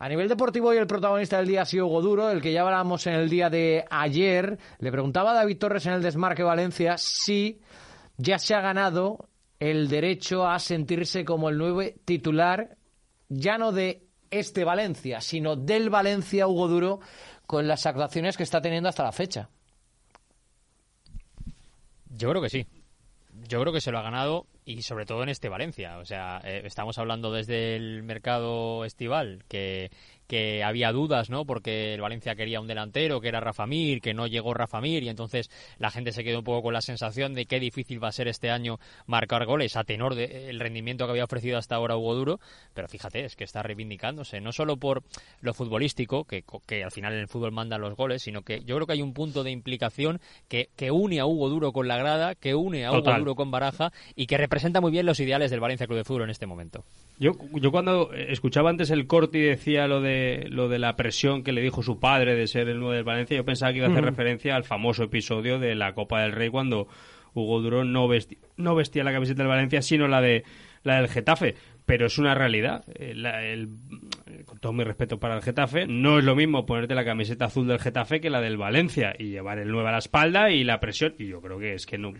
A 0.00 0.08
nivel 0.08 0.28
deportivo, 0.28 0.72
y 0.72 0.76
el 0.76 0.86
protagonista 0.86 1.38
del 1.38 1.48
día 1.48 1.62
ha 1.62 1.66
sido 1.66 1.86
Hugo 1.86 2.02
Duro, 2.02 2.30
el 2.30 2.40
que 2.40 2.52
ya 2.52 2.62
hablábamos 2.62 3.06
en 3.08 3.14
el 3.14 3.28
día 3.28 3.50
de 3.50 3.84
ayer. 3.90 4.58
Le 4.78 4.92
preguntaba 4.92 5.32
a 5.32 5.34
David 5.34 5.58
Torres 5.58 5.86
en 5.86 5.94
el 5.94 6.02
Desmarque 6.02 6.44
Valencia 6.44 6.96
si 6.98 7.60
ya 8.16 8.38
se 8.38 8.54
ha 8.54 8.60
ganado 8.60 9.28
el 9.58 9.88
derecho 9.88 10.46
a 10.46 10.60
sentirse 10.60 11.24
como 11.24 11.48
el 11.48 11.58
nuevo 11.58 11.82
titular 12.04 12.76
ya 13.28 13.58
no 13.58 13.72
de 13.72 14.06
este 14.30 14.64
Valencia, 14.64 15.20
sino 15.20 15.56
del 15.56 15.90
Valencia 15.90 16.46
Hugo 16.46 16.68
Duro 16.68 17.00
con 17.46 17.66
las 17.66 17.84
actuaciones 17.86 18.36
que 18.36 18.44
está 18.44 18.60
teniendo 18.60 18.88
hasta 18.88 19.02
la 19.02 19.12
fecha. 19.12 19.48
Yo 22.10 22.30
creo 22.30 22.42
que 22.42 22.50
sí. 22.50 22.66
Yo 23.48 23.60
creo 23.60 23.72
que 23.72 23.80
se 23.80 23.90
lo 23.90 23.98
ha 23.98 24.02
ganado 24.02 24.46
y 24.68 24.82
sobre 24.82 25.06
todo 25.06 25.22
en 25.22 25.30
este 25.30 25.48
Valencia. 25.48 25.96
O 25.98 26.04
sea, 26.04 26.42
eh, 26.44 26.60
estamos 26.64 26.98
hablando 26.98 27.32
desde 27.32 27.74
el 27.74 28.02
mercado 28.02 28.84
estival 28.84 29.42
que 29.48 29.90
que 30.28 30.62
había 30.62 30.92
dudas, 30.92 31.30
¿no? 31.30 31.44
Porque 31.44 31.94
el 31.94 32.00
Valencia 32.00 32.36
quería 32.36 32.60
un 32.60 32.68
delantero, 32.68 33.20
que 33.20 33.28
era 33.28 33.40
Rafa 33.40 33.66
Mir, 33.66 34.00
que 34.00 34.14
no 34.14 34.26
llegó 34.26 34.54
Rafa 34.54 34.80
Mir, 34.80 35.02
y 35.02 35.08
entonces 35.08 35.50
la 35.78 35.90
gente 35.90 36.12
se 36.12 36.22
quedó 36.22 36.38
un 36.38 36.44
poco 36.44 36.62
con 36.62 36.74
la 36.74 36.82
sensación 36.82 37.34
de 37.34 37.46
qué 37.46 37.58
difícil 37.58 38.02
va 38.02 38.08
a 38.08 38.12
ser 38.12 38.28
este 38.28 38.50
año 38.50 38.78
marcar 39.06 39.46
goles 39.46 39.76
a 39.76 39.84
tenor 39.84 40.14
del 40.14 40.60
rendimiento 40.60 41.06
que 41.06 41.12
había 41.12 41.24
ofrecido 41.24 41.58
hasta 41.58 41.74
ahora 41.74 41.96
Hugo 41.96 42.14
Duro, 42.14 42.40
pero 42.74 42.88
fíjate, 42.88 43.24
es 43.24 43.36
que 43.36 43.44
está 43.44 43.62
reivindicándose, 43.62 44.40
no 44.40 44.52
solo 44.52 44.76
por 44.76 45.02
lo 45.40 45.54
futbolístico, 45.54 46.24
que, 46.24 46.44
que 46.66 46.84
al 46.84 46.90
final 46.90 47.14
en 47.14 47.20
el 47.20 47.28
fútbol 47.28 47.52
manda 47.52 47.78
los 47.78 47.96
goles, 47.96 48.22
sino 48.22 48.42
que 48.42 48.60
yo 48.64 48.76
creo 48.76 48.86
que 48.86 48.92
hay 48.92 49.02
un 49.02 49.14
punto 49.14 49.42
de 49.42 49.50
implicación 49.50 50.20
que, 50.48 50.68
que 50.76 50.90
une 50.90 51.20
a 51.20 51.26
Hugo 51.26 51.48
Duro 51.48 51.72
con 51.72 51.88
la 51.88 51.96
grada, 51.96 52.34
que 52.34 52.54
une 52.54 52.84
a 52.84 52.92
Hugo 52.92 53.12
Duro 53.18 53.34
con 53.34 53.50
Baraja 53.50 53.92
y 54.14 54.26
que 54.26 54.36
representa 54.36 54.82
muy 54.82 54.90
bien 54.90 55.06
los 55.06 55.20
ideales 55.20 55.50
del 55.50 55.60
Valencia 55.60 55.86
Club 55.86 55.98
de 55.98 56.04
Fútbol 56.04 56.24
en 56.24 56.30
este 56.30 56.46
momento. 56.46 56.84
Yo, 57.18 57.32
yo 57.54 57.72
cuando 57.72 58.12
escuchaba 58.12 58.70
antes 58.70 58.90
el 58.90 59.06
corte 59.08 59.38
y 59.38 59.42
decía 59.42 59.88
lo 59.88 60.00
de, 60.00 60.17
lo 60.48 60.68
de 60.68 60.78
la 60.78 60.96
presión 60.96 61.42
que 61.42 61.52
le 61.52 61.60
dijo 61.60 61.82
su 61.82 61.98
padre 61.98 62.34
de 62.34 62.46
ser 62.46 62.68
el 62.68 62.78
nuevo 62.78 62.92
del 62.92 63.04
Valencia, 63.04 63.36
yo 63.36 63.44
pensaba 63.44 63.72
que 63.72 63.78
iba 63.78 63.86
a 63.86 63.90
hacer 63.90 64.04
referencia 64.04 64.56
al 64.56 64.64
famoso 64.64 65.04
episodio 65.04 65.58
de 65.58 65.74
la 65.74 65.94
Copa 65.94 66.22
del 66.22 66.32
Rey 66.32 66.48
cuando 66.48 66.88
Hugo 67.34 67.60
Durón 67.60 67.92
no, 67.92 68.08
no 68.56 68.74
vestía 68.74 69.04
la 69.04 69.12
camiseta 69.12 69.42
del 69.42 69.48
Valencia, 69.48 69.82
sino 69.82 70.08
la 70.08 70.20
de 70.20 70.44
la 70.82 70.96
del 71.00 71.08
Getafe 71.08 71.54
pero 71.88 72.04
es 72.04 72.18
una 72.18 72.34
realidad. 72.34 72.84
El, 72.98 73.70
con 74.48 74.58
todo 74.58 74.72
mi 74.72 74.82
respeto 74.82 75.20
para 75.20 75.36
el 75.36 75.42
Getafe, 75.42 75.86
no 75.86 76.18
es 76.18 76.24
lo 76.24 76.34
mismo 76.34 76.64
ponerte 76.64 76.94
la 76.94 77.04
camiseta 77.04 77.44
azul 77.44 77.68
del 77.68 77.78
Getafe 77.78 78.20
que 78.20 78.30
la 78.30 78.40
del 78.40 78.56
Valencia 78.56 79.14
y 79.18 79.30
llevar 79.30 79.58
el 79.58 79.70
9 79.70 79.88
a 79.88 79.92
la 79.92 79.98
espalda 79.98 80.50
y 80.50 80.64
la 80.64 80.80
presión. 80.80 81.14
Y 81.18 81.26
yo 81.26 81.42
creo 81.42 81.58
que 81.58 81.74
es 81.74 81.84
que 81.84 81.98
no, 81.98 82.14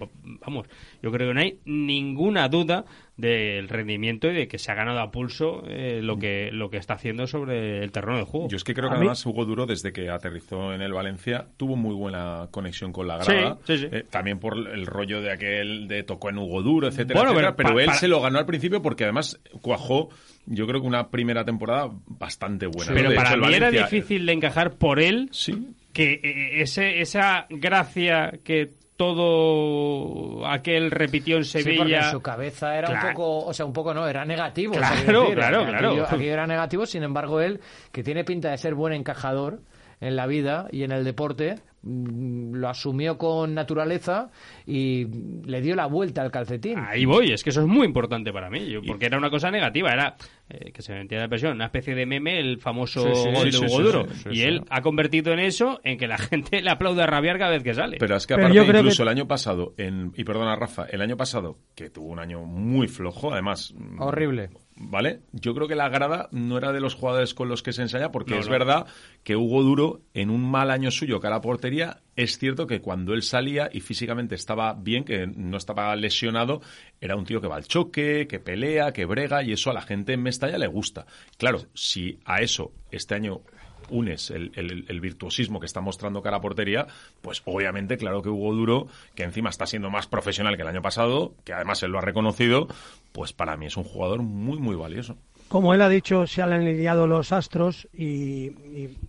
vamos, 0.47 0.67
yo 1.03 1.11
creo 1.11 1.29
que 1.29 1.35
no 1.35 1.41
hay 1.41 1.59
ninguna 1.64 2.49
duda 2.49 2.85
del 3.17 3.69
rendimiento 3.69 4.31
y 4.31 4.35
de 4.35 4.47
que 4.47 4.59
se 4.59 4.71
ha 4.71 4.75
ganado 4.75 5.01
a 5.01 5.11
pulso 5.11 5.64
eh, 5.67 6.01
lo 6.03 6.19
que 6.19 6.51
lo 6.53 6.71
que 6.71 6.77
está 6.77 6.95
haciendo 6.95 7.27
sobre 7.27 7.83
el 7.83 7.91
terreno 7.91 8.19
de 8.19 8.25
juego. 8.25 8.49
Yo 8.49 8.57
es 8.57 8.62
que 8.62 8.75
creo 8.75 8.91
que 8.91 8.97
además 8.97 9.27
Hugo 9.27 9.45
Duro 9.45 9.67
desde 9.67 9.93
que 9.93 10.09
aterrizó 10.09 10.73
en 10.73 10.83
el 10.83 10.93
Valencia 10.93 11.47
tuvo 11.57 11.75
muy 11.75 11.95
buena 11.95 12.47
conexión 12.53 12.93
con 12.93 13.09
la 13.09 13.17
grada, 13.17 13.59
eh, 13.67 14.05
también 14.09 14.38
por 14.38 14.57
el 14.57 14.87
rollo 14.87 15.21
de 15.21 15.33
aquel 15.33 15.88
de 15.88 16.05
tocó 16.05 16.31
en 16.31 16.38
Hugo 16.38 16.62
Duro, 16.62 16.87
etcétera, 16.87 17.57
pero, 17.57 17.81
él 17.81 17.91
se 17.95 18.07
lo 18.07 18.21
ganó 18.21 18.38
al 18.38 18.47
principio 18.47 18.83
porque 18.83 19.05
además 19.05 19.41
cuajó 19.62 20.11
yo 20.50 20.66
creo 20.66 20.80
que 20.80 20.87
una 20.87 21.08
primera 21.11 21.44
temporada 21.44 21.90
bastante 22.06 22.66
buena. 22.66 22.92
Pero 22.92 23.14
para 23.14 23.37
mí 23.37 23.54
era 23.54 23.70
difícil 23.70 24.26
de 24.26 24.32
encajar 24.32 24.72
por 24.72 25.00
él 25.00 25.28
sí. 25.32 25.74
que 25.92 26.14
eh, 26.14 26.62
ese, 26.62 27.00
esa 27.00 27.46
gracia 27.50 28.40
que 28.42 28.72
todo 28.96 30.44
aquel 30.46 30.90
repitió 30.90 31.37
en 31.37 31.44
Sevilla. 31.44 31.72
Sí, 31.72 31.78
porque 31.78 32.11
su 32.11 32.20
cabeza 32.20 32.76
era 32.76 32.90
un 32.90 33.08
poco, 33.08 33.46
o 33.46 33.54
sea, 33.54 33.64
un 33.64 33.72
poco 33.72 33.94
no, 33.94 34.08
era 34.08 34.24
negativo. 34.24 34.74
Claro, 34.74 35.30
claro, 35.32 35.66
claro. 35.66 36.06
Aquí 36.11 36.26
era 36.26 36.46
negativo, 36.46 36.84
sin 36.84 37.04
embargo, 37.04 37.40
él, 37.40 37.61
que 37.92 38.02
tiene 38.02 38.24
pinta 38.24 38.50
de 38.50 38.58
ser 38.58 38.74
buen 38.74 38.92
encajador 38.92 39.61
en 40.00 40.16
la 40.16 40.26
vida 40.26 40.68
y 40.70 40.82
en 40.82 40.92
el 40.92 41.04
deporte, 41.04 41.56
Mm, 41.82 42.56
lo 42.56 42.68
asumió 42.68 43.16
con 43.16 43.54
naturaleza 43.54 44.30
y 44.66 45.06
le 45.44 45.61
dio 45.61 45.76
la 45.76 45.87
vuelta 45.87 46.22
al 46.22 46.32
calcetín. 46.32 46.78
Ahí 46.78 47.04
voy, 47.04 47.30
es 47.30 47.44
que 47.44 47.50
eso 47.50 47.61
es 47.61 47.68
muy 47.68 47.87
importante 47.87 48.32
para 48.32 48.50
mí, 48.50 48.74
porque 48.87 49.06
era 49.06 49.16
una 49.16 49.30
cosa 49.30 49.50
negativa, 49.50 49.92
era 49.92 50.16
eh, 50.48 50.72
que 50.72 50.82
se 50.82 50.92
me 50.92 51.00
entienda 51.00 51.26
la 51.26 51.28
presión, 51.28 51.52
una 51.52 51.66
especie 51.66 51.94
de 51.94 52.04
meme, 52.04 52.40
el 52.40 52.58
famoso 52.58 53.04
gol 53.04 53.50
de 53.50 53.58
Hugo 53.58 53.80
Duro. 53.80 54.06
y 54.30 54.42
él 54.42 54.64
ha 54.70 54.82
convertido 54.82 55.32
en 55.32 55.38
eso 55.38 55.80
en 55.84 55.98
que 55.98 56.08
la 56.08 56.18
gente 56.18 56.61
le 56.62 56.70
aplaude 56.70 57.02
a 57.02 57.06
rabiar 57.06 57.38
cada 57.38 57.52
vez 57.52 57.62
que 57.62 57.74
sale. 57.74 57.98
Pero 57.98 58.16
es 58.16 58.26
que 58.26 58.34
aparte, 58.34 58.58
incluso 58.58 59.04
el 59.04 59.08
año 59.08 59.28
pasado, 59.28 59.74
en, 59.76 60.12
y 60.16 60.24
perdona 60.24 60.56
Rafa, 60.56 60.87
el 60.90 61.00
año 61.00 61.16
pasado, 61.16 61.58
que 61.76 61.90
tuvo 61.90 62.08
un 62.08 62.18
año 62.18 62.44
muy 62.44 62.88
flojo, 62.88 63.32
además. 63.32 63.72
Horrible. 63.98 64.50
¿Vale? 64.79 65.21
Yo 65.33 65.55
creo 65.55 65.69
que 65.69 65.75
la 65.75 65.88
grada 65.88 66.29
no 66.31 66.57
era 66.57 66.73
de 66.73 66.81
los 66.81 66.95
jugadores 66.95 67.35
con 67.35 67.49
los 67.49 67.62
que 67.62 67.73
se 67.73 67.83
ensaya, 67.83 68.11
porque 68.11 68.38
es 68.38 68.49
verdad 68.49 68.87
que 69.25 69.37
Hugo 69.37 69.62
Duro, 69.62 70.01
en 70.14 70.31
un 70.31 70.49
mal 70.49 70.71
año 70.71 70.91
suyo 70.91 71.21
cara 71.21 71.37
a 71.37 71.41
portería, 71.41 72.01
es 72.17 72.38
cierto 72.38 72.67
que 72.67 72.81
cuando 72.81 73.14
él 73.14 73.23
salía 73.23 73.69
y 73.73 73.81
físicamente 73.81 74.35
estaba 74.35 74.75
bien, 74.75 75.05
que 75.05 75.27
no 75.27 75.57
estaba 75.57 75.95
lesionado, 75.97 76.61
era 77.01 77.17
un 77.17 77.25
tío 77.25 77.41
que 77.41 77.49
va 77.49 77.57
al 77.57 77.67
choque, 77.67 78.27
que 78.29 78.41
pelea, 78.41 78.93
que 78.93 79.05
brega, 79.05 79.43
y 79.43 79.53
eso 79.53 79.71
a 79.71 79.75
la 79.75 79.83
gente 79.83 80.12
en 80.12 80.23
Mestalla 80.23 80.59
le 80.59 80.67
gusta. 80.67 81.07
Claro, 81.37 81.62
si 81.75 82.19
a 82.25 82.41
eso 82.41 82.73
este 82.91 83.14
año 83.14 83.43
unes 83.90 84.31
el, 84.31 84.53
el, 84.55 85.01
virtuosismo 85.01 85.61
que 85.61 85.66
está 85.66 85.81
mostrando 85.81 86.22
cara 86.22 86.38
a 86.38 86.40
portería, 86.40 86.87
pues 87.22 87.42
obviamente, 87.44 87.96
claro 87.96 88.22
que 88.22 88.29
Hugo 88.29 88.55
Duro, 88.55 88.87
que 89.14 89.22
encima 89.22 89.51
está 89.51 89.66
siendo 89.66 89.90
más 89.90 90.07
profesional 90.07 90.57
que 90.57 90.62
el 90.62 90.68
año 90.68 90.83
pasado, 90.83 91.35
que 91.44 91.53
además 91.53 91.83
él 91.83 91.92
lo 91.92 91.98
ha 91.98 92.03
reconocido, 92.03 92.68
pues 93.12 93.33
para 93.33 93.57
mí 93.57 93.66
es 93.66 93.77
un 93.77 93.85
jugador 93.85 94.22
muy, 94.22 94.59
muy 94.59 94.77
valioso. 94.77 95.16
Como 95.48 95.72
él 95.72 95.81
ha 95.81 95.88
dicho, 95.88 96.27
se 96.27 96.42
han 96.42 96.53
alineado 96.53 97.07
los 97.07 97.33
astros 97.33 97.88
y, 97.94 98.51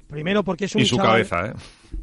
primero 0.08 0.44
porque 0.44 0.66
es 0.66 0.76
un 0.76 0.82
Y 0.82 0.86
su 0.86 0.98
cabeza, 0.98 1.48
¿eh? 1.48 1.54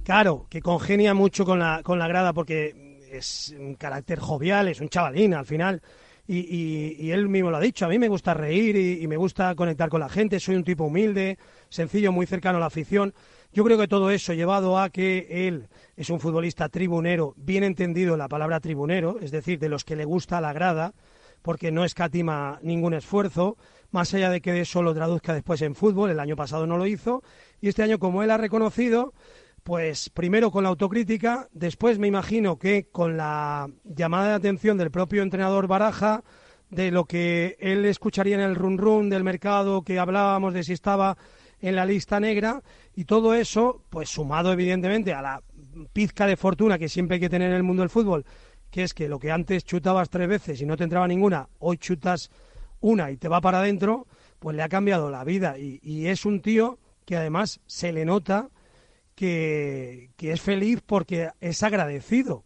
Claro, 0.05 0.47
que 0.51 0.61
congenia 0.61 1.15
mucho 1.15 1.45
con 1.45 1.59
la, 1.59 1.83
con 1.83 1.99
la 1.99 2.07
grada 2.07 2.33
porque 2.33 2.99
es 3.11 3.55
un 3.59 3.75
carácter 3.75 4.19
jovial, 4.19 4.69
es 4.69 4.81
un 4.81 4.89
chavalín 4.89 5.35
al 5.35 5.47
final. 5.47 5.81
Y, 6.29 7.11
él 7.11 7.29
mismo 7.29 7.51
lo 7.51 7.57
ha 7.57 7.61
dicho, 7.61 7.87
a 7.87 7.89
mí 7.89 7.99
me 7.99 8.09
gusta 8.09 8.35
reír 8.35 8.77
y, 8.77 9.07
me 9.07 9.17
gusta 9.17 9.55
conectar 9.55 9.89
con 9.89 10.01
la 10.01 10.09
gente, 10.09 10.41
soy 10.41 10.57
un 10.57 10.65
tipo 10.65 10.85
humilde, 10.85 11.39
sencillo, 11.69 12.11
muy 12.11 12.27
cercano 12.27 12.59
a 12.59 12.61
la 12.61 12.67
afición. 12.67 13.15
Yo 13.53 13.65
creo 13.65 13.79
que 13.79 13.89
todo 13.89 14.11
eso 14.11 14.35
llevado 14.35 14.79
a 14.79 14.91
que 14.91 15.47
él 15.49 15.69
es 15.97 16.11
un 16.11 16.21
futbolista 16.21 16.69
tribunero, 16.69 17.35
bien 17.37 17.65
entendido 17.65 18.17
la 18.17 18.29
palabra 18.29 18.61
tribunero, 18.61 19.19
es 19.21 19.31
decir, 19.31 19.59
de 19.59 19.69
los 19.69 19.85
que 19.85 19.97
le 19.97 20.05
gusta 20.05 20.41
la 20.41 20.53
grada, 20.53 20.95
porque 21.43 21.71
no 21.71 21.85
escatima 21.85 22.59
ningún 22.63 22.93
esfuerzo, 22.93 23.57
más 23.93 24.13
allá 24.13 24.31
de 24.31 24.41
que 24.41 24.61
eso 24.61 24.83
lo 24.83 24.95
traduzca 24.95 25.33
después 25.33 25.63
en 25.63 25.77
fútbol, 25.77 26.11
el 26.11 26.21
año 26.21 26.35
pasado 26.35 26.67
no 26.67 26.77
lo 26.77 26.87
hizo, 26.87 27.23
y 27.61 27.69
este 27.69 27.85
año, 27.85 28.01
como 28.01 28.23
él 28.23 28.31
ha 28.33 28.37
reconocido, 28.37 29.15
pues 29.67 30.11
primero 30.11 30.53
con 30.53 30.63
la 30.63 30.69
autocrítica, 30.69 31.49
después 31.51 31.99
me 31.99 32.07
imagino 32.07 32.57
que 32.57 32.87
con 32.93 33.17
la 33.17 33.69
llamada 33.83 34.29
de 34.29 34.35
atención 34.35 34.79
del 34.79 34.93
propio 34.93 35.25
entrenador 35.25 35.67
Baraja, 35.67 36.23
de 36.71 36.93
lo 36.93 37.05
que 37.05 37.57
él 37.59 37.85
escucharía 37.85 38.37
en 38.37 38.43
el 38.43 38.55
run 38.55 38.79
run 38.79 39.11
del 39.11 39.25
mercado 39.25 39.83
que 39.83 39.99
hablábamos 39.99 40.55
de 40.55 40.63
si 40.63 40.73
estaba 40.73 41.19
en 41.61 41.75
la 41.75 41.85
lista 41.85 42.21
negra 42.21 42.63
y 42.95 43.07
todo 43.07 43.35
eso, 43.35 43.83
pues 43.91 44.09
sumado 44.09 44.53
evidentemente 44.53 45.13
a 45.13 45.21
la 45.21 45.43
pizca 45.93 46.29
de 46.29 46.37
fortuna 46.37 46.79
que 46.79 46.89
siempre 46.89 47.17
hay 47.17 47.21
que 47.21 47.29
tener 47.29 47.51
en 47.51 47.57
el 47.57 47.65
mundo 47.65 47.83
del 47.83 47.91
fútbol, 47.91 48.25
que 48.71 48.85
es 48.85 48.95
que 48.95 49.09
lo 49.09 49.19
que 49.19 49.33
antes 49.33 49.65
chutabas 49.65 50.11
tres 50.11 50.29
veces 50.29 50.61
y 50.61 50.65
no 50.65 50.77
te 50.77 50.85
entraba 50.85 51.09
ninguna, 51.09 51.49
hoy 51.59 51.79
chutas 51.79 52.31
una 52.79 53.11
y 53.11 53.17
te 53.17 53.27
va 53.27 53.41
para 53.41 53.59
adentro, 53.59 54.07
pues 54.39 54.55
le 54.55 54.63
ha 54.63 54.69
cambiado 54.69 55.11
la 55.11 55.25
vida. 55.25 55.59
Y, 55.59 55.81
y 55.83 56.07
es 56.07 56.25
un 56.25 56.41
tío 56.41 56.79
que 57.05 57.17
además 57.17 57.59
se 57.67 57.91
le 57.91 58.05
nota 58.05 58.51
que, 59.17 60.11
es 60.19 60.41
feliz 60.41 60.81
porque 60.87 61.31
es 61.41 61.63
agradecido, 61.65 62.45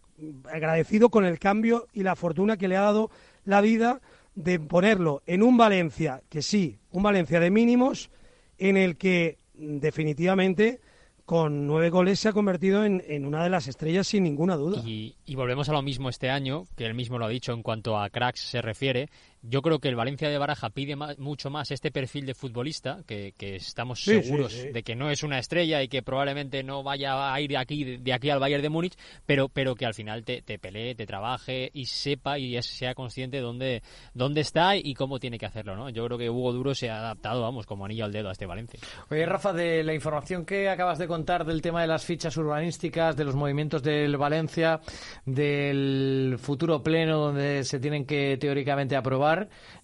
agradecido 0.50 1.10
con 1.10 1.26
el 1.26 1.38
cambio 1.38 1.86
y 1.92 2.02
la 2.02 2.16
fortuna 2.16 2.56
que 2.56 2.68
le 2.68 2.76
ha 2.76 2.82
dado 2.82 3.10
la 3.44 3.60
vida 3.60 4.00
de 4.34 4.58
ponerlo 4.58 5.22
en 5.26 5.42
un 5.42 5.58
Valencia, 5.58 6.22
que 6.30 6.40
sí, 6.40 6.78
un 6.92 7.02
Valencia 7.02 7.40
de 7.40 7.50
mínimos, 7.50 8.10
en 8.56 8.76
el 8.76 8.96
que 8.96 9.38
definitivamente 9.54 10.80
con 11.26 11.66
nueve 11.66 11.90
goles 11.90 12.18
se 12.18 12.28
ha 12.28 12.32
convertido 12.32 12.84
en, 12.84 13.24
una 13.24 13.44
de 13.44 13.50
las 13.50 13.68
estrellas 13.68 14.06
sin 14.06 14.24
ninguna 14.24 14.56
duda. 14.56 14.82
Y, 14.84 15.14
y, 15.24 15.34
volvemos 15.36 15.68
a 15.68 15.72
lo 15.72 15.82
mismo 15.82 16.08
este 16.08 16.28
año, 16.28 16.66
que 16.76 16.86
él 16.86 16.94
mismo 16.94 17.18
lo 17.18 17.26
ha 17.26 17.28
dicho 17.28 17.52
en 17.52 17.62
cuanto 17.62 17.98
a 17.98 18.10
cracks 18.10 18.40
se 18.40 18.60
refiere, 18.60 19.10
yo 19.42 19.62
creo 19.62 19.78
que 19.78 19.88
el 19.88 19.96
Valencia 19.96 20.28
de 20.28 20.38
Baraja 20.38 20.70
pide 20.70 20.96
mucho 21.18 21.50
más 21.50 21.70
este 21.70 21.90
perfil 21.90 22.26
de 22.26 22.34
futbolista, 22.34 23.02
que, 23.06 23.34
estamos 23.38 24.02
seguros 24.02 24.54
de 24.72 24.82
que 24.82 24.94
no 24.94 25.10
es 25.10 25.22
una 25.22 25.38
estrella 25.38 25.82
y 25.82 25.88
que 25.88 26.02
probablemente 26.02 26.62
no 26.62 26.82
vaya 26.82 27.32
a 27.32 27.40
ir 27.40 27.50
de 27.50 27.58
aquí, 27.58 27.96
de 27.96 28.12
aquí 28.12 28.30
al 28.30 28.38
Bayern 28.38 28.62
de 28.62 28.68
Múnich, 28.68 28.94
pero, 29.26 29.48
pero 29.48 29.74
que 29.74 29.86
al 29.86 29.94
final 29.94 30.24
te, 30.24 30.42
te 30.42 30.58
pelee, 30.58 30.94
te 30.94 31.06
trabaje 31.06 31.70
y 31.72 31.86
sepa 31.86 32.38
y 32.38 32.60
sea 32.62 32.94
consciente 32.94 33.40
dónde, 33.40 33.82
dónde 34.14 34.42
está 34.42 34.76
y 34.76 34.94
cómo 34.94 35.18
tiene 35.18 35.38
que 35.38 35.46
hacerlo. 35.46 35.76
¿no? 35.76 35.90
Yo 35.90 36.04
creo 36.06 36.18
que 36.18 36.30
Hugo 36.30 36.52
Duro 36.52 36.74
se 36.74 36.90
ha 36.90 36.98
adaptado, 36.98 37.42
vamos, 37.42 37.66
como 37.66 37.84
anillo 37.84 38.04
al 38.04 38.12
dedo 38.12 38.28
a 38.28 38.32
este 38.32 38.46
Valencia. 38.46 38.80
Oye, 39.10 39.24
Rafa, 39.26 39.52
de 39.52 39.82
la 39.82 39.94
información 39.94 40.44
que 40.44 40.68
acabas 40.68 40.98
de 40.98 41.06
contar 41.06 41.44
del 41.44 41.62
tema 41.62 41.80
de 41.80 41.86
las 41.86 42.04
fichas 42.04 42.36
urbanísticas, 42.36 43.16
de 43.16 43.24
los 43.24 43.34
movimientos 43.34 43.82
del 43.82 44.16
Valencia, 44.16 44.80
del 45.24 46.36
futuro 46.38 46.82
pleno 46.82 47.18
donde 47.18 47.64
se 47.64 47.78
tienen 47.78 48.04
que 48.04 48.36
teóricamente 48.38 48.96
aprobar, 48.96 49.29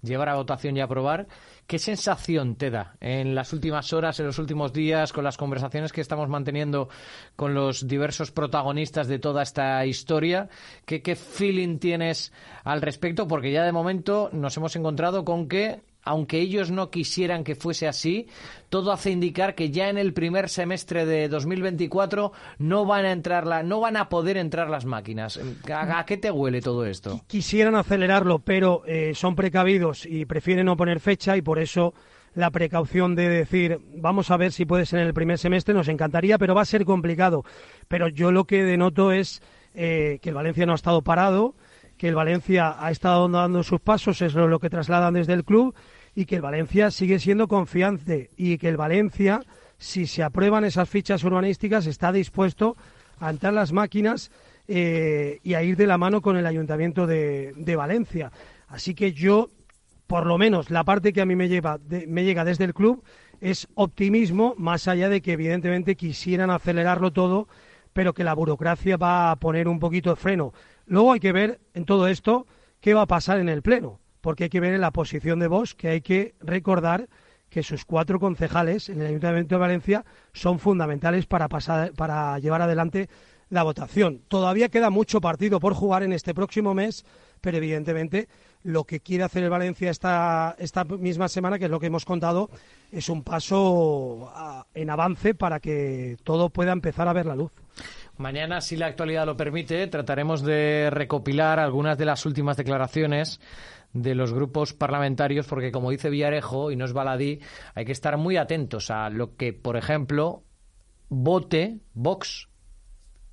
llevar 0.02 0.28
a 0.28 0.34
votación 0.34 0.76
y 0.76 0.80
aprobar. 0.80 1.26
¿Qué 1.66 1.78
sensación 1.78 2.56
te 2.56 2.70
da 2.70 2.96
en 3.00 3.34
las 3.34 3.52
últimas 3.52 3.92
horas, 3.92 4.20
en 4.20 4.26
los 4.26 4.38
últimos 4.38 4.72
días, 4.72 5.12
con 5.12 5.24
las 5.24 5.36
conversaciones 5.36 5.92
que 5.92 6.00
estamos 6.00 6.28
manteniendo 6.28 6.88
con 7.34 7.54
los 7.54 7.88
diversos 7.88 8.30
protagonistas 8.30 9.08
de 9.08 9.18
toda 9.18 9.42
esta 9.42 9.84
historia? 9.84 10.48
¿Qué, 10.84 11.02
qué 11.02 11.16
feeling 11.16 11.78
tienes 11.78 12.32
al 12.64 12.82
respecto? 12.82 13.26
Porque 13.26 13.50
ya 13.50 13.64
de 13.64 13.72
momento 13.72 14.30
nos 14.32 14.56
hemos 14.56 14.76
encontrado 14.76 15.24
con 15.24 15.48
que 15.48 15.82
aunque 16.06 16.38
ellos 16.38 16.70
no 16.70 16.88
quisieran 16.88 17.44
que 17.44 17.56
fuese 17.56 17.88
así, 17.88 18.28
todo 18.70 18.92
hace 18.92 19.10
indicar 19.10 19.54
que 19.56 19.70
ya 19.70 19.88
en 19.88 19.98
el 19.98 20.12
primer 20.12 20.48
semestre 20.48 21.04
de 21.04 21.28
2024 21.28 22.32
no 22.58 22.86
van 22.86 23.04
a 23.04 23.12
entrar 23.12 23.44
la, 23.46 23.64
no 23.64 23.80
van 23.80 23.96
a 23.96 24.08
poder 24.08 24.36
entrar 24.36 24.70
las 24.70 24.84
máquinas. 24.84 25.38
¿A, 25.68 26.06
qué 26.06 26.16
te 26.16 26.30
huele 26.30 26.60
todo 26.60 26.86
esto? 26.86 27.20
Quisieran 27.26 27.74
acelerarlo, 27.74 28.38
pero 28.38 28.82
eh, 28.86 29.12
son 29.14 29.34
precavidos 29.34 30.06
y 30.06 30.24
prefieren 30.26 30.66
no 30.66 30.76
poner 30.76 31.00
fecha 31.00 31.36
y 31.36 31.42
por 31.42 31.58
eso 31.58 31.92
la 32.34 32.50
precaución 32.50 33.16
de 33.16 33.28
decir 33.28 33.80
vamos 33.96 34.30
a 34.30 34.36
ver 34.36 34.52
si 34.52 34.64
puede 34.64 34.86
ser 34.86 35.00
en 35.00 35.08
el 35.08 35.14
primer 35.14 35.38
semestre 35.38 35.74
nos 35.74 35.88
encantaría, 35.88 36.38
pero 36.38 36.54
va 36.54 36.62
a 36.62 36.66
ser 36.66 36.84
complicado. 36.84 37.44
Pero 37.88 38.08
yo 38.08 38.30
lo 38.30 38.44
que 38.44 38.62
denoto 38.62 39.10
es 39.10 39.42
eh, 39.74 40.20
que 40.22 40.28
el 40.28 40.36
Valencia 40.36 40.66
no 40.66 40.72
ha 40.72 40.76
estado 40.76 41.02
parado, 41.02 41.56
que 41.96 42.08
el 42.08 42.14
Valencia 42.14 42.76
ha 42.78 42.90
estado 42.90 43.28
dando 43.28 43.62
sus 43.62 43.80
pasos, 43.80 44.22
es 44.22 44.34
lo 44.34 44.58
que 44.60 44.70
trasladan 44.70 45.14
desde 45.14 45.32
el 45.32 45.44
club 45.44 45.74
y 46.16 46.24
que 46.24 46.36
el 46.36 46.42
Valencia 46.42 46.90
sigue 46.90 47.18
siendo 47.18 47.46
confiante 47.46 48.30
y 48.38 48.56
que 48.56 48.70
el 48.70 48.78
Valencia, 48.78 49.42
si 49.76 50.06
se 50.06 50.22
aprueban 50.22 50.64
esas 50.64 50.88
fichas 50.88 51.22
urbanísticas, 51.22 51.86
está 51.86 52.10
dispuesto 52.10 52.74
a 53.20 53.28
entrar 53.28 53.52
las 53.52 53.70
máquinas 53.70 54.32
eh, 54.66 55.40
y 55.44 55.54
a 55.54 55.62
ir 55.62 55.76
de 55.76 55.86
la 55.86 55.98
mano 55.98 56.22
con 56.22 56.38
el 56.38 56.46
Ayuntamiento 56.46 57.06
de, 57.06 57.74
Valencia. 57.76 58.32
Así 58.66 58.94
que 58.94 59.12
yo, 59.12 59.50
por 60.06 60.24
lo 60.24 60.38
menos, 60.38 60.70
la 60.70 60.84
parte 60.84 61.12
que 61.12 61.20
a 61.20 61.26
mí 61.26 61.36
me, 61.36 61.50
lleva, 61.50 61.78
me 62.08 62.24
llega 62.24 62.46
desde 62.46 62.64
el 62.64 62.72
club 62.72 63.04
es 63.42 63.68
optimismo, 63.74 64.54
más 64.56 64.88
allá 64.88 65.10
de 65.10 65.20
que 65.20 65.32
evidentemente 65.32 65.96
quisieran 65.96 66.50
acelerarlo 66.50 67.12
todo, 67.12 67.46
pero 67.92 68.14
que 68.14 68.24
la 68.24 68.32
burocracia 68.32 68.96
va 68.96 69.30
a 69.30 69.36
poner 69.36 69.68
un 69.68 69.78
poquito 69.78 70.08
de 70.10 70.16
freno. 70.16 70.54
Luego 70.86 71.12
hay 71.12 71.20
que 71.20 71.32
ver 71.32 71.60
en 71.74 71.84
todo 71.84 72.08
esto 72.08 72.46
qué 72.80 72.94
va 72.94 73.02
a 73.02 73.06
pasar 73.06 73.38
en 73.38 73.50
el 73.50 73.60
Pleno 73.60 74.00
porque 74.26 74.42
hay 74.42 74.50
que 74.50 74.58
ver 74.58 74.74
en 74.74 74.80
la 74.80 74.90
posición 74.90 75.38
de 75.38 75.46
Vox 75.46 75.76
que 75.76 75.86
hay 75.86 76.00
que 76.00 76.34
recordar 76.40 77.08
que 77.48 77.62
sus 77.62 77.84
cuatro 77.84 78.18
concejales 78.18 78.88
en 78.88 79.00
el 79.00 79.06
Ayuntamiento 79.06 79.54
de 79.54 79.60
Valencia 79.60 80.04
son 80.32 80.58
fundamentales 80.58 81.26
para, 81.26 81.48
pasar, 81.48 81.92
para 81.92 82.36
llevar 82.40 82.60
adelante 82.60 83.08
la 83.50 83.62
votación. 83.62 84.22
Todavía 84.26 84.68
queda 84.68 84.90
mucho 84.90 85.20
partido 85.20 85.60
por 85.60 85.74
jugar 85.74 86.02
en 86.02 86.12
este 86.12 86.34
próximo 86.34 86.74
mes, 86.74 87.04
pero 87.40 87.58
evidentemente 87.58 88.26
lo 88.64 88.82
que 88.82 88.98
quiere 88.98 89.22
hacer 89.22 89.44
el 89.44 89.50
Valencia 89.50 89.92
esta, 89.92 90.56
esta 90.58 90.82
misma 90.82 91.28
semana, 91.28 91.56
que 91.56 91.66
es 91.66 91.70
lo 91.70 91.78
que 91.78 91.86
hemos 91.86 92.04
contado, 92.04 92.50
es 92.90 93.08
un 93.08 93.22
paso 93.22 94.32
en 94.74 94.90
avance 94.90 95.36
para 95.36 95.60
que 95.60 96.16
todo 96.24 96.50
pueda 96.50 96.72
empezar 96.72 97.06
a 97.06 97.12
ver 97.12 97.26
la 97.26 97.36
luz. 97.36 97.52
Mañana, 98.18 98.60
si 98.62 98.76
la 98.76 98.86
actualidad 98.86 99.26
lo 99.26 99.36
permite, 99.36 99.86
trataremos 99.88 100.42
de 100.42 100.88
recopilar 100.90 101.60
algunas 101.60 101.98
de 101.98 102.06
las 102.06 102.24
últimas 102.26 102.56
declaraciones 102.56 103.38
de 103.92 104.14
los 104.14 104.32
grupos 104.32 104.74
parlamentarios, 104.74 105.46
porque 105.46 105.72
como 105.72 105.90
dice 105.90 106.10
Villarejo, 106.10 106.70
y 106.70 106.76
no 106.76 106.84
es 106.84 106.92
baladí, 106.92 107.40
hay 107.74 107.84
que 107.84 107.92
estar 107.92 108.16
muy 108.16 108.36
atentos 108.36 108.90
a 108.90 109.10
lo 109.10 109.36
que, 109.36 109.52
por 109.52 109.76
ejemplo, 109.76 110.42
vote 111.08 111.80
Vox. 111.94 112.48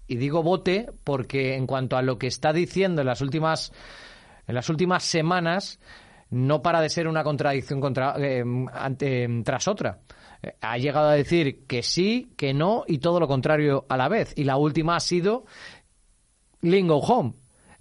Y 0.08 0.18
digo 0.18 0.44
vote 0.44 0.92
porque 1.04 1.56
en 1.56 1.66
cuanto 1.66 1.98
a 1.98 2.02
lo 2.02 2.18
que 2.18 2.28
está 2.28 2.54
diciendo 2.54 3.02
en 3.02 3.08
las 3.08 3.22
últimas, 3.22 3.72
en 4.48 4.56
las 4.56 4.70
últimas 4.70 5.04
semanas, 5.04 5.80
no 6.30 6.62
para 6.62 6.82
de 6.82 6.90
ser 6.90 7.08
una 7.08 7.24
contradicción 7.24 7.80
contra, 7.80 8.16
eh, 8.18 9.42
tras 9.44 9.68
otra. 9.68 10.02
Eh, 10.42 10.56
ha 10.62 10.78
llegado 10.78 11.10
a 11.10 11.14
decir 11.14 11.66
que 11.68 11.84
sí, 11.84 12.34
que 12.36 12.54
no 12.54 12.84
y 12.88 12.98
todo 12.98 13.20
lo 13.20 13.28
contrario 13.28 13.86
a 13.88 13.98
la 13.98 14.10
vez. 14.10 14.34
Y 14.36 14.44
la 14.44 14.58
última 14.58 14.96
ha 14.96 15.00
sido 15.00 15.46
Lingo 16.62 16.98
Home. 16.98 17.34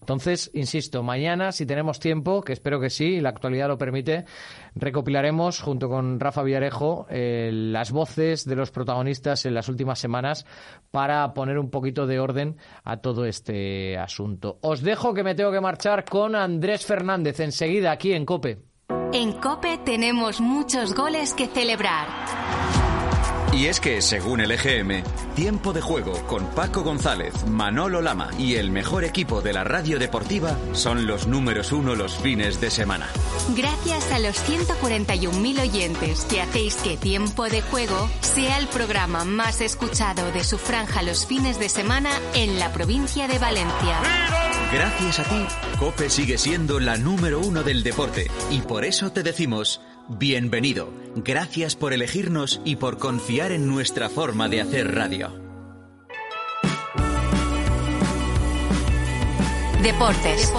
Entonces, 0.03 0.51
insisto, 0.53 1.05
mañana, 1.05 1.53
si 1.53 1.65
tenemos 1.65 2.01
tiempo, 2.01 2.43
que 2.43 2.53
espero 2.53 2.81
que 2.81 2.91
sí, 2.91 3.21
la 3.21 3.29
actualidad 3.29 3.69
lo 3.69 3.79
permite, 3.79 4.25
recopilaremos 4.75 5.61
junto 5.61 5.89
con 5.89 6.19
Rafa 6.19 6.43
Villarejo 6.43 7.07
eh, 7.09 7.51
las 7.53 7.93
voces 7.93 8.45
de 8.45 8.57
los 8.57 8.73
protagonistas 8.73 9.47
en 9.47 9.55
las 9.55 9.69
últimas 9.69 10.01
semanas 10.01 10.45
para 10.91 11.33
poner 11.35 11.57
un 11.57 11.71
poquito 11.71 12.09
de 12.09 12.19
orden 12.19 12.57
a 12.83 12.97
todo 12.97 13.27
este 13.27 13.97
asunto. 13.97 14.59
Os 14.63 14.83
dejo 14.83 15.15
que 15.15 15.23
me 15.23 15.37
tengo 15.37 15.53
que 15.53 15.61
marchar 15.61 16.05
con 16.05 16.35
Andrés 16.35 16.85
Fernández 16.85 17.39
enseguida 17.39 17.93
aquí 17.93 18.13
en 18.13 18.27
Cope. 18.27 18.59
En 19.13 19.31
Cope 19.35 19.79
tenemos 19.85 20.41
muchos 20.41 20.95
goles 20.95 21.33
que 21.33 21.47
celebrar. 21.47 22.09
Y 23.53 23.67
es 23.67 23.81
que, 23.81 24.01
según 24.01 24.41
el 24.41 24.51
EGM, 24.51 25.05
Tiempo 25.35 25.75
de 25.75 25.83
Juego 25.83 26.15
con 26.27 26.47
Paco 26.47 26.83
González, 26.83 27.35
Manolo 27.47 28.01
Lama 28.01 28.31
y 28.39 28.55
el 28.55 28.71
mejor 28.71 29.05
equipo 29.05 29.43
de 29.43 29.53
la 29.53 29.63
radio 29.63 29.99
deportiva 29.99 30.57
son 30.73 31.07
los 31.07 31.27
números 31.27 31.71
uno 31.71 31.95
los 31.95 32.17
fines 32.17 32.63
de 32.63 32.71
semana. 32.71 33.09
Gracias 33.55 34.11
a 34.11 34.21
los 34.21 34.37
141.000 34.49 35.61
oyentes 35.61 36.25
que 36.25 36.41
hacéis 36.41 36.77
que 36.77 36.97
Tiempo 36.97 37.49
de 37.51 37.61
Juego 37.61 38.09
sea 38.21 38.59
el 38.59 38.69
programa 38.69 39.27
más 39.27 39.61
escuchado 39.61 40.33
de 40.33 40.45
su 40.45 40.57
franja 40.57 41.03
los 41.03 41.27
fines 41.27 41.59
de 41.59 41.69
semana 41.69 42.11
en 42.35 42.59
la 42.59 42.73
provincia 42.73 43.29
de 43.29 43.39
Valencia. 43.39 44.01
Gracias 44.73 45.19
a 45.19 45.25
ti, 45.25 45.47
Cope 45.79 46.09
sigue 46.09 46.39
siendo 46.39 46.81
la 46.81 46.97
número 46.97 47.41
uno 47.41 47.63
del 47.63 47.83
deporte 47.83 48.31
y 48.51 48.63
por 48.63 48.87
eso 48.87 49.13
te 49.13 49.23
decimos 49.23 49.83
Bienvenido. 50.19 50.93
Gracias 51.17 51.75
por 51.75 51.95
elegirnos 51.95 52.61
y 52.67 52.77
por 52.77 52.99
confiar 52.99 53.51
en 53.51 53.67
nuestra 53.67 54.11
forma 54.11 54.49
de 54.49 54.61
hacer 54.61 54.95
radio. 54.95 55.31
Deportes. 59.83 60.53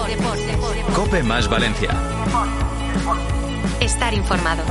Cope 0.94 1.22
más 1.22 1.48
Valencia. 1.48 1.90
Estar 3.80 4.12
informado. 4.12 4.64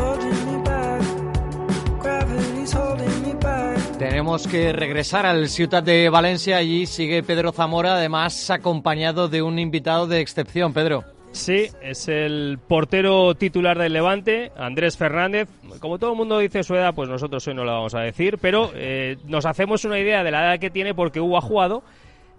Tenemos 3.98 4.48
que 4.48 4.74
regresar 4.74 5.26
al 5.26 5.48
Ciudad 5.48 5.82
de 5.82 6.10
Valencia. 6.10 6.58
Allí 6.58 6.88
sigue 6.88 7.24
Pedro 7.24 7.54
Zamora, 7.54 7.96
además 7.96 8.50
acompañado 8.50 9.30
de 9.30 9.42
un 9.42 9.60
invitado 9.60 10.08
de 10.08 10.20
excepción. 10.20 10.74
Pedro. 10.74 11.13
Sí, 11.34 11.66
es 11.82 12.08
el 12.08 12.60
portero 12.68 13.34
titular 13.34 13.78
del 13.78 13.92
Levante, 13.92 14.52
Andrés 14.56 14.98
Fernández. 14.98 15.50
Como 15.80 15.98
todo 15.98 16.12
el 16.12 16.18
mundo 16.18 16.38
dice 16.38 16.64
su 16.64 16.76
edad, 16.76 16.94
pues 16.94 17.10
nosotros 17.10 17.46
hoy 17.48 17.56
no 17.56 17.66
lo 17.66 17.72
vamos 17.72 17.96
a 17.96 18.02
decir, 18.02 18.38
pero 18.40 18.72
eh, 18.76 19.18
nos 19.26 19.48
hacemos 19.48 19.84
una 19.84 20.00
idea 20.00 20.24
de 20.24 20.30
la 20.30 20.46
edad 20.46 20.60
que 20.60 20.70
tiene 20.70 20.94
porque 20.94 21.20
Hugo 21.20 21.38
ha 21.38 21.42
jugado 21.42 21.84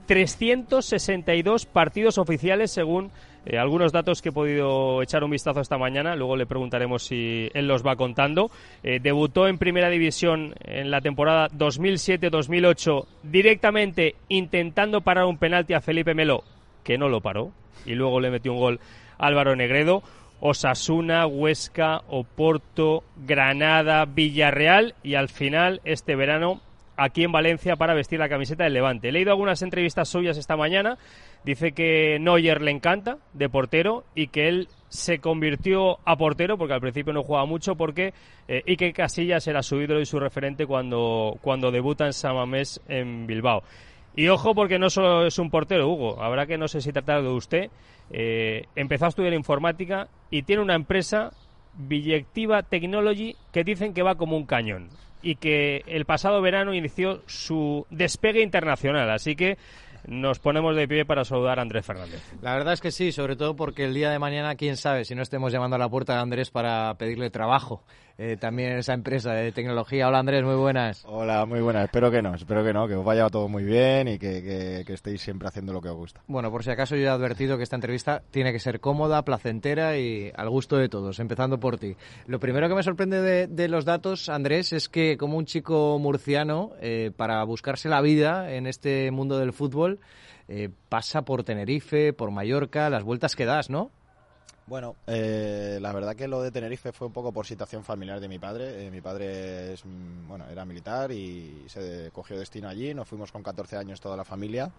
362 0.06 1.66
partidos 1.66 2.18
oficiales 2.18 2.70
según 2.70 3.10
eh, 3.46 3.58
algunos 3.58 3.92
datos 3.92 4.22
que 4.22 4.30
he 4.30 4.32
podido 4.32 5.02
echar 5.02 5.24
un 5.24 5.30
vistazo 5.30 5.60
esta 5.60 5.76
mañana. 5.76 6.14
Luego 6.14 6.36
le 6.36 6.46
preguntaremos 6.46 7.02
si 7.02 7.50
él 7.52 7.66
los 7.66 7.84
va 7.84 7.96
contando. 7.96 8.50
Eh, 8.82 9.00
debutó 9.02 9.48
en 9.48 9.58
Primera 9.58 9.90
División 9.90 10.54
en 10.64 10.92
la 10.92 11.00
temporada 11.00 11.48
2007-2008 11.50 13.06
directamente 13.24 14.14
intentando 14.28 15.00
parar 15.00 15.24
un 15.26 15.36
penalti 15.36 15.74
a 15.74 15.80
Felipe 15.80 16.14
Melo, 16.14 16.44
que 16.84 16.98
no 16.98 17.08
lo 17.08 17.20
paró 17.20 17.50
y 17.84 17.94
luego 17.94 18.20
le 18.20 18.30
metió 18.30 18.52
un 18.52 18.60
gol 18.60 18.80
Álvaro 19.18 19.56
Negredo. 19.56 20.02
Osasuna, 20.40 21.26
Huesca, 21.26 22.02
Oporto, 22.08 23.02
Granada, 23.16 24.04
Villarreal 24.04 24.94
y 25.02 25.14
al 25.14 25.28
final 25.28 25.80
este 25.84 26.16
verano 26.16 26.60
aquí 26.96 27.24
en 27.24 27.32
Valencia 27.32 27.76
para 27.76 27.94
vestir 27.94 28.18
la 28.18 28.28
camiseta 28.28 28.64
del 28.64 28.74
Levante. 28.74 29.08
He 29.08 29.12
leído 29.12 29.30
algunas 29.30 29.62
entrevistas 29.62 30.08
suyas 30.08 30.36
esta 30.36 30.56
mañana. 30.56 30.98
Dice 31.44 31.72
que 31.72 32.18
Neuer 32.20 32.62
le 32.62 32.70
encanta 32.70 33.18
de 33.32 33.48
portero 33.48 34.04
y 34.14 34.28
que 34.28 34.48
él 34.48 34.68
se 34.88 35.18
convirtió 35.18 35.98
a 36.04 36.16
portero, 36.16 36.56
porque 36.56 36.74
al 36.74 36.80
principio 36.80 37.12
no 37.12 37.22
jugaba 37.22 37.46
mucho, 37.46 37.74
porque 37.74 38.14
eh, 38.46 38.62
Ike 38.66 38.92
Casillas 38.92 39.46
era 39.46 39.62
su 39.62 39.80
ídolo 39.80 40.00
y 40.00 40.06
su 40.06 40.20
referente 40.20 40.66
cuando, 40.66 41.36
cuando 41.42 41.70
debuta 41.70 42.06
en 42.06 42.12
Samamés 42.12 42.80
en 42.88 43.26
Bilbao. 43.26 43.62
Y 44.16 44.28
ojo, 44.28 44.54
porque 44.54 44.78
no 44.78 44.90
solo 44.90 45.26
es 45.26 45.38
un 45.38 45.50
portero, 45.50 45.88
Hugo, 45.88 46.22
habrá 46.22 46.46
que 46.46 46.58
no 46.58 46.68
sé 46.68 46.80
si 46.80 46.92
tratar 46.92 47.22
de 47.22 47.28
usted. 47.28 47.70
Eh, 48.10 48.66
empezó 48.76 49.06
a 49.06 49.08
estudiar 49.08 49.32
informática 49.32 50.08
y 50.30 50.42
tiene 50.42 50.62
una 50.62 50.74
empresa, 50.74 51.32
Villectiva 51.76 52.62
Technology, 52.62 53.34
que 53.52 53.64
dicen 53.64 53.94
que 53.94 54.02
va 54.02 54.14
como 54.14 54.36
un 54.36 54.46
cañón 54.46 54.88
y 55.22 55.36
que 55.36 55.82
el 55.86 56.04
pasado 56.04 56.40
verano 56.42 56.74
inició 56.74 57.22
su 57.26 57.86
despegue 57.90 58.42
internacional. 58.42 59.10
Así 59.10 59.34
que 59.34 59.56
nos 60.06 60.38
ponemos 60.38 60.76
de 60.76 60.86
pie 60.86 61.04
para 61.04 61.24
saludar 61.24 61.58
a 61.58 61.62
Andrés 61.62 61.84
Fernández. 61.84 62.22
La 62.42 62.54
verdad 62.54 62.74
es 62.74 62.80
que 62.80 62.90
sí, 62.90 63.10
sobre 63.10 63.36
todo 63.36 63.56
porque 63.56 63.84
el 63.84 63.94
día 63.94 64.10
de 64.10 64.18
mañana, 64.18 64.54
quién 64.54 64.76
sabe, 64.76 65.04
si 65.04 65.14
no 65.14 65.22
estemos 65.22 65.52
llamando 65.52 65.76
a 65.76 65.78
la 65.78 65.88
puerta 65.88 66.14
de 66.14 66.20
Andrés 66.20 66.50
para 66.50 66.94
pedirle 66.94 67.30
trabajo. 67.30 67.82
Eh, 68.16 68.36
también 68.36 68.72
en 68.72 68.78
esa 68.78 68.94
empresa 68.94 69.32
de 69.32 69.50
tecnología. 69.50 70.06
Hola 70.06 70.20
Andrés, 70.20 70.44
muy 70.44 70.54
buenas. 70.54 71.04
Hola, 71.04 71.44
muy 71.46 71.60
buenas. 71.60 71.86
Espero 71.86 72.12
que 72.12 72.22
no, 72.22 72.34
espero 72.34 72.62
que 72.62 72.72
no, 72.72 72.86
que 72.86 72.94
os 72.94 73.04
vaya 73.04 73.28
todo 73.28 73.48
muy 73.48 73.64
bien 73.64 74.06
y 74.06 74.18
que, 74.18 74.84
estéis 74.86 75.20
siempre 75.20 75.48
haciendo 75.48 75.72
lo 75.72 75.80
que 75.80 75.88
os 75.88 75.96
gusta. 75.96 76.22
Bueno, 76.28 76.50
por 76.52 76.62
si 76.62 76.70
acaso 76.70 76.94
yo 76.94 77.02
he 77.02 77.08
advertido 77.08 77.56
que 77.56 77.64
esta 77.64 77.74
entrevista 77.74 78.22
tiene 78.30 78.52
que 78.52 78.60
ser 78.60 78.78
cómoda, 78.78 79.24
placentera 79.24 79.98
y 79.98 80.30
al 80.36 80.48
gusto 80.48 80.76
de 80.76 80.88
todos, 80.88 81.18
empezando 81.18 81.58
por 81.58 81.78
ti. 81.78 81.96
Lo 82.26 82.38
primero 82.38 82.68
que 82.68 82.76
me 82.76 82.84
sorprende 82.84 83.48
de, 83.48 83.68
los 83.68 83.84
datos, 83.84 84.28
Andrés, 84.28 84.72
es 84.72 84.88
que 84.88 85.16
como 85.16 85.36
un 85.36 85.46
chico 85.46 85.98
murciano, 85.98 86.70
eh, 86.80 87.10
para 87.16 87.42
buscarse 87.42 87.88
la 87.88 88.00
vida 88.00 88.52
en 88.52 88.68
este 88.68 89.10
mundo 89.10 89.38
del 89.38 89.52
fútbol, 89.52 89.98
eh, 90.46 90.68
pasa 90.88 91.22
por 91.22 91.42
Tenerife, 91.42 92.12
por 92.12 92.30
Mallorca, 92.30 92.90
las 92.90 93.02
vueltas 93.02 93.34
que 93.34 93.44
das, 93.44 93.70
¿no? 93.70 93.90
Bueno, 94.66 94.96
eh, 95.06 95.78
la 95.80 95.92
verdad 95.92 96.16
que 96.16 96.26
lo 96.26 96.40
de 96.40 96.50
Tenerife 96.50 96.92
fue 96.92 97.08
un 97.08 97.12
poco 97.12 97.32
por 97.32 97.46
situación 97.46 97.84
familiar 97.84 98.18
de 98.18 98.28
mi 98.28 98.38
padre. 98.38 98.86
Eh, 98.86 98.90
mi 98.90 99.02
padre 99.02 99.74
es, 99.74 99.84
mm, 99.84 100.26
bueno, 100.26 100.46
era 100.50 100.64
militar 100.64 101.12
y 101.12 101.64
se 101.68 102.10
cogió 102.12 102.38
destino 102.38 102.68
allí. 102.68 102.94
Nos 102.94 103.06
fuimos 103.06 103.30
con 103.30 103.42
14 103.42 103.76
años 103.76 104.00
toda 104.00 104.16
la 104.16 104.24
familia. 104.24 104.70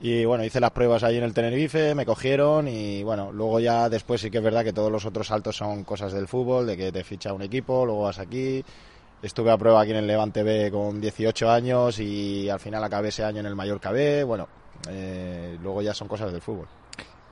Y 0.00 0.24
bueno, 0.24 0.44
hice 0.44 0.60
las 0.60 0.70
pruebas 0.72 1.02
allí 1.04 1.18
en 1.18 1.24
el 1.24 1.34
Tenerife, 1.34 1.94
me 1.94 2.04
cogieron 2.04 2.66
y 2.66 3.04
bueno, 3.04 3.30
luego 3.30 3.60
ya 3.60 3.88
después 3.88 4.20
sí 4.20 4.32
que 4.32 4.38
es 4.38 4.44
verdad 4.44 4.64
que 4.64 4.72
todos 4.72 4.90
los 4.90 5.04
otros 5.04 5.28
saltos 5.28 5.56
son 5.56 5.84
cosas 5.84 6.12
del 6.12 6.26
fútbol, 6.26 6.66
de 6.66 6.76
que 6.76 6.90
te 6.90 7.04
ficha 7.04 7.32
un 7.32 7.42
equipo, 7.42 7.86
luego 7.86 8.02
vas 8.02 8.18
aquí. 8.18 8.64
Estuve 9.22 9.52
a 9.52 9.56
prueba 9.56 9.80
aquí 9.80 9.92
en 9.92 9.98
el 9.98 10.06
Levante 10.08 10.42
B 10.42 10.70
con 10.72 11.00
18 11.00 11.48
años 11.50 12.00
y 12.00 12.48
al 12.48 12.58
final 12.58 12.82
acabé 12.82 13.10
ese 13.10 13.22
año 13.22 13.40
en 13.40 13.46
el 13.46 13.54
Mallorca 13.54 13.92
B. 13.92 14.24
Bueno, 14.24 14.48
eh, 14.88 15.56
luego 15.62 15.82
ya 15.82 15.94
son 15.94 16.08
cosas 16.08 16.32
del 16.32 16.40
fútbol. 16.40 16.66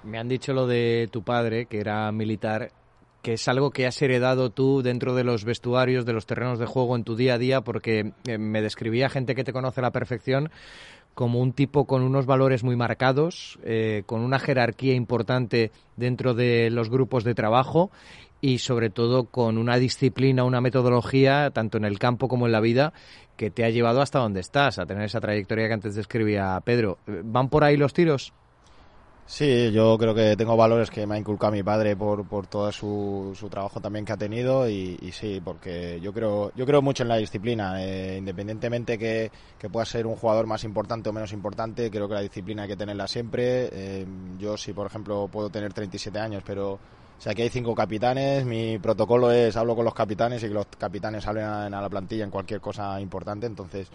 Me 0.02 0.18
han 0.18 0.28
dicho 0.28 0.52
lo 0.52 0.66
de 0.66 1.08
tu 1.10 1.22
padre, 1.22 1.66
que 1.66 1.78
era 1.78 2.10
militar, 2.12 2.72
que 3.22 3.34
es 3.34 3.48
algo 3.48 3.70
que 3.70 3.86
has 3.86 4.00
heredado 4.00 4.50
tú 4.50 4.82
dentro 4.82 5.14
de 5.14 5.24
los 5.24 5.44
vestuarios, 5.44 6.06
de 6.06 6.12
los 6.12 6.26
terrenos 6.26 6.58
de 6.58 6.66
juego 6.66 6.96
en 6.96 7.04
tu 7.04 7.16
día 7.16 7.34
a 7.34 7.38
día, 7.38 7.60
porque 7.60 8.12
eh, 8.26 8.38
me 8.38 8.62
describía 8.62 9.10
gente 9.10 9.34
que 9.34 9.44
te 9.44 9.52
conoce 9.52 9.80
a 9.80 9.82
la 9.82 9.92
perfección 9.92 10.50
como 11.14 11.40
un 11.40 11.52
tipo 11.52 11.86
con 11.86 12.02
unos 12.02 12.24
valores 12.24 12.64
muy 12.64 12.76
marcados, 12.76 13.58
eh, 13.64 14.04
con 14.06 14.22
una 14.22 14.38
jerarquía 14.38 14.94
importante 14.94 15.70
dentro 15.96 16.34
de 16.34 16.70
los 16.70 16.88
grupos 16.88 17.24
de 17.24 17.34
trabajo 17.34 17.90
y 18.40 18.58
sobre 18.58 18.88
todo 18.88 19.24
con 19.24 19.58
una 19.58 19.76
disciplina, 19.76 20.44
una 20.44 20.62
metodología, 20.62 21.50
tanto 21.50 21.76
en 21.76 21.84
el 21.84 21.98
campo 21.98 22.28
como 22.28 22.46
en 22.46 22.52
la 22.52 22.60
vida, 22.60 22.94
que 23.36 23.50
te 23.50 23.64
ha 23.64 23.70
llevado 23.70 24.00
hasta 24.00 24.18
donde 24.18 24.40
estás, 24.40 24.78
a 24.78 24.86
tener 24.86 25.04
esa 25.04 25.20
trayectoria 25.20 25.66
que 25.68 25.74
antes 25.74 25.94
describía 25.94 26.58
Pedro. 26.64 26.98
¿Van 27.06 27.50
por 27.50 27.64
ahí 27.64 27.76
los 27.76 27.92
tiros? 27.92 28.32
Sí, 29.32 29.70
yo 29.70 29.96
creo 29.96 30.12
que 30.12 30.36
tengo 30.36 30.56
valores 30.56 30.90
que 30.90 31.06
me 31.06 31.14
ha 31.14 31.18
inculcado 31.18 31.52
mi 31.52 31.62
padre 31.62 31.94
por, 31.96 32.26
por 32.26 32.48
todo 32.48 32.72
su, 32.72 33.32
su 33.38 33.48
trabajo 33.48 33.80
también 33.80 34.04
que 34.04 34.12
ha 34.12 34.16
tenido 34.16 34.68
y, 34.68 34.98
sí, 35.12 35.40
porque 35.42 36.00
yo 36.00 36.12
creo, 36.12 36.50
yo 36.56 36.66
creo 36.66 36.82
mucho 36.82 37.04
en 37.04 37.10
la 37.10 37.16
disciplina, 37.16 37.80
eh, 37.80 38.16
independientemente 38.18 38.98
que, 38.98 39.30
que 39.56 39.70
pueda 39.70 39.86
ser 39.86 40.08
un 40.08 40.16
jugador 40.16 40.48
más 40.48 40.64
importante 40.64 41.10
o 41.10 41.12
menos 41.12 41.32
importante, 41.32 41.92
creo 41.92 42.08
que 42.08 42.14
la 42.14 42.22
disciplina 42.22 42.64
hay 42.64 42.70
que 42.70 42.76
tenerla 42.76 43.06
siempre. 43.06 43.68
Eh, 43.72 44.04
yo 44.36 44.56
sí, 44.56 44.72
por 44.72 44.88
ejemplo, 44.88 45.28
puedo 45.28 45.48
tener 45.48 45.72
37 45.72 46.18
años, 46.18 46.42
pero 46.44 46.72
o 47.20 47.22
sea, 47.22 47.30
aquí 47.30 47.42
hay 47.42 47.50
cinco 47.50 47.72
capitanes, 47.74 48.44
mi 48.44 48.78
protocolo 48.78 49.30
es 49.30 49.56
hablo 49.56 49.76
con 49.76 49.84
los 49.84 49.94
capitanes 49.94 50.42
y 50.42 50.48
que 50.48 50.54
los 50.54 50.66
capitanes 50.76 51.24
hablen 51.28 51.44
a 51.44 51.80
la 51.80 51.88
plantilla 51.88 52.24
en 52.24 52.30
cualquier 52.30 52.60
cosa 52.60 53.00
importante, 53.00 53.46
entonces 53.46 53.90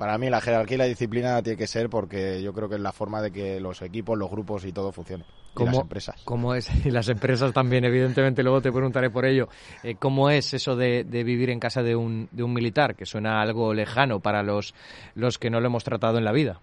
para 0.00 0.16
mí 0.16 0.30
la 0.30 0.40
jerarquía 0.40 0.76
y 0.76 0.78
la 0.78 0.84
disciplina 0.86 1.42
tiene 1.42 1.58
que 1.58 1.66
ser 1.66 1.90
porque 1.90 2.40
yo 2.42 2.54
creo 2.54 2.70
que 2.70 2.76
es 2.76 2.80
la 2.80 2.90
forma 2.90 3.20
de 3.20 3.30
que 3.30 3.60
los 3.60 3.82
equipos, 3.82 4.16
los 4.16 4.30
grupos 4.30 4.64
y 4.64 4.72
todo 4.72 4.92
funcione. 4.92 5.26
Y 5.58 5.62
las 5.62 5.76
empresas. 5.76 6.16
¿Cómo 6.24 6.54
es? 6.54 6.70
Y 6.86 6.90
las 6.90 7.10
empresas 7.10 7.52
también, 7.52 7.84
evidentemente, 7.84 8.42
luego 8.42 8.62
te 8.62 8.72
preguntaré 8.72 9.10
por 9.10 9.26
ello. 9.26 9.50
Eh, 9.82 9.96
¿Cómo 9.96 10.30
es 10.30 10.54
eso 10.54 10.74
de, 10.74 11.02
vivir 11.02 11.50
en 11.50 11.60
casa 11.60 11.82
de 11.82 11.96
un, 11.96 12.30
de 12.32 12.42
un 12.42 12.54
militar? 12.54 12.94
Que 12.94 13.04
suena 13.04 13.42
algo 13.42 13.74
lejano 13.74 14.20
para 14.20 14.42
los, 14.42 14.74
los 15.14 15.36
que 15.36 15.50
no 15.50 15.60
lo 15.60 15.66
hemos 15.66 15.84
tratado 15.84 16.16
en 16.16 16.24
la 16.24 16.32
vida. 16.32 16.60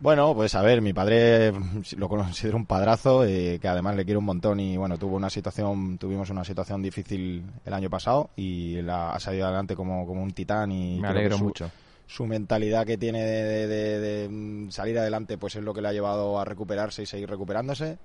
Bueno, 0.00 0.34
pues 0.34 0.54
a 0.54 0.62
ver, 0.62 0.80
mi 0.80 0.94
padre 0.94 1.52
lo 1.98 2.08
considero 2.08 2.56
un 2.56 2.64
padrazo, 2.64 3.26
eh, 3.26 3.58
que 3.60 3.68
además 3.68 3.96
le 3.96 4.06
quiero 4.06 4.20
un 4.20 4.26
montón 4.26 4.60
y 4.60 4.78
bueno, 4.78 4.96
tuvo 4.96 5.16
una 5.16 5.28
situación, 5.28 5.98
tuvimos 5.98 6.30
una 6.30 6.42
situación 6.42 6.80
difícil 6.80 7.44
el 7.66 7.74
año 7.74 7.90
pasado 7.90 8.30
y 8.34 8.80
la, 8.80 9.12
ha 9.12 9.20
salido 9.20 9.44
adelante 9.44 9.76
como, 9.76 10.06
como 10.06 10.22
un 10.22 10.32
titán 10.32 10.72
y 10.72 10.98
me 11.00 11.08
alegro 11.08 11.36
mucho 11.36 11.70
su 12.06 12.26
mentalidad 12.26 12.86
que 12.86 12.98
tiene 12.98 13.22
de, 13.24 14.28
mm, 14.30 14.70
salir 14.70 14.98
adelante 14.98 15.38
pues 15.38 15.56
es 15.56 15.62
lo 15.62 15.74
que 15.74 15.80
le 15.80 15.88
ha 15.88 15.92
llevado 15.92 16.38
a 16.38 16.44
recuperarse 16.44 17.02
y 17.02 17.06
seguir 17.06 17.28
recuperándose. 17.28 17.98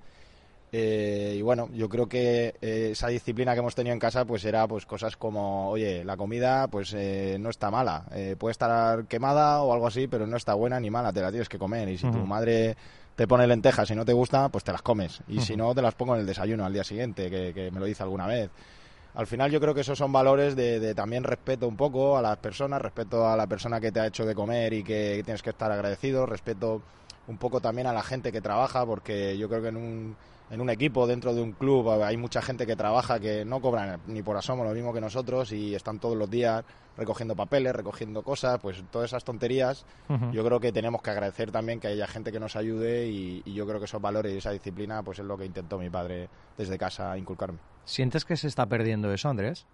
Eh, 0.72 1.34
y 1.36 1.42
bueno 1.42 1.68
yo 1.72 1.88
creo 1.88 2.08
que 2.08 2.54
eh, 2.62 2.90
esa 2.92 3.08
disciplina 3.08 3.54
que 3.54 3.58
hemos 3.58 3.74
tenido 3.74 3.92
en 3.92 3.98
casa 3.98 4.24
pues 4.24 4.44
era 4.44 4.68
pues 4.68 4.86
cosas 4.86 5.16
como 5.16 5.68
oye 5.68 6.04
la 6.04 6.16
comida 6.16 6.68
pues 6.68 6.94
eh, 6.94 7.38
no 7.40 7.50
está 7.50 7.70
mala. 7.70 8.04
Puede 8.38 8.52
estar 8.52 9.06
quemada 9.06 9.62
o 9.62 9.72
algo 9.72 9.86
así 9.86 10.06
pero 10.06 10.26
no 10.26 10.36
está 10.36 10.54
buena 10.54 10.78
ni 10.80 10.90
mala 10.90 11.12
te 11.12 11.20
la 11.20 11.30
tienes 11.30 11.48
que 11.48 11.58
comer. 11.58 11.88
Y 11.88 11.98
si 11.98 12.10
tu 12.10 12.18
madre 12.18 12.76
te 13.16 13.26
pone 13.26 13.46
lentejas 13.46 13.90
y 13.90 13.94
no 13.94 14.04
te 14.04 14.12
gusta 14.12 14.48
pues 14.48 14.64
te 14.64 14.72
las 14.72 14.82
comes. 14.82 15.20
Y 15.28 15.40
si 15.40 15.56
no 15.56 15.74
te 15.74 15.82
las 15.82 15.94
pongo 15.94 16.14
en 16.14 16.20
el 16.20 16.26
desayuno 16.26 16.64
al 16.64 16.72
día 16.72 16.84
siguiente 16.84 17.30
que, 17.30 17.52
que 17.52 17.70
me 17.70 17.80
lo 17.80 17.86
dice 17.86 18.02
alguna 18.02 18.26
vez 18.26 18.50
al 19.14 19.26
final 19.26 19.50
yo 19.50 19.60
creo 19.60 19.74
que 19.74 19.80
esos 19.80 19.98
son 19.98 20.12
valores 20.12 20.54
de, 20.56 20.94
también 20.94 21.24
respeto 21.24 21.66
un 21.66 21.76
poco 21.76 22.16
a 22.16 22.22
las 22.22 22.36
personas, 22.38 22.80
respeto 22.80 23.28
a 23.28 23.36
la 23.36 23.46
persona 23.46 23.80
que 23.80 23.90
te 23.92 24.00
ha 24.00 24.06
hecho 24.06 24.24
de 24.24 24.34
comer 24.34 24.72
y 24.72 24.82
que 24.82 25.22
tienes 25.24 25.42
que 25.42 25.50
estar 25.50 25.70
agradecido, 25.72 26.26
respeto 26.26 26.82
un 27.26 27.36
poco 27.36 27.60
también 27.60 27.86
a 27.86 27.92
la 27.92 28.02
gente 28.02 28.32
que 28.32 28.40
trabaja, 28.40 28.86
porque 28.86 29.36
yo 29.36 29.48
creo 29.48 29.62
que 29.62 29.68
en 29.68 29.76
un, 29.76 30.16
en 30.50 30.60
un 30.60 30.68
equipo, 30.68 31.06
dentro 31.06 31.34
de 31.34 31.40
un 31.40 31.52
club, 31.52 31.88
hay 32.02 32.16
mucha 32.16 32.42
gente 32.42 32.66
que 32.66 32.76
trabaja 32.76 33.20
que 33.20 33.44
no 33.44 33.60
cobran 33.60 34.00
ni 34.06 34.22
por 34.22 34.36
asomo 34.36 34.64
lo 34.64 34.72
mismo 34.72 34.92
que 34.92 35.00
nosotros 35.00 35.52
y 35.52 35.74
están 35.74 36.00
todos 36.00 36.16
los 36.16 36.28
días 36.28 36.64
recogiendo 36.96 37.36
papeles, 37.36 37.74
recogiendo 37.74 38.22
cosas, 38.22 38.58
pues 38.60 38.82
todas 38.90 39.10
esas 39.10 39.24
tonterías, 39.24 39.86
yo 40.32 40.44
creo 40.44 40.60
que 40.60 40.72
tenemos 40.72 41.00
que 41.02 41.10
agradecer 41.10 41.50
también 41.50 41.80
que 41.80 41.86
haya 41.86 42.06
gente 42.06 42.32
que 42.32 42.40
nos 42.40 42.56
ayude 42.56 43.06
y, 43.06 43.42
y 43.44 43.54
yo 43.54 43.66
creo 43.66 43.78
que 43.78 43.86
esos 43.86 44.02
valores 44.02 44.34
y 44.34 44.38
esa 44.38 44.50
disciplina 44.50 45.02
pues 45.02 45.20
es 45.20 45.24
lo 45.24 45.38
que 45.38 45.46
intentó 45.46 45.78
mi 45.78 45.88
padre 45.88 46.28
desde 46.58 46.76
casa 46.76 47.16
inculcarme. 47.16 47.58
¿Sientes 47.84 48.24
que 48.24 48.36
se 48.36 48.48
está 48.48 48.66
perdiendo 48.66 49.12
eso, 49.12 49.28
Andrés? 49.28 49.66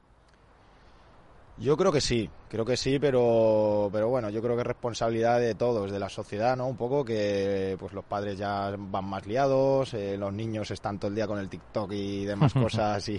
Yo 1.59 1.75
creo 1.75 1.91
que 1.91 2.03
sí, 2.03 2.29
creo 2.51 2.67
que 2.67 2.77
sí, 2.77 2.99
pero, 2.99 3.89
pero 3.91 4.09
bueno, 4.11 4.29
yo 4.29 4.43
creo 4.43 4.57
que 4.57 4.61
es 4.61 4.67
responsabilidad 4.67 5.41
de 5.41 5.55
todos, 5.55 5.91
de 5.91 5.99
la 5.99 6.11
sociedad, 6.11 6.55
¿no? 6.55 6.67
Un 6.67 6.77
poco 6.77 7.03
que 7.03 7.77
pues 7.79 7.95
los 7.95 8.05
padres 8.05 8.37
ya 8.37 8.75
van 8.77 9.05
más 9.07 9.27
liados, 9.27 9.95
eh, 9.95 10.19
los 10.19 10.35
niños 10.35 10.71
están 10.71 10.99
todo 10.99 11.09
el 11.09 11.15
día 11.15 11.27
con 11.27 11.39
el 11.39 11.49
TikTok 11.49 11.93
y 11.93 12.27
demás 12.27 12.53
cosas 12.55 13.09
y, 13.09 13.19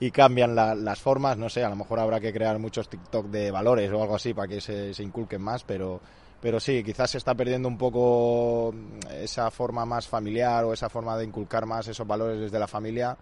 y 0.00 0.10
cambian 0.10 0.54
las 0.54 0.98
formas, 0.98 1.36
no 1.36 1.50
sé, 1.50 1.62
a 1.62 1.68
lo 1.68 1.76
mejor 1.76 2.00
habrá 2.00 2.18
que 2.18 2.32
crear 2.32 2.58
muchos 2.58 2.88
TikTok 2.88 3.26
de 3.26 3.50
valores 3.50 3.92
o 3.92 4.00
algo 4.00 4.16
así 4.16 4.32
para 4.32 4.48
que 4.48 4.62
se, 4.62 4.94
se 4.94 5.02
inculquen 5.02 5.42
más, 5.42 5.64
pero, 5.64 6.00
pero 6.40 6.58
sí, 6.58 6.82
quizás 6.82 7.10
se 7.10 7.18
está 7.18 7.34
perdiendo 7.34 7.68
un 7.68 7.76
poco 7.76 8.74
esa 9.20 9.50
forma 9.50 9.84
más 9.84 10.08
familiar 10.08 10.64
o 10.64 10.72
esa 10.72 10.88
forma 10.88 11.14
de 11.18 11.26
inculcar 11.26 11.66
más 11.66 11.88
esos 11.88 12.06
valores 12.06 12.40
desde 12.40 12.58
la 12.58 12.66
familia 12.66 13.18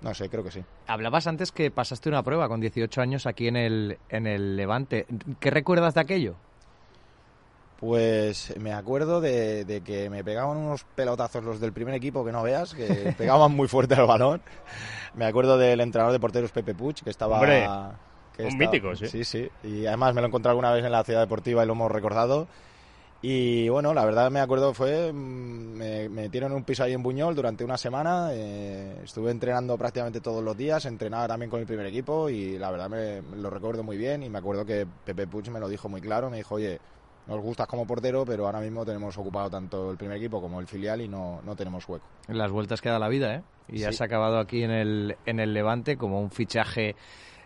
no 0.00 0.14
sé, 0.14 0.28
creo 0.28 0.44
que 0.44 0.50
sí. 0.50 0.64
Hablabas 0.86 1.26
antes 1.26 1.52
que 1.52 1.70
pasaste 1.70 2.08
una 2.08 2.22
prueba 2.22 2.48
con 2.48 2.60
18 2.60 3.00
años 3.00 3.26
aquí 3.26 3.48
en 3.48 3.56
el, 3.56 3.98
en 4.08 4.26
el 4.26 4.56
Levante. 4.56 5.06
¿Qué 5.40 5.50
recuerdas 5.50 5.94
de 5.94 6.00
aquello? 6.00 6.36
Pues 7.80 8.54
me 8.58 8.72
acuerdo 8.72 9.20
de, 9.20 9.82
que 9.84 10.10
me 10.10 10.24
pegaban 10.24 10.56
unos 10.56 10.84
pelotazos 10.96 11.44
los 11.44 11.60
del 11.60 11.72
primer 11.72 11.94
equipo 11.94 12.24
que 12.24 12.32
no 12.32 12.42
veas, 12.42 12.74
que 12.74 13.14
pegaban 13.18 13.54
muy 13.54 13.68
fuerte 13.68 13.94
al 13.94 14.06
balón. 14.06 14.42
Me 15.14 15.26
acuerdo 15.26 15.56
del 15.58 15.80
entrenador 15.80 16.12
de 16.12 16.20
porteros 16.20 16.50
Pepe 16.50 16.74
Puch, 16.74 17.02
que 17.02 17.10
estaba... 17.10 17.40
un 18.38 18.58
mítico, 18.58 18.96
sí. 18.96 19.06
Sí, 19.06 19.24
sí. 19.24 19.48
Y 19.62 19.86
además 19.86 20.14
me 20.14 20.20
lo 20.20 20.26
encontré 20.26 20.50
alguna 20.50 20.72
vez 20.72 20.84
en 20.84 20.92
la 20.92 21.04
ciudad 21.04 21.20
deportiva 21.20 21.62
y 21.62 21.66
lo 21.66 21.74
hemos 21.74 21.90
recordado. 21.90 22.48
Y 23.20 23.68
bueno, 23.68 23.92
la 23.94 24.04
verdad 24.04 24.30
me 24.30 24.38
acuerdo 24.38 24.72
fue, 24.72 25.12
mm, 25.12 25.16
me, 25.16 26.08
metieron 26.08 26.52
en 26.52 26.58
un 26.58 26.64
piso 26.64 26.84
ahí 26.84 26.92
en 26.92 27.02
Buñol 27.02 27.34
durante 27.34 27.64
una 27.64 27.76
semana, 27.76 28.30
eh, 28.32 29.00
estuve 29.02 29.32
entrenando 29.32 29.76
prácticamente 29.76 30.20
todos 30.20 30.42
los 30.42 30.56
días, 30.56 30.86
entrenaba 30.86 31.26
también 31.26 31.50
con 31.50 31.58
el 31.58 31.66
primer 31.66 31.86
equipo 31.86 32.28
y 32.28 32.56
la 32.58 32.70
verdad 32.70 32.88
me, 32.88 33.22
lo 33.36 33.50
recuerdo 33.50 33.82
muy 33.82 33.96
bien 33.96 34.22
y 34.22 34.28
me 34.28 34.38
acuerdo 34.38 34.64
que 34.64 34.86
Pepe 35.04 35.26
Puig 35.26 35.50
me 35.50 35.58
lo 35.58 35.68
dijo 35.68 35.88
muy 35.88 36.00
claro, 36.00 36.30
me 36.30 36.36
dijo, 36.36 36.54
oye, 36.54 36.78
nos 37.26 37.40
gustas 37.40 37.66
como 37.66 37.86
portero, 37.86 38.24
pero 38.24 38.46
ahora 38.46 38.60
mismo 38.60 38.86
tenemos 38.86 39.18
ocupado 39.18 39.50
tanto 39.50 39.90
el 39.90 39.96
primer 39.96 40.16
equipo 40.16 40.40
como 40.40 40.60
el 40.60 40.68
filial 40.68 41.00
y 41.00 41.08
no, 41.08 41.40
no 41.44 41.56
tenemos 41.56 41.86
hueco. 41.88 42.06
Las 42.28 42.50
vueltas 42.52 42.80
que 42.80 42.88
da 42.88 43.00
la 43.00 43.08
vida, 43.08 43.34
¿eh? 43.34 43.42
Y 43.68 43.82
has 43.84 44.00
acabado 44.00 44.38
aquí 44.38 44.62
en 44.62 44.70
el, 44.70 45.16
en 45.26 45.40
el 45.40 45.52
Levante 45.52 45.98
como 45.98 46.20
un 46.20 46.30
fichaje 46.30 46.96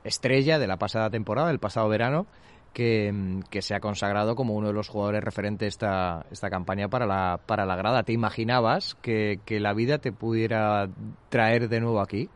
estrella 0.05 0.59
de 0.59 0.67
la 0.67 0.77
pasada 0.77 1.11
temporada, 1.11 1.51
el 1.51 1.59
pasado 1.59 1.89
verano, 1.89 2.27
que, 2.73 3.41
se 3.61 3.75
ha 3.75 3.81
consagrado 3.81 4.35
como 4.35 4.55
uno 4.55 4.69
de 4.69 4.75
los 4.75 4.89
jugadores 4.89 5.23
referentes 5.23 5.69
esta, 5.69 6.27
esta 6.31 6.51
campaña 6.51 6.89
para 6.89 7.07
la, 7.07 7.41
para 7.47 7.67
la 7.67 7.77
grada. 7.77 8.03
¿Te 8.03 8.13
imaginabas 8.13 8.97
que, 9.03 9.41
que 9.45 9.61
la 9.61 9.75
vida 9.75 9.99
te 9.99 10.13
pudiera 10.13 10.89
traer 11.29 11.69
de 11.69 11.81
nuevo 11.81 12.01
aquí? 12.01 12.29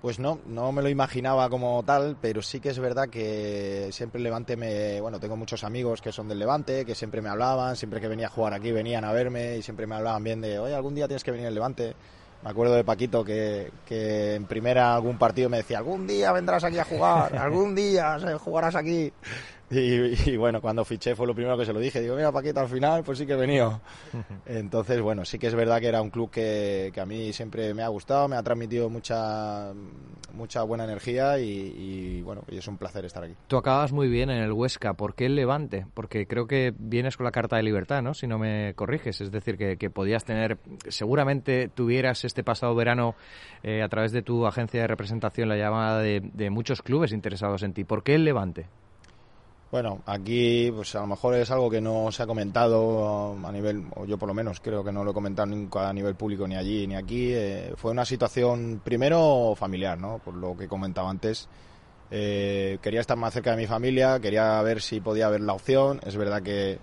Pues 0.00 0.20
no, 0.20 0.38
no 0.46 0.70
me 0.70 0.80
lo 0.80 0.88
imaginaba 0.88 1.50
como 1.50 1.82
tal, 1.82 2.16
pero 2.20 2.40
sí 2.40 2.60
que 2.60 2.68
es 2.68 2.78
verdad 2.78 3.08
que 3.08 3.88
siempre 3.90 4.18
el 4.18 4.24
Levante 4.24 4.56
me... 4.56 5.00
Bueno, 5.00 5.18
tengo 5.18 5.36
muchos 5.36 5.64
amigos 5.64 6.00
que 6.00 6.12
son 6.12 6.28
del 6.28 6.38
Levante, 6.38 6.84
que 6.84 6.94
siempre 6.94 7.20
me 7.20 7.28
hablaban, 7.28 7.74
siempre 7.74 8.00
que 8.00 8.06
venía 8.06 8.28
a 8.28 8.30
jugar 8.30 8.54
aquí 8.54 8.70
venían 8.70 9.04
a 9.04 9.12
verme 9.12 9.56
y 9.56 9.62
siempre 9.62 9.88
me 9.88 9.96
hablaban 9.96 10.22
bien 10.22 10.40
de, 10.40 10.60
oye, 10.60 10.74
algún 10.74 10.94
día 10.94 11.08
tienes 11.08 11.24
que 11.24 11.32
venir 11.32 11.48
al 11.48 11.54
Levante. 11.54 11.96
Me 12.42 12.50
acuerdo 12.50 12.74
de 12.74 12.84
Paquito 12.84 13.24
que, 13.24 13.70
en 13.88 14.44
primera 14.46 14.94
algún 14.94 15.18
partido 15.18 15.48
me 15.48 15.56
decía, 15.58 15.78
algún 15.78 16.06
día 16.06 16.32
vendrás 16.32 16.62
aquí 16.62 16.78
a 16.78 16.84
jugar, 16.84 17.36
algún 17.36 17.74
día 17.74 18.18
jugarás 18.38 18.74
aquí. 18.76 19.12
Y, 19.70 20.36
bueno, 20.36 20.62
cuando 20.62 20.84
fiché 20.84 21.14
fue 21.14 21.26
lo 21.26 21.34
primero 21.34 21.58
que 21.58 21.66
se 21.66 21.72
lo 21.72 21.80
dije. 21.80 22.00
Digo, 22.00 22.16
mira, 22.16 22.32
Paquito, 22.32 22.60
al 22.60 22.68
final, 22.68 23.04
pues 23.04 23.18
sí 23.18 23.26
que 23.26 23.34
he 23.34 23.36
venido. 23.36 23.80
Entonces, 24.46 25.00
bueno, 25.00 25.24
sí 25.24 25.38
que 25.38 25.46
es 25.46 25.54
verdad 25.54 25.80
que 25.80 25.88
era 25.88 26.00
un 26.00 26.10
club 26.10 26.30
que, 26.30 26.90
que 26.94 27.00
a 27.00 27.06
mí 27.06 27.32
siempre 27.32 27.74
me 27.74 27.82
ha 27.82 27.88
gustado, 27.88 28.28
me 28.28 28.36
ha 28.36 28.42
transmitido 28.42 28.88
mucha, 28.88 29.72
mucha 30.32 30.62
buena 30.62 30.84
energía 30.84 31.38
y, 31.38 32.22
bueno, 32.22 32.44
y 32.48 32.56
es 32.56 32.66
un 32.66 32.78
placer 32.78 33.04
estar 33.04 33.22
aquí. 33.24 33.34
Tú 33.46 33.58
acabas 33.58 33.92
muy 33.92 34.08
bien 34.08 34.30
en 34.30 34.42
el 34.42 34.52
Huesca. 34.52 34.94
¿Por 34.94 35.14
qué 35.14 35.26
el 35.26 35.36
Levante? 35.36 35.86
Porque 35.92 36.26
creo 36.26 36.46
que 36.46 36.72
vienes 36.78 37.18
con 37.18 37.24
la 37.24 37.30
carta 37.30 37.56
de 37.56 37.62
libertad, 37.62 38.02
¿no? 38.02 38.14
Si 38.14 38.26
no 38.26 38.38
me 38.38 38.72
corriges. 38.74 39.20
Es 39.20 39.30
decir, 39.30 39.58
que, 39.58 39.76
que 39.76 39.90
podías 39.90 40.24
tener, 40.24 40.58
seguramente 40.88 41.68
tuvieras 41.68 42.24
este 42.24 42.42
pasado 42.42 42.74
verano 42.74 43.16
eh, 43.62 43.82
a 43.82 43.88
través 43.88 44.12
de 44.12 44.22
tu 44.22 44.46
agencia 44.46 44.80
de 44.80 44.86
representación 44.86 45.48
la 45.48 45.56
llamada 45.56 46.00
de, 46.00 46.22
de 46.32 46.48
muchos 46.48 46.80
clubes 46.80 47.12
interesados 47.12 47.62
en 47.62 47.74
ti. 47.74 47.84
¿Por 47.84 48.02
qué 48.02 48.14
el 48.14 48.24
Levante? 48.24 48.66
Bueno, 49.70 50.00
aquí 50.06 50.70
pues 50.74 50.94
a 50.94 51.00
lo 51.00 51.08
mejor 51.08 51.34
es 51.34 51.50
algo 51.50 51.68
que 51.68 51.80
no 51.80 52.10
se 52.10 52.22
ha 52.22 52.26
comentado 52.26 53.36
a 53.44 53.52
nivel, 53.52 53.84
o 53.96 54.06
yo 54.06 54.16
por 54.16 54.26
lo 54.26 54.34
menos 54.34 54.60
creo 54.60 54.82
que 54.82 54.92
no 54.92 55.04
lo 55.04 55.10
he 55.10 55.14
comentado 55.14 55.46
nunca 55.46 55.90
a 55.90 55.92
nivel 55.92 56.14
público 56.14 56.48
ni 56.48 56.56
allí 56.56 56.86
ni 56.86 56.96
aquí. 56.96 57.32
Eh, 57.34 57.74
fue 57.76 57.90
una 57.90 58.06
situación 58.06 58.80
primero 58.82 59.54
familiar, 59.56 59.98
¿no? 59.98 60.20
Por 60.20 60.34
lo 60.34 60.56
que 60.56 60.68
comentaba 60.68 61.10
antes. 61.10 61.48
Eh, 62.10 62.78
quería 62.80 63.02
estar 63.02 63.18
más 63.18 63.34
cerca 63.34 63.50
de 63.50 63.58
mi 63.58 63.66
familia, 63.66 64.18
quería 64.20 64.60
ver 64.62 64.80
si 64.80 65.00
podía 65.00 65.26
haber 65.26 65.42
la 65.42 65.52
opción. 65.52 66.00
Es 66.06 66.16
verdad 66.16 66.42
que 66.42 66.78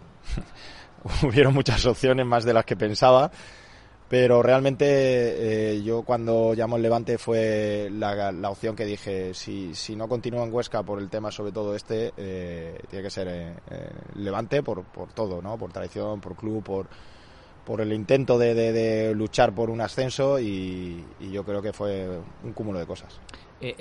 hubieron 1.23 1.55
muchas 1.55 1.83
opciones 1.87 2.25
más 2.27 2.45
de 2.45 2.53
las 2.53 2.65
que 2.65 2.75
pensaba. 2.75 3.31
Pero 4.07 4.43
realmente 4.43 4.85
eh, 5.73 5.81
yo 5.81 6.03
cuando 6.03 6.53
llamó 6.53 6.75
el 6.75 6.83
Levante 6.83 7.17
fue 7.17 7.89
la, 7.91 8.31
opción 8.49 8.75
que 8.75 8.85
dije, 8.85 9.33
si, 9.33 9.73
si 9.73 9.95
no 9.95 10.07
continúa 10.07 10.43
en 10.43 10.53
Huesca 10.53 10.83
por 10.83 10.99
el 10.99 11.09
tema 11.09 11.31
sobre 11.31 11.51
todo 11.51 11.75
este, 11.75 12.13
eh, 12.15 12.79
tiene 12.87 13.03
que 13.03 13.09
ser 13.09 13.27
eh, 13.27 13.55
Levante 14.15 14.61
por, 14.61 14.83
por 14.83 15.11
todo, 15.11 15.41
¿no? 15.41 15.57
Por 15.57 15.71
tradición, 15.71 16.21
por 16.21 16.35
club, 16.35 16.63
por, 16.63 16.87
por 17.65 17.81
el 17.81 17.91
intento 17.93 18.37
de, 18.37 19.11
luchar 19.15 19.55
por 19.55 19.71
un 19.71 19.81
ascenso 19.81 20.39
y, 20.39 21.03
yo 21.19 21.43
creo 21.43 21.63
que 21.63 21.73
fue 21.73 22.07
un 22.43 22.53
cúmulo 22.53 22.77
de 22.77 22.85
cosas. 22.85 23.19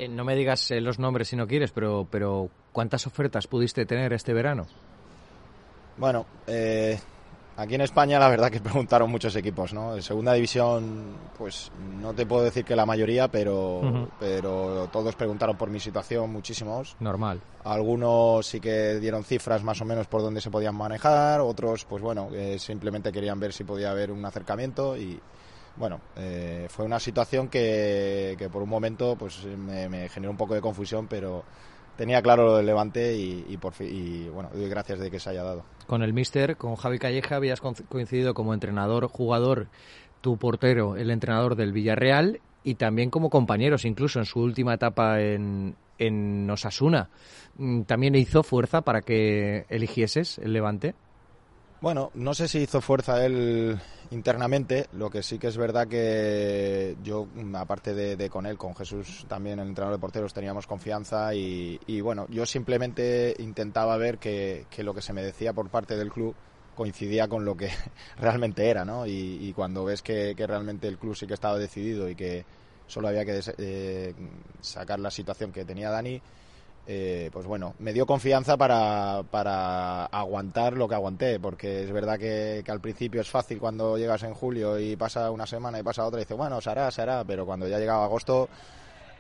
no 0.09 0.25
me 0.25 0.35
digas 0.35 0.71
los 0.71 0.99
nombres 0.99 1.29
si 1.29 1.37
no 1.37 1.47
quieres, 1.47 1.71
pero, 1.71 2.09
pero 2.11 2.49
¿cuántas 2.73 3.07
ofertas 3.07 3.47
pudiste 3.47 3.85
tener 3.85 4.15
este 4.15 4.33
verano? 4.33 4.67
Bueno, 5.97 6.27
eh, 6.47 6.99
Aquí 7.57 7.77
en 7.77 7.83
España 7.83 8.19
la 8.19 8.29
verdad 8.29 8.51
que 8.51 8.61
preguntaron 8.61 9.11
muchos 9.11 9.37
equipos, 9.37 9.73
¿no? 9.73 9.95
En 9.95 10.03
segunda 10.03 10.33
división, 10.33 11.17
pues 11.39 11.71
no 12.01 12.13
te 12.13 12.27
puedo 12.27 12.43
decir 12.43 12.65
que 12.65 12.75
la 12.75 12.87
mayoría, 12.87 13.29
pero, 13.29 14.09
pero 14.19 14.89
todos 14.93 15.15
preguntaron 15.15 15.57
por 15.57 15.71
mi 15.71 15.81
situación, 15.81 16.31
muchísimos. 16.31 16.97
Normal. 17.01 17.41
Algunos 17.65 18.47
sí 18.47 18.61
que 18.61 18.99
dieron 19.01 19.25
cifras 19.25 19.63
más 19.63 19.81
o 19.81 19.85
menos 19.85 20.07
por 20.07 20.23
dónde 20.23 20.41
se 20.41 20.51
podían 20.51 20.75
manejar, 20.75 21.41
otros 21.41 21.85
pues 21.85 22.03
bueno, 22.03 22.29
simplemente 22.59 23.13
querían 23.13 23.41
ver 23.41 23.53
si 23.53 23.65
podía 23.65 23.91
haber 23.91 24.11
un 24.11 24.25
acercamiento 24.25 24.97
y 24.97 25.21
bueno, 25.77 26.01
eh, 26.17 26.67
fue 26.71 26.85
una 26.85 27.01
situación 27.01 27.49
que, 27.49 28.37
que, 28.39 28.49
por 28.49 28.63
un 28.63 28.69
momento 28.69 29.17
pues 29.17 29.45
me, 29.45 29.89
me 29.89 30.09
generó 30.09 30.31
un 30.31 30.37
poco 30.37 30.55
de 30.55 30.61
confusión, 30.61 31.09
pero 31.09 31.45
tenía 31.97 32.23
claro 32.23 32.45
lo 32.45 32.57
del 32.57 32.67
Levante 32.67 33.17
y, 33.17 33.57
por 33.59 33.73
y 33.81 34.29
bueno, 34.29 34.51
doy 34.53 34.69
gracias 34.69 34.99
de 34.99 35.11
que 35.11 35.21
se 35.21 35.31
haya 35.31 35.43
dado. 35.43 35.65
Con 35.87 36.03
el 36.03 36.13
míster, 36.13 36.57
con 36.57 36.77
Javi 36.77 36.99
Calleja, 36.99 37.37
habías 37.37 37.61
coincidido 37.61 38.35
como 38.35 38.55
entrenador, 38.55 39.09
jugador, 39.09 39.69
tu 40.21 40.37
portero, 40.37 40.97
el 40.97 41.11
entrenador 41.11 41.57
del 41.57 41.73
Villarreal 41.73 42.41
y 42.63 42.77
también 42.77 43.11
como 43.11 43.31
compañeros, 43.31 43.85
incluso 43.85 44.19
en 44.19 44.25
su 44.25 44.41
última 44.41 44.75
etapa 44.75 45.21
en, 45.21 45.77
en 45.99 46.51
Osasuna. 46.51 47.11
Mm, 47.59 47.83
¿También 47.83 48.15
hizo 48.15 48.43
fuerza 48.43 48.81
para 48.81 49.03
que 49.03 49.67
eligieses 49.69 50.39
el 50.39 50.53
Levante? 50.53 50.95
Bueno, 51.85 52.11
no 52.15 52.33
sé 52.33 52.49
si 52.49 52.61
hizo 52.61 52.81
fuerza 52.81 53.27
él 53.27 53.79
internamente, 54.11 54.87
lo 54.95 55.11
que 55.11 55.23
sí 55.23 55.39
que 55.39 55.49
es 55.49 55.59
verdad 55.59 55.87
que 55.87 56.97
yo, 57.05 57.27
aparte 57.53 57.93
de, 57.93 58.31
con 58.31 58.47
él, 58.47 58.57
con 58.57 58.75
Jesús 58.75 59.27
también, 59.29 59.59
el 59.59 59.69
entrenador 59.69 59.99
de 59.99 60.01
porteros, 60.01 60.33
teníamos 60.33 60.67
confianza 60.67 61.35
y, 61.35 62.01
bueno, 62.01 62.27
yo 62.31 62.47
simplemente 62.47 63.37
intentaba 63.39 63.99
ver 63.99 64.17
que, 64.17 64.65
lo 64.79 64.95
que 64.95 65.03
se 65.03 65.13
me 65.13 65.23
decía 65.23 65.53
por 65.53 65.69
parte 65.69 65.95
del 65.95 66.11
club 66.11 66.35
coincidía 66.75 67.29
con 67.29 67.45
lo 67.45 67.55
que 67.55 67.69
realmente 68.17 68.67
era, 68.67 68.87
¿no? 68.87 69.07
Y, 69.07 69.53
cuando 69.55 69.85
ves 69.85 70.01
que, 70.01 70.35
realmente 70.39 70.89
el 70.89 70.97
club 70.97 71.15
sí 71.15 71.27
que 71.27 71.35
estaba 71.35 71.59
decidido 71.59 72.09
y 72.09 72.15
que 72.15 72.47
solo 72.87 73.09
había 73.09 73.27
que 73.27 73.43
eh, 73.59 74.15
sacar 74.63 75.01
la 75.01 75.11
situación 75.11 75.53
que 75.53 75.67
tenía 75.67 75.91
Dani, 75.91 76.19
eh, 76.87 77.31
pues 77.33 77.47
bueno, 77.47 77.75
me 77.79 77.95
dio 77.95 78.05
confianza 78.05 78.57
para, 78.59 79.23
para, 79.31 80.05
aguantar 80.07 80.75
lo 80.75 80.87
que 80.87 80.95
aguanté, 80.95 81.41
porque 81.41 81.83
es 81.83 81.91
verdad 81.91 82.19
que, 82.19 82.63
al 82.69 82.81
principio 82.81 83.23
es 83.23 83.31
fácil 83.31 83.59
cuando 83.59 83.97
llegas 83.97 84.23
en 84.23 84.35
julio 84.35 84.79
y 84.79 84.95
pasa 84.95 85.31
una 85.31 85.47
semana 85.47 85.79
y 85.79 85.83
pasa 85.83 86.05
otra 86.05 86.21
y 86.21 86.25
dices, 86.25 86.37
bueno, 86.37 86.61
se 86.61 86.71
hará, 86.71 86.91
se 86.91 87.01
hará, 87.01 87.25
pero 87.25 87.47
cuando 87.47 87.67
ya 87.67 87.79
llegaba 87.79 88.05
agosto, 88.05 88.51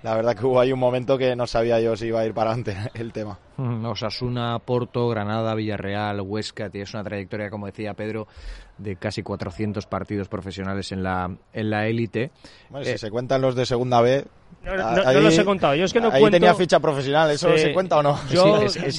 la 0.03 0.15
verdad 0.15 0.37
que 0.37 0.45
hubo 0.45 0.61
ahí 0.61 0.71
un 0.71 0.79
momento 0.79 1.17
que 1.17 1.35
no 1.35 1.47
sabía 1.47 1.81
yo 1.81 1.97
si 1.97 2.09
iba 2.09 2.21
a 2.21 2.27
ir 2.27 2.35
para 2.35 2.51
adelante 2.51 2.77
el 2.95 3.13
tema. 3.13 3.39
Osasuna, 3.57 4.59
Porto, 4.59 5.09
Granada, 5.09 5.55
Villarreal, 5.55 6.21
Huesca, 6.21 6.69
tienes 6.69 6.93
una 6.93 7.03
trayectoria, 7.03 7.49
como 7.49 7.65
decía 7.65 7.95
Pedro, 7.95 8.29
de 8.77 8.97
casi 8.97 9.23
400 9.23 9.87
partidos 9.87 10.29
profesionales 10.29 10.93
en 10.93 11.03
la 11.03 11.35
en 11.55 11.71
la 11.71 11.87
élite. 11.87 12.31
Bueno, 12.69 12.85
si 12.85 12.93
eh, 12.93 12.99
se 12.99 13.11
cuentan 13.11 13.41
los 13.41 13.55
de 13.55 13.65
segunda 13.65 14.03
B, 14.03 14.27
no, 14.65 15.21
los 15.21 15.39
he 15.39 15.45
contado. 15.45 15.75
Yo 15.75 15.85
es 15.85 15.93
que 15.93 16.01
no 16.01 16.11
ahí 16.11 16.25
tenía 16.31 16.55
ficha 16.55 16.81
profesional, 16.81 17.31
¿eso 17.31 17.57
se 17.57 17.73
cuenta 17.73 17.99
o 17.99 18.03
no? 18.03 18.19
es, 18.31 18.99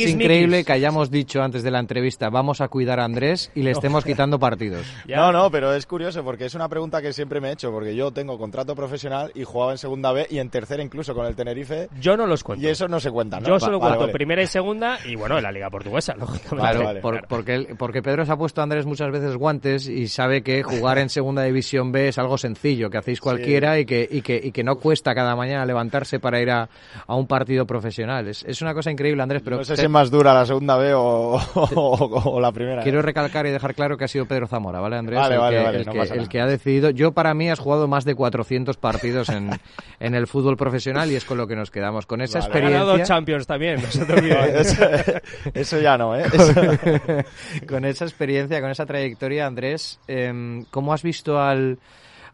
increíble 0.00 0.64
que 0.64 0.72
hayamos 0.72 1.10
dicho 1.10 1.42
antes 1.42 1.62
de 1.62 1.70
la 1.70 1.80
entrevista, 1.80 2.28
vamos 2.30 2.60
a 2.60 2.68
cuidar 2.68 3.00
a 3.00 3.04
Andrés 3.04 3.50
y 3.54 3.62
le 3.62 3.70
estemos 3.72 4.04
quitando 4.04 4.38
partidos. 4.38 4.86
No, 5.06 5.32
no, 5.32 5.50
pero 5.50 5.72
es 5.74 5.86
curioso 5.86 6.22
porque 6.24 6.46
es 6.46 6.54
una 6.54 6.68
pregunta 6.68 7.00
que 7.00 7.12
siempre 7.12 7.40
me 7.40 7.48
he 7.48 7.52
hecho, 7.52 7.70
porque 7.70 7.94
yo 7.94 8.10
tengo 8.10 8.38
contrato 8.38 8.74
profesional 8.74 9.30
y 9.34 9.44
jugaba 9.44 9.72
en 9.72 9.78
segunda 9.78 10.12
B 10.12 10.26
y 10.30 10.38
en 10.38 10.50
tercera 10.50 10.82
incluso 10.82 11.14
con 11.14 11.26
el 11.26 11.34
Tenerife. 11.34 11.88
Yo 12.00 12.16
no 12.16 12.26
los 12.26 12.42
cuento. 12.42 12.64
Y 12.64 12.68
eso 12.68 12.88
no 12.88 13.00
se 13.00 13.10
cuenta, 13.10 13.40
¿no? 13.40 13.48
Yo 13.48 13.60
solo 13.60 13.80
cuento 13.80 14.10
primera 14.12 14.42
y 14.42 14.46
segunda 14.46 14.98
y 15.04 15.14
bueno, 15.14 15.36
en 15.36 15.42
la 15.42 15.52
Liga 15.52 15.70
Portuguesa, 15.70 16.14
lógicamente. 16.18 17.00
Claro, 17.00 17.20
porque, 17.28 17.74
porque 17.78 18.02
Pedro 18.02 18.24
se 18.24 18.32
ha 18.32 18.36
puesto 18.36 18.60
a 18.60 18.64
Andrés 18.64 18.86
muchas 18.86 19.10
veces 19.10 19.36
guantes 19.36 19.88
y 19.88 20.08
sabe 20.08 20.42
que 20.42 20.62
jugar 20.62 20.98
en 20.98 21.08
segunda 21.08 21.42
división 21.42 21.92
B 21.92 22.08
es 22.08 22.18
algo 22.18 22.38
sencillo, 22.38 22.90
que 22.90 22.98
hacéis 22.98 23.20
cualquiera 23.20 23.78
y, 23.78 23.86
que, 23.86 24.06
y, 24.10 24.22
que, 24.22 24.40
y 24.42 24.52
que 24.52 24.64
no 24.64 24.76
cuesta 24.76 24.95
cada 25.02 25.36
mañana 25.36 25.64
levantarse 25.64 26.18
para 26.20 26.40
ir 26.40 26.50
a, 26.50 26.68
a 27.06 27.14
un 27.14 27.26
partido 27.26 27.66
profesional. 27.66 28.28
Es, 28.28 28.44
es, 28.44 28.62
una 28.62 28.74
cosa 28.74 28.90
increíble, 28.90 29.22
Andrés. 29.22 29.42
Pero 29.44 29.56
no 29.56 29.64
sé 29.64 29.76
si 29.76 29.82
es 29.82 29.90
más 29.90 30.10
dura 30.10 30.34
la 30.34 30.46
segunda 30.46 30.76
B 30.76 30.94
o, 30.94 31.40
o, 31.54 32.40
la 32.40 32.52
primera. 32.52 32.82
Quiero 32.82 33.00
¿eh? 33.00 33.02
recalcar 33.02 33.46
y 33.46 33.50
dejar 33.50 33.74
claro 33.74 33.96
que 33.96 34.04
ha 34.04 34.08
sido 34.08 34.26
Pedro 34.26 34.46
Zamora, 34.46 34.80
¿vale, 34.80 34.96
Andrés? 34.96 35.18
Vale, 35.18 35.34
el, 35.34 35.40
vale, 35.40 35.56
que, 35.56 35.62
vale, 35.64 35.78
el, 35.78 35.86
no 35.86 35.92
que, 35.92 35.98
pasa 35.98 36.14
el 36.14 36.28
que 36.28 36.40
ha 36.40 36.46
decidido. 36.46 36.90
Yo, 36.90 37.12
para 37.12 37.34
mí, 37.34 37.50
has 37.50 37.58
jugado 37.58 37.88
más 37.88 38.04
de 38.04 38.14
400 38.14 38.76
partidos 38.76 39.28
en, 39.28 39.50
en 40.00 40.14
el 40.14 40.26
fútbol 40.26 40.56
profesional 40.56 41.10
y 41.10 41.16
es 41.16 41.24
con 41.24 41.38
lo 41.38 41.46
que 41.46 41.56
nos 41.56 41.70
quedamos. 41.70 42.06
Con 42.06 42.20
esa 42.20 42.38
experiencia. 42.38 42.94
Ha 42.94 43.02
Champions 43.02 43.46
también, 43.46 43.76
no 43.82 43.90
se 43.90 44.04
te 44.04 44.12
olvide. 44.12 45.22
eso, 45.54 45.80
ya 45.80 45.96
no, 45.96 46.16
¿eh? 46.16 46.24
con 47.68 47.84
esa 47.84 48.04
experiencia, 48.04 48.60
con 48.60 48.70
esa 48.70 48.86
trayectoria, 48.86 49.46
Andrés, 49.46 50.00
eh, 50.08 50.64
¿cómo 50.70 50.92
has 50.92 51.02
visto 51.02 51.40
al 51.40 51.78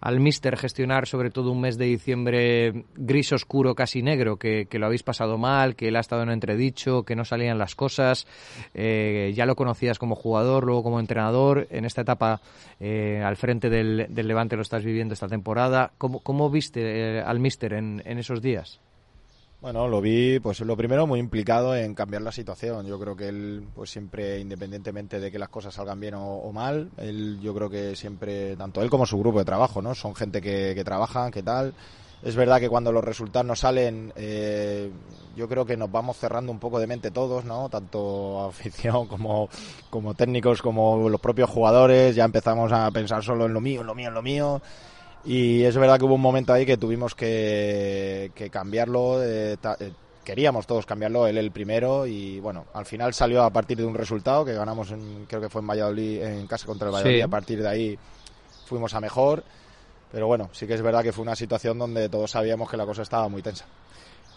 al 0.03 0.19
Mister 0.19 0.57
gestionar 0.57 1.07
sobre 1.07 1.31
todo 1.31 1.53
un 1.53 1.61
mes 1.61 1.79
de 1.79 1.85
diciembre 1.85 2.85
gris 2.97 3.33
oscuro, 3.33 3.77
casi 3.77 4.03
negro, 4.03 4.37
que, 4.37 4.67
lo 4.73 4.87
habéis 4.87 5.05
pasado 5.05 5.39
mal, 5.39 5.77
que 5.77 5.89
él 5.89 5.97
ha 5.97 6.01
estado 6.01 6.25
en 6.25 6.31
entredicho, 6.31 7.05
que 7.05 7.15
no 7.15 7.25
salían 7.25 7.57
las 7.57 7.77
cosas. 7.77 8.27
Eh, 8.75 9.33
ya 9.37 9.47
lo 9.47 9.55
conocías 9.55 10.01
como 10.01 10.17
jugador, 10.17 10.65
luego 10.65 10.83
como 10.83 10.99
entrenador. 10.99 11.69
En 11.71 11.85
esta 11.85 12.01
etapa 12.01 12.41
eh, 12.81 13.23
al 13.25 13.37
frente 13.37 13.71
del, 13.71 14.09
Levante 14.13 14.57
lo 14.57 14.63
estás 14.63 14.85
viviendo 14.85 15.15
esta 15.15 15.29
temporada. 15.29 15.93
¿Cómo, 15.99 16.19
cómo 16.19 16.51
viste 16.51 16.81
eh, 17.19 17.21
al 17.21 17.39
Mister 17.39 17.73
en, 17.73 18.03
en 18.05 18.19
esos 18.19 18.43
días? 18.43 18.81
Bueno, 19.63 19.87
lo 19.87 20.01
vi, 20.01 20.41
pues 20.41 20.59
lo 20.59 20.77
primero 20.77 21.07
muy 21.07 21.21
implicado 21.21 21.77
en 21.77 21.95
cambiar 21.95 22.23
la 22.23 22.33
situación. 22.33 22.85
Yo 22.85 22.99
creo 22.99 23.15
que 23.15 23.29
él, 23.29 23.65
pues 23.77 23.91
siempre, 23.91 24.41
independientemente 24.41 25.21
de 25.21 25.31
que 25.31 25.39
las 25.39 25.51
cosas 25.51 25.73
salgan 25.75 26.01
bien 26.01 26.15
o, 26.17 26.51
mal, 26.53 26.91
él, 26.97 27.39
yo 27.41 27.55
creo 27.55 27.71
que 27.71 27.95
siempre, 27.95 28.57
tanto 28.57 28.83
él 28.83 28.91
como 28.91 29.07
su 29.07 29.17
grupo 29.21 29.39
de 29.39 29.45
trabajo, 29.45 29.81
¿no? 29.81 29.95
Son 29.95 30.17
gente 30.17 30.41
que, 30.41 30.73
que 30.75 30.83
trabajan, 30.83 31.31
que 31.31 31.45
tal. 31.45 31.75
Es 32.25 32.35
verdad 32.35 32.59
que 32.59 32.69
cuando 32.69 32.91
los 32.91 33.05
resultados 33.05 33.47
no 33.47 33.55
salen, 33.55 34.13
eh, 34.17 34.91
yo 35.37 35.49
creo 35.49 35.65
que 35.65 35.77
nos 35.77 35.93
vamos 35.93 36.17
cerrando 36.17 36.51
un 36.51 36.59
poco 36.59 36.81
de 36.81 36.89
mente 36.89 37.13
todos, 37.13 37.45
¿no? 37.45 37.69
Tanto 37.69 38.45
afición 38.49 39.07
como, 39.07 39.49
como 39.91 40.15
técnicos, 40.15 40.61
como 40.61 41.09
los 41.09 41.21
propios 41.21 41.49
jugadores. 41.49 42.17
Ya 42.17 42.25
empezamos 42.25 42.73
a 42.73 42.91
pensar 42.91 43.23
solo 43.23 43.47
en 43.47 43.55
lo 43.55 43.61
mío, 43.61 43.83
en 43.83 43.87
lo 43.87 43.95
mío, 43.95 44.09
en 44.09 44.15
lo 44.15 44.23
mío 44.23 44.61
y 45.25 45.63
es 45.63 45.77
verdad 45.77 45.99
que 45.99 46.05
hubo 46.05 46.15
un 46.15 46.21
momento 46.21 46.53
ahí 46.53 46.67
que 46.67 46.77
tuvimos 46.77 47.15
que, 47.15 48.33
cambiarlo. 48.51 49.23
Eh, 49.23 49.57
eh, 49.81 49.93
queríamos 50.25 50.67
todos 50.67 50.87
cambiarlo, 50.87 51.27
él 51.27 51.39
el 51.39 51.51
primero. 51.51 52.07
Y 52.07 52.41
bueno, 52.41 52.67
al 52.75 52.87
final 52.87 53.15
salió 53.15 53.43
a 53.43 53.51
partir 53.51 53.79
de 53.79 53.85
un 53.85 53.95
resultado 53.95 54.45
que 54.45 54.55
ganamos, 54.55 54.91
en, 54.91 55.27
creo 55.27 55.41
que 55.41 55.49
fue 55.49 55.61
en 55.61 55.69
Valladolid, 55.69 56.23
en 56.23 56.47
casa 56.47 56.67
contra 56.67 56.89
el 56.89 56.95
Valladolid. 56.95 57.23
A 57.23 57.29
partir 57.29 57.63
de 57.63 57.69
ahí 57.69 57.99
fuimos 58.67 58.95
a 58.95 59.01
mejor. 59.01 59.45
Pero 60.11 60.27
bueno, 60.27 60.51
sí 60.53 60.67
que 60.67 60.75
es 60.75 60.83
verdad 60.83 61.03
que 61.03 61.13
fue 61.13 61.23
una 61.23 61.37
situación 61.37 61.79
donde 61.79 62.09
todos 62.09 62.31
sabíamos 62.31 62.71
que 62.71 62.77
la 62.77 62.85
cosa 62.85 63.03
estaba 63.03 63.29
muy 63.29 63.43
tensa. 63.43 63.65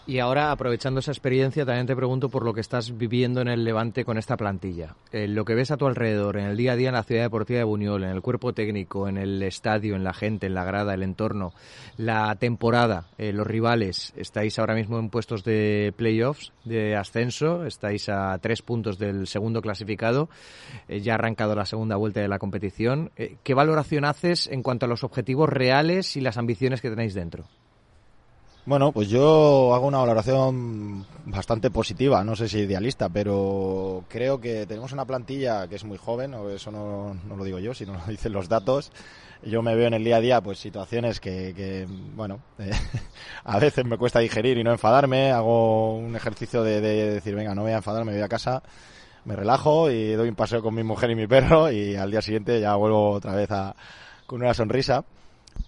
Y 0.08 0.20
ahora, 0.20 0.52
aprovechando 0.52 1.00
esa 1.00 1.10
experiencia, 1.10 1.66
también 1.66 1.88
te 1.88 1.96
pregunto 1.96 2.28
por 2.28 2.44
lo 2.44 2.54
que 2.54 2.60
estás 2.60 2.96
viviendo 2.96 3.40
en 3.40 3.48
el 3.48 3.64
Levante 3.64 4.04
con 4.04 4.18
esta 4.18 4.36
plantilla. 4.36 4.94
Eh, 5.10 5.26
lo 5.26 5.44
que 5.44 5.56
ves 5.56 5.72
a 5.72 5.76
tu 5.76 5.88
alrededor, 5.88 6.36
en 6.36 6.46
el 6.46 6.56
día 6.56 6.72
a 6.72 6.76
día 6.76 6.90
en 6.90 6.94
la 6.94 7.02
ciudad 7.02 7.22
deportiva 7.22 7.58
de 7.58 7.64
Buñol, 7.64 8.04
en 8.04 8.10
el 8.10 8.22
cuerpo 8.22 8.52
técnico, 8.52 9.08
en 9.08 9.16
el 9.16 9.42
estadio, 9.42 9.96
en 9.96 10.04
la 10.04 10.14
gente, 10.14 10.46
en 10.46 10.54
la 10.54 10.64
grada, 10.64 10.94
el 10.94 11.02
entorno, 11.02 11.52
la 11.96 12.36
temporada, 12.36 13.08
eh, 13.18 13.32
los 13.32 13.48
rivales. 13.48 14.12
Estáis 14.16 14.60
ahora 14.60 14.76
mismo 14.76 15.00
en 15.00 15.10
puestos 15.10 15.42
de 15.42 15.92
playoffs, 15.96 16.52
de 16.64 16.94
ascenso, 16.94 17.64
estáis 17.66 18.08
a 18.08 18.38
tres 18.38 18.62
puntos 18.62 18.98
del 18.98 19.26
segundo 19.26 19.60
clasificado, 19.60 20.28
eh, 20.86 21.00
ya 21.00 21.14
ha 21.14 21.16
arrancado 21.16 21.56
la 21.56 21.66
segunda 21.66 21.96
vuelta 21.96 22.20
de 22.20 22.28
la 22.28 22.38
competición. 22.38 23.10
¿Qué 23.42 23.54
valoración 23.54 24.04
haces 24.04 24.46
en 24.46 24.62
cuanto 24.62 24.86
a 24.86 24.88
los 24.88 25.02
objetivos 25.02 25.48
reales 25.48 26.16
y 26.16 26.20
las 26.20 26.36
ambiciones 26.36 26.80
que 26.80 26.90
tenéis 26.90 27.12
dentro? 27.12 27.46
Bueno, 28.66 28.90
pues 28.90 29.08
yo 29.08 29.72
hago 29.76 29.86
una 29.86 29.98
valoración 29.98 31.06
bastante 31.26 31.70
positiva, 31.70 32.24
no 32.24 32.34
sé 32.34 32.48
si 32.48 32.58
idealista, 32.58 33.08
pero 33.08 34.02
creo 34.08 34.40
que 34.40 34.66
tenemos 34.66 34.90
una 34.90 35.04
plantilla 35.04 35.68
que 35.68 35.76
es 35.76 35.84
muy 35.84 35.98
joven, 35.98 36.34
o 36.34 36.50
eso 36.50 36.72
no, 36.72 37.16
lo 37.28 37.44
digo 37.44 37.60
yo, 37.60 37.74
sino 37.74 37.92
lo 37.94 38.04
dicen 38.08 38.32
los 38.32 38.48
datos. 38.48 38.90
Yo 39.44 39.62
me 39.62 39.76
veo 39.76 39.86
en 39.86 39.94
el 39.94 40.02
día 40.02 40.16
a 40.16 40.20
día 40.20 40.40
pues 40.40 40.58
situaciones 40.58 41.20
que, 41.20 41.86
bueno, 42.16 42.40
eh, 42.58 42.72
a 43.44 43.60
veces 43.60 43.84
me 43.84 43.98
cuesta 43.98 44.18
digerir 44.18 44.58
y 44.58 44.64
no 44.64 44.72
enfadarme, 44.72 45.30
hago 45.30 45.96
un 45.96 46.16
ejercicio 46.16 46.64
de, 46.64 46.80
de 46.80 47.10
decir, 47.12 47.36
venga, 47.36 47.54
no 47.54 47.62
voy 47.62 47.70
a 47.70 47.76
enfadarme, 47.76 48.14
voy 48.14 48.22
a 48.22 48.28
casa, 48.28 48.64
me 49.26 49.36
relajo 49.36 49.92
y 49.92 50.14
doy 50.14 50.28
un 50.28 50.34
paseo 50.34 50.60
con 50.60 50.74
mi 50.74 50.82
mujer 50.82 51.10
y 51.10 51.14
mi 51.14 51.28
perro 51.28 51.70
y 51.70 51.94
al 51.94 52.10
día 52.10 52.20
siguiente 52.20 52.60
ya 52.60 52.74
vuelvo 52.74 53.12
otra 53.12 53.36
vez 53.36 53.50
a, 53.52 53.76
con 54.26 54.42
una 54.42 54.54
sonrisa. 54.54 55.04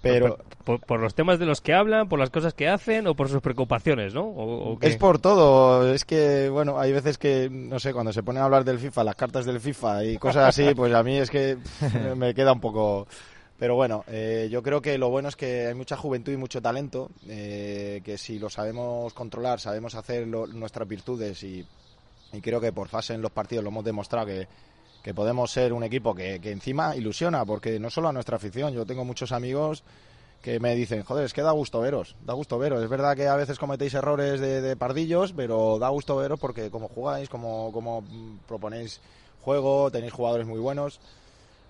Pero 0.03 0.39
por, 0.64 1.01
los 1.01 1.14
temas 1.14 1.39
de 1.39 1.47
los 1.47 1.61
que 1.61 1.74
hablan, 1.74 2.09
por 2.09 2.18
las 2.18 2.30
cosas 2.30 2.55
que 2.55 2.68
hacen 2.68 3.07
o 3.07 3.14
por 3.14 3.28
sus 3.28 3.41
preocupaciones, 3.41 4.14
¿no? 4.14 4.78
es 4.80 4.97
por 4.97 5.18
todo. 5.18 5.93
Es 5.93 6.05
que, 6.05 6.49
bueno, 6.49 6.78
hay 6.78 6.93
veces 6.93 7.18
que, 7.18 7.49
no 7.51 7.78
sé, 7.78 7.93
cuando 7.93 8.12
se 8.12 8.22
pone 8.22 8.41
a 8.41 8.45
hablar 8.45 8.64
del 8.64 8.78
FIFA, 8.78 9.05
las 9.05 9.16
cartas 9.16 9.45
del 9.47 9.61
FIFA 9.61 10.05
y 10.05 10.18
cosas 10.18 10.49
así, 10.49 10.74
pues 10.76 10.95
a 10.95 11.03
mí 11.03 11.16
es 11.16 11.30
que 11.30 11.59
me 12.16 12.34
queda 12.34 12.53
un 12.53 12.61
poco... 12.61 13.07
Pero 13.59 13.74
bueno, 13.74 14.05
eh, 14.07 14.49
yo 14.53 14.62
creo 14.62 14.80
que 14.80 14.97
lo 14.99 15.11
bueno 15.11 15.28
es 15.28 15.34
que 15.34 15.66
hay 15.66 15.74
mucha 15.74 15.97
juventud 15.97 16.32
y 16.32 16.36
mucho 16.36 16.62
talento, 16.62 17.11
eh, 17.26 18.03
que 18.05 18.16
si 18.16 18.39
lo 18.39 18.51
sabemos 18.51 19.12
controlar, 19.14 19.59
sabemos 19.59 19.97
hacer 19.97 20.28
nuestras 20.28 20.86
virtudes 20.86 21.43
y, 21.43 21.66
y 22.32 22.41
creo 22.41 22.61
que 22.61 22.72
por 22.72 22.86
fase 22.86 23.14
en 23.14 23.22
los 23.22 23.32
partidos 23.32 23.64
lo 23.64 23.70
hemos 23.70 23.84
demostrado 23.84 24.26
que 24.26 24.47
podemos 25.14 25.50
ser 25.50 25.72
un 25.72 25.84
equipo 25.84 26.14
que, 26.14 26.40
que 26.40 26.50
encima 26.50 26.96
ilusiona, 26.96 27.44
porque 27.44 27.78
no 27.78 27.90
solo 27.90 28.09
a 28.09 28.12
nuestra 28.12 28.36
afición, 28.36 28.72
yo 28.72 28.86
tengo 28.86 29.04
muchos 29.04 29.32
amigos 29.32 29.82
que 30.42 30.61
me 30.61 30.74
dicen, 30.74 31.02
joder, 31.02 31.24
es 31.24 31.32
que 31.32 31.42
da 31.42 31.50
gusto 31.50 31.80
veros, 31.80 32.14
da 32.24 32.32
gusto 32.34 32.59
veros. 32.59 32.82
Es 32.82 32.88
verdad 32.88 33.16
que 33.16 33.26
a 33.26 33.36
veces 33.36 33.59
cometéis 33.59 33.94
errores 33.94 34.40
de, 34.40 34.76
pardillos, 34.76 35.32
pero 35.32 35.78
da 35.78 35.88
gusto 35.88 36.16
veros 36.16 36.38
porque 36.38 36.70
como 36.70 36.88
jugáis, 36.88 37.28
como, 37.28 37.72
como 37.72 38.04
proponéis 38.46 39.00
juego, 39.42 39.90
tenéis 39.90 40.12
jugadores 40.12 40.46
muy 40.46 40.61
buenos. 40.61 41.00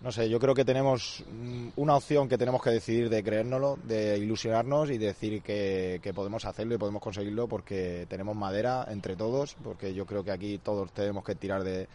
No 0.00 0.12
sé, 0.12 0.28
yo 0.28 0.38
creo 0.38 0.54
que 0.54 0.64
tenemos 0.64 1.24
mm, 1.28 1.70
una 1.76 1.96
opción 1.96 2.28
que 2.28 2.38
tenemos 2.38 2.62
que 2.62 2.70
decidir 2.70 3.08
de 3.08 3.24
creérnoslo, 3.24 3.78
de 3.82 4.16
ilusionarnos 4.18 4.90
y 4.90 4.98
decir 4.98 5.42
que, 5.42 5.98
que 6.02 6.14
podemos 6.14 6.44
hacerlo 6.44 6.74
y 6.74 6.78
podemos 6.78 7.02
conseguirlo 7.02 7.48
porque 7.48 8.06
tenemos 8.08 8.36
madera 8.36 8.86
entre 8.90 9.16
todos, 9.16 9.56
porque 9.64 9.94
yo 9.94 10.06
creo 10.06 10.22
que 10.22 10.30
aquí 10.30 10.58
todos 10.58 10.92
tenemos 10.92 11.24
que 11.24 11.34
tirar 11.34 11.64
de, 11.64 11.88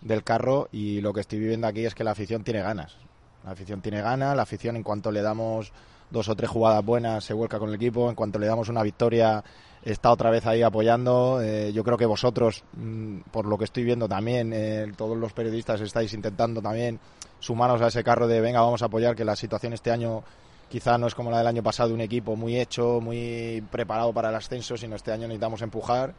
del 0.00 0.24
carro 0.24 0.68
y 0.72 1.00
lo 1.00 1.12
que 1.12 1.20
estoy 1.20 1.38
viviendo 1.38 1.66
aquí 1.66 1.84
es 1.84 1.94
que 1.94 2.04
la 2.04 2.12
afición 2.12 2.44
tiene 2.44 2.62
ganas. 2.62 2.96
La 3.44 3.52
afición 3.52 3.80
tiene 3.80 4.00
ganas, 4.00 4.36
la 4.36 4.42
afición 4.42 4.76
en 4.76 4.82
cuanto 4.82 5.10
le 5.10 5.22
damos 5.22 5.72
dos 6.10 6.28
o 6.28 6.34
tres 6.34 6.50
jugadas 6.50 6.84
buenas 6.84 7.24
se 7.24 7.34
vuelca 7.34 7.58
con 7.58 7.68
el 7.68 7.74
equipo, 7.74 8.08
en 8.08 8.14
cuanto 8.14 8.38
le 8.38 8.46
damos 8.46 8.68
una 8.68 8.82
victoria 8.82 9.44
está 9.82 10.10
otra 10.10 10.30
vez 10.30 10.46
ahí 10.46 10.62
apoyando. 10.62 11.40
Eh, 11.42 11.72
yo 11.72 11.84
creo 11.84 11.96
que 11.96 12.06
vosotros, 12.06 12.64
mm, 12.74 13.20
por 13.30 13.46
lo 13.46 13.56
que 13.58 13.64
estoy 13.64 13.84
viendo 13.84 14.08
también, 14.08 14.52
eh, 14.52 14.92
todos 14.96 15.16
los 15.16 15.32
periodistas 15.32 15.80
estáis 15.80 16.12
intentando 16.14 16.60
también 16.60 16.98
sumaros 17.40 17.80
a 17.82 17.88
ese 17.88 18.02
carro 18.02 18.26
de 18.26 18.40
venga, 18.40 18.60
vamos 18.60 18.82
a 18.82 18.86
apoyar 18.86 19.14
que 19.14 19.24
la 19.24 19.36
situación 19.36 19.72
este 19.72 19.90
año 19.90 20.24
quizá 20.68 20.98
no 20.98 21.06
es 21.06 21.14
como 21.14 21.30
la 21.30 21.38
del 21.38 21.46
año 21.46 21.62
pasado, 21.62 21.94
un 21.94 22.00
equipo 22.00 22.36
muy 22.36 22.58
hecho, 22.58 23.00
muy 23.00 23.64
preparado 23.70 24.12
para 24.12 24.28
el 24.28 24.34
ascenso, 24.34 24.76
sino 24.76 24.96
este 24.96 25.12
año 25.12 25.28
necesitamos 25.28 25.62
empujar 25.62 26.14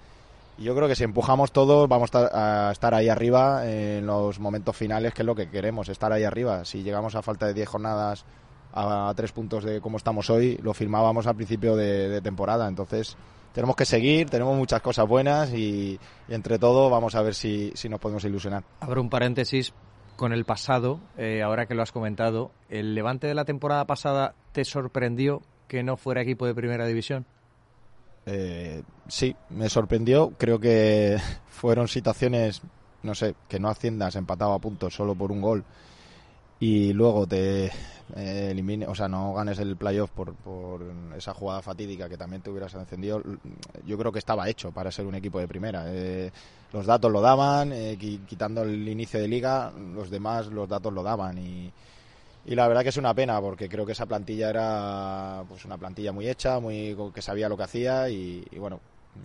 yo 0.59 0.75
creo 0.75 0.87
que 0.87 0.95
si 0.95 1.03
empujamos 1.03 1.51
todos 1.51 1.87
vamos 1.87 2.09
a 2.13 2.71
estar 2.71 2.93
ahí 2.93 3.09
arriba 3.09 3.67
en 3.67 4.05
los 4.05 4.39
momentos 4.39 4.75
finales, 4.75 5.13
que 5.13 5.21
es 5.21 5.25
lo 5.25 5.35
que 5.35 5.49
queremos, 5.49 5.89
estar 5.89 6.11
ahí 6.11 6.23
arriba. 6.23 6.65
Si 6.65 6.83
llegamos 6.83 7.15
a 7.15 7.21
falta 7.21 7.45
de 7.45 7.53
10 7.53 7.67
jornadas 7.67 8.25
a 8.73 9.11
tres 9.15 9.31
puntos 9.31 9.63
de 9.63 9.81
cómo 9.81 9.97
estamos 9.97 10.29
hoy, 10.29 10.57
lo 10.61 10.73
firmábamos 10.73 11.27
al 11.27 11.35
principio 11.35 11.75
de, 11.75 12.21
temporada. 12.21 12.67
Entonces 12.67 13.17
tenemos 13.53 13.75
que 13.75 13.85
seguir, 13.85 14.29
tenemos 14.29 14.55
muchas 14.55 14.81
cosas 14.81 15.07
buenas 15.07 15.53
y, 15.53 15.99
entre 16.27 16.59
todo 16.59 16.89
vamos 16.89 17.15
a 17.15 17.21
ver 17.21 17.33
si, 17.33 17.71
si, 17.75 17.89
nos 17.89 17.99
podemos 17.99 18.23
ilusionar. 18.25 18.63
Abro 18.81 19.01
un 19.01 19.09
paréntesis 19.09 19.73
con 20.15 20.33
el 20.33 20.45
pasado, 20.45 20.99
eh, 21.17 21.41
ahora 21.41 21.65
que 21.65 21.75
lo 21.75 21.81
has 21.81 21.91
comentado. 21.91 22.51
¿El 22.69 22.93
levante 22.93 23.27
de 23.27 23.33
la 23.33 23.45
temporada 23.45 23.85
pasada 23.85 24.35
te 24.51 24.65
sorprendió 24.65 25.41
que 25.67 25.83
no 25.83 25.97
fuera 25.97 26.21
equipo 26.21 26.45
de 26.45 26.53
primera 26.53 26.85
división? 26.85 27.25
Eh, 28.25 28.83
sí, 29.07 29.35
me 29.49 29.69
sorprendió. 29.69 30.33
Creo 30.37 30.59
que 30.59 31.17
fueron 31.49 31.87
situaciones, 31.87 32.61
no 33.03 33.15
sé, 33.15 33.35
que 33.47 33.59
no 33.59 33.69
asciendas 33.69 34.15
empatado 34.15 34.53
a 34.53 34.59
puntos 34.59 34.93
solo 34.93 35.15
por 35.15 35.31
un 35.31 35.41
gol 35.41 35.63
y 36.59 36.91
luego 36.91 37.25
te 37.25 37.71
eh, 38.15 38.49
elimine, 38.51 38.85
o 38.87 38.93
sea, 38.93 39.07
no 39.07 39.33
ganes 39.33 39.59
el 39.59 39.77
playoff 39.77 40.11
por, 40.11 40.33
por 40.35 40.83
esa 41.15 41.33
jugada 41.33 41.61
fatídica 41.61 42.09
que 42.09 42.17
también 42.17 42.41
te 42.41 42.49
hubieras 42.49 42.73
encendido. 42.73 43.21
Yo 43.85 43.97
creo 43.97 44.11
que 44.11 44.19
estaba 44.19 44.49
hecho 44.49 44.71
para 44.71 44.91
ser 44.91 45.05
un 45.05 45.15
equipo 45.15 45.39
de 45.39 45.47
primera. 45.47 45.85
Eh, 45.87 46.31
los 46.73 46.85
datos 46.85 47.11
lo 47.11 47.21
daban, 47.21 47.71
eh, 47.71 47.97
quitando 48.27 48.63
el 48.63 48.87
inicio 48.87 49.19
de 49.19 49.27
liga, 49.27 49.71
los 49.71 50.09
demás 50.09 50.47
los 50.47 50.67
datos 50.67 50.91
lo 50.91 51.01
daban 51.01 51.37
y 51.37 51.71
y 52.45 52.55
la 52.55 52.67
verdad 52.67 52.83
que 52.83 52.89
es 52.89 52.97
una 52.97 53.13
pena 53.13 53.39
porque 53.41 53.69
creo 53.69 53.85
que 53.85 53.91
esa 53.91 54.05
plantilla 54.05 54.49
era 54.49 55.43
pues 55.47 55.65
una 55.65 55.77
plantilla 55.77 56.11
muy 56.11 56.27
hecha, 56.27 56.59
muy 56.59 56.95
que 57.13 57.21
sabía 57.21 57.49
lo 57.49 57.57
que 57.57 57.63
hacía 57.63 58.09
y, 58.09 58.43
bueno, 58.57 58.79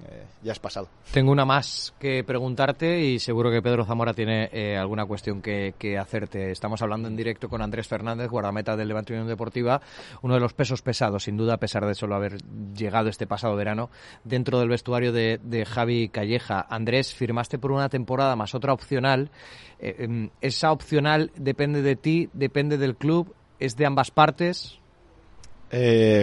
eh, 0.09 0.25
ya 0.43 0.53
es 0.53 0.59
pasado. 0.59 0.89
Tengo 1.13 1.33
una 1.33 1.45
más 1.45 1.95
que 1.99 2.25
preguntarte 2.25 3.01
y 3.01 3.19
seguro 3.19 3.51
que 3.51 3.63
Pedro 3.63 3.85
Zamora 3.85 4.15
tiene 4.15 4.49
eh, 4.53 4.77
alguna 4.77 5.07
cuestión 5.07 5.41
que, 5.41 5.73
hacerte. 5.99 6.51
Estamos 6.51 6.83
hablando 6.83 7.09
en 7.09 7.17
directo 7.17 7.49
con 7.49 7.63
Andrés 7.63 7.89
Fernández, 7.89 8.29
guardameta 8.29 8.77
del 8.77 8.89
Levante 8.89 9.13
Unión 9.13 9.29
Deportiva, 9.29 9.81
uno 10.23 10.35
de 10.35 10.41
los 10.41 10.55
pesos 10.55 10.83
pesados, 10.83 11.25
sin 11.25 11.37
duda, 11.37 11.55
a 11.55 11.59
pesar 11.59 11.87
de 11.87 11.95
solo 11.95 12.15
haber 12.15 12.39
llegado 12.75 13.09
este 13.09 13.27
pasado 13.27 13.55
verano 13.57 13.91
dentro 14.25 14.59
del 14.59 14.69
vestuario 14.69 15.13
de, 15.13 15.41
de 15.43 15.65
Javi 15.65 16.09
Calleja. 16.09 16.67
Andrés, 16.69 17.15
firmaste 17.15 17.59
por 17.59 17.73
una 17.73 17.89
temporada 17.89 18.37
más 18.37 18.55
otra 18.55 18.73
opcional 18.73 19.31
eh, 19.79 19.97
em, 19.99 20.31
¿Esa 20.41 20.73
opcional 20.73 21.31
depende 21.37 21.83
de 21.83 21.97
ti, 21.97 22.31
depende 22.33 22.79
del 22.79 22.97
club, 22.97 23.35
es 23.59 23.77
de 23.77 23.87
ambas 23.87 24.11
partes? 24.11 24.79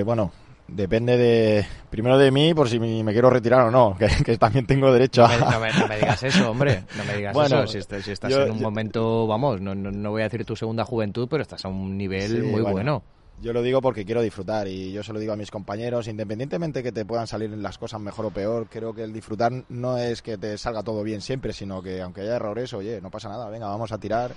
Bueno, 0.05 0.31
depende 0.71 1.17
de 1.17 1.65
primero 1.89 2.17
de 2.17 2.31
mí 2.31 2.53
por 2.53 2.69
si 2.69 2.79
me, 2.79 3.11
quiero 3.11 3.29
retirar 3.29 3.67
o 3.67 3.71
no, 3.71 3.97
que, 3.97 4.37
también 4.37 4.65
tengo 4.65 4.91
derecho 4.91 5.25
a... 5.25 5.37
No 5.37 5.59
me, 5.59 5.95
digas 5.95 6.23
eso, 6.23 6.51
hombre, 6.51 6.83
no 6.97 7.03
me 7.05 7.15
digas 7.15 7.35
eso. 7.35 7.67
Si, 7.67 7.77
estás 8.11 8.33
en 8.33 8.51
un 8.51 8.61
momento, 8.61 9.27
vamos, 9.27 9.61
no, 9.61 9.75
no, 9.75 10.11
voy 10.11 10.21
a 10.21 10.25
decir 10.25 10.45
tu 10.45 10.55
segunda 10.55 10.85
juventud, 10.85 11.27
pero 11.29 11.43
estás 11.43 11.65
a 11.65 11.67
un 11.67 11.97
nivel 11.97 12.43
muy 12.43 12.61
bueno. 12.61 13.03
Yo 13.41 13.53
lo 13.53 13.63
digo 13.63 13.81
porque 13.81 14.05
quiero 14.05 14.21
disfrutar 14.21 14.67
y 14.67 14.91
yo 14.91 15.01
se 15.01 15.13
lo 15.13 15.19
digo 15.19 15.33
a 15.33 15.35
mis 15.35 15.49
compañeros, 15.49 16.07
independientemente 16.07 16.83
que 16.83 16.91
te 16.91 17.05
puedan 17.05 17.25
salir 17.25 17.49
las 17.49 17.79
cosas 17.79 17.99
mejor 17.99 18.27
o 18.27 18.29
peor, 18.29 18.67
creo 18.69 18.93
que 18.93 19.03
el 19.03 19.11
disfrutar 19.11 19.51
no 19.69 19.97
es 19.97 20.21
que 20.21 20.37
te 20.37 20.59
salga 20.59 20.83
todo 20.83 21.01
bien 21.01 21.21
siempre, 21.21 21.51
sino 21.51 21.81
que 21.81 22.01
aunque 22.01 22.21
haya 22.21 22.35
errores, 22.35 22.71
oye, 22.73 23.01
no 23.01 23.09
pasa 23.09 23.29
nada, 23.29 23.49
venga, 23.49 23.67
vamos 23.67 23.91
a 23.91 23.97
tirar. 23.97 24.31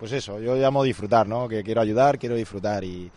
Pues 0.00 0.10
eso, 0.12 0.40
yo 0.40 0.56
llamo 0.56 0.82
disfrutar, 0.82 1.28
¿no? 1.28 1.46
Que 1.46 1.62
quiero 1.62 1.80
ayudar, 1.80 2.18
quiero 2.18 2.34
disfrutar 2.34 2.82
y, 2.82 3.12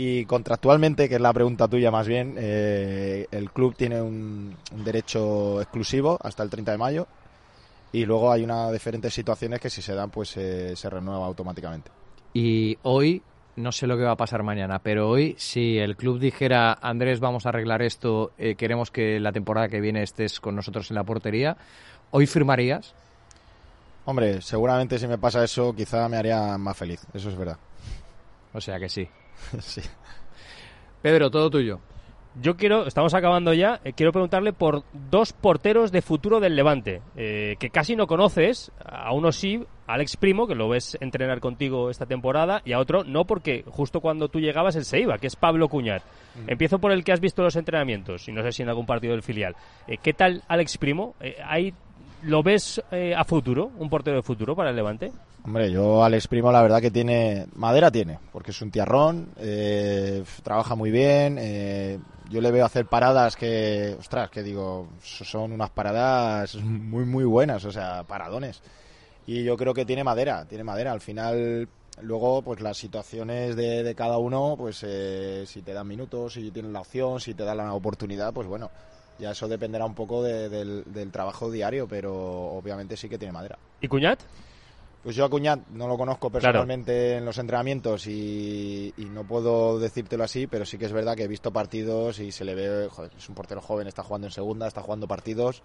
Y 0.00 0.26
contractualmente, 0.26 1.08
que 1.08 1.16
es 1.16 1.20
la 1.20 1.32
pregunta 1.32 1.66
tuya 1.66 1.90
más 1.90 2.06
bien, 2.06 2.36
eh, 2.38 3.26
el 3.32 3.50
club 3.50 3.74
tiene 3.74 4.00
un, 4.00 4.56
un, 4.70 4.84
derecho 4.84 5.60
exclusivo 5.60 6.16
hasta 6.22 6.44
el 6.44 6.50
30 6.50 6.70
de 6.70 6.78
mayo 6.78 7.08
y 7.90 8.04
luego 8.04 8.30
hay 8.30 8.44
unas 8.44 8.70
diferentes 8.70 9.12
situaciones 9.12 9.58
que 9.58 9.68
si 9.68 9.82
se 9.82 9.96
dan 9.96 10.10
pues 10.10 10.36
eh, 10.36 10.76
se 10.76 10.88
renueva 10.88 11.26
automáticamente. 11.26 11.90
Y 12.32 12.78
hoy, 12.84 13.22
no 13.56 13.72
sé 13.72 13.88
lo 13.88 13.96
que 13.96 14.04
va 14.04 14.12
a 14.12 14.16
pasar 14.16 14.44
mañana, 14.44 14.78
pero 14.78 15.10
hoy 15.10 15.34
si 15.36 15.78
el 15.78 15.96
club 15.96 16.20
dijera, 16.20 16.78
Andrés, 16.80 17.18
vamos 17.18 17.44
a 17.44 17.48
arreglar 17.48 17.82
esto, 17.82 18.30
eh, 18.38 18.54
queremos 18.54 18.92
que 18.92 19.18
la 19.18 19.32
temporada 19.32 19.68
que 19.68 19.80
viene 19.80 20.04
estés 20.04 20.38
con 20.38 20.54
nosotros 20.54 20.92
en 20.92 20.94
la 20.94 21.02
portería, 21.02 21.56
¿hoy 22.12 22.28
firmarías? 22.28 22.94
Hombre, 24.04 24.42
seguramente 24.42 24.96
si 24.96 25.08
me 25.08 25.18
pasa 25.18 25.42
eso 25.42 25.74
quizá 25.74 26.08
me 26.08 26.18
haría 26.18 26.56
más 26.56 26.76
feliz, 26.76 27.04
eso 27.12 27.30
es 27.30 27.36
verdad. 27.36 27.58
O 28.54 28.60
sea 28.60 28.78
que 28.78 28.88
sí. 28.88 29.08
sí. 29.60 29.82
Pedro, 31.02 31.30
todo 31.30 31.50
tuyo. 31.50 31.80
Yo 32.40 32.56
quiero, 32.56 32.86
estamos 32.86 33.14
acabando 33.14 33.52
ya, 33.52 33.80
eh, 33.84 33.94
quiero 33.94 34.12
preguntarle 34.12 34.52
por 34.52 34.84
dos 35.10 35.32
porteros 35.32 35.90
de 35.90 36.02
futuro 36.02 36.38
del 36.38 36.54
Levante, 36.54 37.02
eh, 37.16 37.56
que 37.58 37.70
casi 37.70 37.96
no 37.96 38.06
conoces, 38.06 38.70
a 38.84 39.12
uno 39.12 39.32
sí, 39.32 39.64
Alex 39.88 40.16
Primo, 40.18 40.46
que 40.46 40.54
lo 40.54 40.68
ves 40.68 40.96
entrenar 41.00 41.40
contigo 41.40 41.90
esta 41.90 42.06
temporada, 42.06 42.62
y 42.64 42.74
a 42.74 42.78
otro 42.78 43.02
no, 43.02 43.24
porque 43.24 43.64
justo 43.66 44.00
cuando 44.00 44.28
tú 44.28 44.38
llegabas 44.38 44.76
él 44.76 44.84
se 44.84 45.00
iba, 45.00 45.18
que 45.18 45.26
es 45.26 45.34
Pablo 45.34 45.68
Cuñat. 45.68 46.02
Mm. 46.36 46.50
Empiezo 46.50 46.78
por 46.78 46.92
el 46.92 47.02
que 47.02 47.12
has 47.12 47.20
visto 47.20 47.42
los 47.42 47.56
entrenamientos, 47.56 48.28
y 48.28 48.32
no 48.32 48.42
sé 48.42 48.52
si 48.52 48.62
en 48.62 48.68
algún 48.68 48.86
partido 48.86 49.14
del 49.14 49.22
filial. 49.22 49.56
Eh, 49.88 49.96
¿Qué 50.00 50.12
tal 50.12 50.44
Alex 50.46 50.78
Primo? 50.78 51.16
Eh, 51.20 51.38
¿hay, 51.44 51.74
¿Lo 52.22 52.42
ves 52.42 52.82
eh, 52.90 53.14
a 53.14 53.24
futuro, 53.24 53.70
un 53.78 53.88
portero 53.88 54.16
de 54.16 54.22
futuro 54.22 54.56
para 54.56 54.70
el 54.70 54.76
Levante? 54.76 55.12
Hombre, 55.44 55.70
yo 55.70 56.02
Alex 56.02 56.26
Primo 56.26 56.50
la 56.50 56.62
verdad 56.62 56.80
que 56.80 56.90
tiene, 56.90 57.46
madera 57.54 57.90
tiene, 57.90 58.18
porque 58.32 58.50
es 58.50 58.60
un 58.60 58.70
tiarrón, 58.70 59.28
eh, 59.38 60.24
trabaja 60.42 60.74
muy 60.74 60.90
bien, 60.90 61.38
eh, 61.40 61.98
yo 62.28 62.40
le 62.40 62.50
veo 62.50 62.66
hacer 62.66 62.86
paradas 62.86 63.36
que, 63.36 63.96
ostras, 63.98 64.30
que 64.30 64.42
digo, 64.42 64.88
son 65.00 65.52
unas 65.52 65.70
paradas 65.70 66.56
muy, 66.56 67.04
muy 67.04 67.24
buenas, 67.24 67.64
o 67.64 67.72
sea, 67.72 68.02
paradones. 68.02 68.60
Y 69.26 69.44
yo 69.44 69.56
creo 69.56 69.72
que 69.72 69.84
tiene 69.84 70.04
madera, 70.04 70.44
tiene 70.46 70.64
madera. 70.64 70.92
Al 70.92 71.00
final, 71.00 71.68
luego, 72.02 72.42
pues 72.42 72.60
las 72.60 72.76
situaciones 72.76 73.56
de, 73.56 73.82
de 73.82 73.94
cada 73.94 74.18
uno, 74.18 74.54
pues 74.58 74.84
eh, 74.86 75.44
si 75.46 75.62
te 75.62 75.72
dan 75.72 75.86
minutos, 75.86 76.34
si 76.34 76.50
tienes 76.50 76.72
la 76.72 76.80
opción, 76.80 77.20
si 77.20 77.34
te 77.34 77.44
dan 77.44 77.58
la 77.58 77.72
oportunidad, 77.72 78.32
pues 78.32 78.46
bueno, 78.46 78.70
ya 79.18 79.30
eso 79.32 79.48
dependerá 79.48 79.84
un 79.84 79.94
poco 79.94 80.22
de, 80.22 80.48
del, 80.48 80.84
del 80.86 81.10
trabajo 81.10 81.50
diario, 81.50 81.86
pero 81.88 82.14
obviamente 82.14 82.96
sí 82.96 83.08
que 83.08 83.18
tiene 83.18 83.32
madera. 83.32 83.58
¿Y 83.80 83.88
Cuñat? 83.88 84.20
Pues 85.02 85.14
yo 85.14 85.24
a 85.24 85.30
Cuñat 85.30 85.68
no 85.68 85.86
lo 85.86 85.96
conozco 85.96 86.28
personalmente 86.30 87.16
en 87.16 87.24
los 87.24 87.38
entrenamientos 87.38 88.06
y, 88.06 88.92
y, 88.96 89.04
no 89.04 89.24
puedo 89.24 89.78
decírtelo 89.78 90.24
así, 90.24 90.46
pero 90.46 90.64
sí 90.64 90.76
que 90.76 90.86
es 90.86 90.92
verdad 90.92 91.16
que 91.16 91.22
he 91.22 91.28
visto 91.28 91.52
partidos 91.52 92.18
y 92.18 92.32
se 92.32 92.44
le 92.44 92.54
ve, 92.54 92.88
joder, 92.90 93.12
es 93.16 93.28
un 93.28 93.34
portero 93.34 93.60
joven, 93.60 93.86
está 93.86 94.02
jugando 94.02 94.26
en 94.26 94.32
segunda, 94.32 94.66
está 94.66 94.82
jugando 94.82 95.06
partidos. 95.06 95.62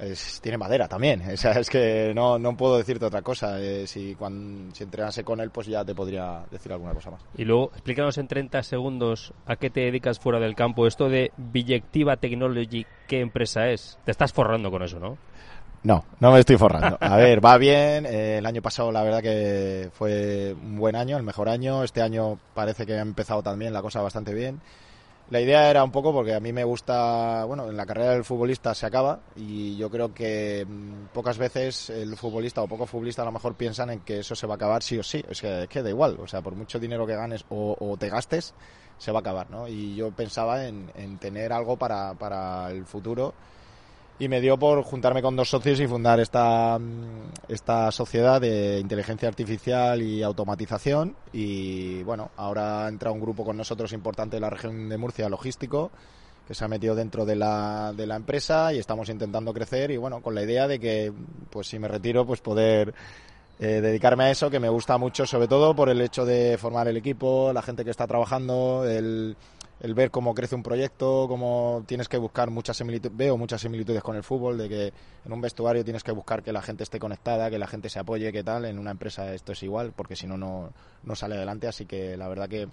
Es, 0.00 0.40
tiene 0.40 0.56
madera 0.56 0.88
también, 0.88 1.22
o 1.32 1.36
sea, 1.36 1.52
es 1.52 1.68
que 1.68 2.12
no, 2.14 2.38
no 2.38 2.56
puedo 2.56 2.78
decirte 2.78 3.04
otra 3.04 3.22
cosa. 3.22 3.60
Eh, 3.60 3.86
si, 3.86 4.14
cuando, 4.14 4.74
si 4.74 4.84
entrenase 4.84 5.24
con 5.24 5.40
él, 5.40 5.50
pues 5.50 5.66
ya 5.66 5.84
te 5.84 5.94
podría 5.94 6.42
decir 6.50 6.72
alguna 6.72 6.94
cosa 6.94 7.10
más. 7.10 7.20
Y 7.36 7.44
luego, 7.44 7.70
explícanos 7.72 8.18
en 8.18 8.28
30 8.28 8.62
segundos 8.62 9.32
a 9.46 9.56
qué 9.56 9.70
te 9.70 9.80
dedicas 9.80 10.18
fuera 10.18 10.38
del 10.38 10.54
campo. 10.54 10.86
Esto 10.86 11.08
de 11.08 11.32
Billectiva 11.36 12.16
Technology, 12.16 12.86
¿qué 13.06 13.20
empresa 13.20 13.68
es? 13.68 13.98
Te 14.04 14.10
estás 14.10 14.32
forrando 14.32 14.70
con 14.70 14.82
eso, 14.82 14.98
¿no? 14.98 15.18
No, 15.82 16.04
no 16.18 16.32
me 16.32 16.40
estoy 16.40 16.56
forrando. 16.56 16.98
A 17.00 17.16
ver, 17.16 17.44
va 17.44 17.56
bien. 17.56 18.04
Eh, 18.04 18.38
el 18.38 18.46
año 18.46 18.60
pasado 18.60 18.92
la 18.92 19.02
verdad 19.02 19.22
que 19.22 19.90
fue 19.94 20.54
un 20.62 20.76
buen 20.76 20.94
año, 20.94 21.16
el 21.16 21.22
mejor 21.22 21.48
año. 21.48 21.82
Este 21.84 22.02
año 22.02 22.38
parece 22.54 22.84
que 22.84 22.94
ha 22.94 23.00
empezado 23.00 23.42
también 23.42 23.72
la 23.72 23.80
cosa 23.80 24.02
bastante 24.02 24.34
bien. 24.34 24.60
La 25.30 25.40
idea 25.40 25.70
era 25.70 25.84
un 25.84 25.92
poco 25.92 26.12
porque 26.12 26.34
a 26.34 26.40
mí 26.40 26.52
me 26.52 26.64
gusta, 26.64 27.44
bueno, 27.44 27.70
en 27.70 27.76
la 27.76 27.86
carrera 27.86 28.14
del 28.14 28.24
futbolista 28.24 28.74
se 28.74 28.84
acaba 28.84 29.20
y 29.36 29.76
yo 29.76 29.88
creo 29.88 30.12
que 30.12 30.66
mmm, 30.68 31.06
pocas 31.12 31.38
veces 31.38 31.88
el 31.88 32.16
futbolista 32.16 32.62
o 32.62 32.66
pocos 32.66 32.90
futbolistas 32.90 33.22
a 33.22 33.26
lo 33.26 33.32
mejor 33.32 33.54
piensan 33.54 33.90
en 33.90 34.00
que 34.00 34.18
eso 34.18 34.34
se 34.34 34.48
va 34.48 34.54
a 34.54 34.56
acabar 34.56 34.82
sí 34.82 34.98
o 34.98 35.04
sí. 35.04 35.22
Es 35.28 35.40
que, 35.40 35.62
es 35.62 35.68
que 35.68 35.84
da 35.84 35.88
igual, 35.88 36.18
o 36.18 36.26
sea, 36.26 36.42
por 36.42 36.56
mucho 36.56 36.80
dinero 36.80 37.06
que 37.06 37.14
ganes 37.14 37.44
o, 37.48 37.76
o 37.78 37.96
te 37.96 38.08
gastes, 38.08 38.54
se 38.98 39.12
va 39.12 39.18
a 39.18 39.20
acabar, 39.20 39.48
¿no? 39.50 39.68
Y 39.68 39.94
yo 39.94 40.10
pensaba 40.10 40.66
en, 40.66 40.90
en 40.96 41.16
tener 41.18 41.52
algo 41.52 41.76
para, 41.76 42.14
para 42.14 42.72
el 42.72 42.84
futuro 42.84 43.32
y 44.20 44.28
me 44.28 44.42
dio 44.42 44.58
por 44.58 44.82
juntarme 44.82 45.22
con 45.22 45.34
dos 45.34 45.48
socios 45.48 45.80
y 45.80 45.86
fundar 45.86 46.20
esta, 46.20 46.78
esta 47.48 47.90
sociedad 47.90 48.38
de 48.38 48.78
inteligencia 48.78 49.26
artificial 49.26 50.02
y 50.02 50.22
automatización. 50.22 51.16
Y 51.32 52.02
bueno, 52.02 52.30
ahora 52.36 52.86
entra 52.86 53.10
un 53.10 53.18
grupo 53.18 53.46
con 53.46 53.56
nosotros 53.56 53.94
importante 53.94 54.36
de 54.36 54.40
la 54.40 54.50
región 54.50 54.90
de 54.90 54.98
Murcia, 54.98 55.26
logístico, 55.30 55.90
que 56.46 56.54
se 56.54 56.62
ha 56.62 56.68
metido 56.68 56.94
dentro 56.94 57.24
de 57.24 57.34
la, 57.34 57.94
de 57.96 58.06
la 58.06 58.16
empresa 58.16 58.74
y 58.74 58.78
estamos 58.78 59.08
intentando 59.08 59.54
crecer 59.54 59.90
y 59.90 59.96
bueno, 59.96 60.20
con 60.20 60.34
la 60.34 60.42
idea 60.42 60.68
de 60.68 60.78
que 60.78 61.10
pues 61.48 61.68
si 61.68 61.78
me 61.78 61.88
retiro 61.88 62.26
pues 62.26 62.42
poder 62.42 62.92
eh, 63.58 63.80
dedicarme 63.80 64.24
a 64.24 64.30
eso 64.30 64.50
que 64.50 64.60
me 64.60 64.68
gusta 64.68 64.98
mucho, 64.98 65.24
sobre 65.24 65.48
todo 65.48 65.74
por 65.74 65.88
el 65.88 66.00
hecho 66.02 66.26
de 66.26 66.58
formar 66.58 66.88
el 66.88 66.98
equipo, 66.98 67.54
la 67.54 67.62
gente 67.62 67.86
que 67.86 67.90
está 67.90 68.06
trabajando, 68.06 68.84
el 68.86 69.34
el 69.80 69.94
ver 69.94 70.10
cómo 70.10 70.34
crece 70.34 70.54
un 70.54 70.62
proyecto, 70.62 71.26
cómo 71.26 71.82
tienes 71.86 72.08
que 72.08 72.18
buscar 72.18 72.50
muchas 72.50 72.76
similitudes, 72.76 73.16
veo 73.16 73.36
muchas 73.36 73.62
similitudes 73.62 74.02
con 74.02 74.14
el 74.14 74.22
fútbol, 74.22 74.58
de 74.58 74.68
que 74.68 74.92
en 75.24 75.32
un 75.32 75.40
vestuario 75.40 75.84
tienes 75.84 76.04
que 76.04 76.12
buscar 76.12 76.42
que 76.42 76.52
la 76.52 76.62
gente 76.62 76.84
esté 76.84 76.98
conectada, 76.98 77.50
que 77.50 77.58
la 77.58 77.66
gente 77.66 77.88
se 77.88 77.98
apoye, 77.98 78.30
que 78.32 78.44
tal, 78.44 78.66
en 78.66 78.78
una 78.78 78.90
empresa 78.90 79.34
esto 79.34 79.52
es 79.52 79.62
igual, 79.62 79.92
porque 79.96 80.16
si 80.16 80.26
no, 80.26 80.36
no 80.36 81.14
sale 81.14 81.34
adelante, 81.36 81.66
así 81.66 81.86
que 81.86 82.16
la 82.16 82.28
verdad 82.28 82.48
que 82.48 82.68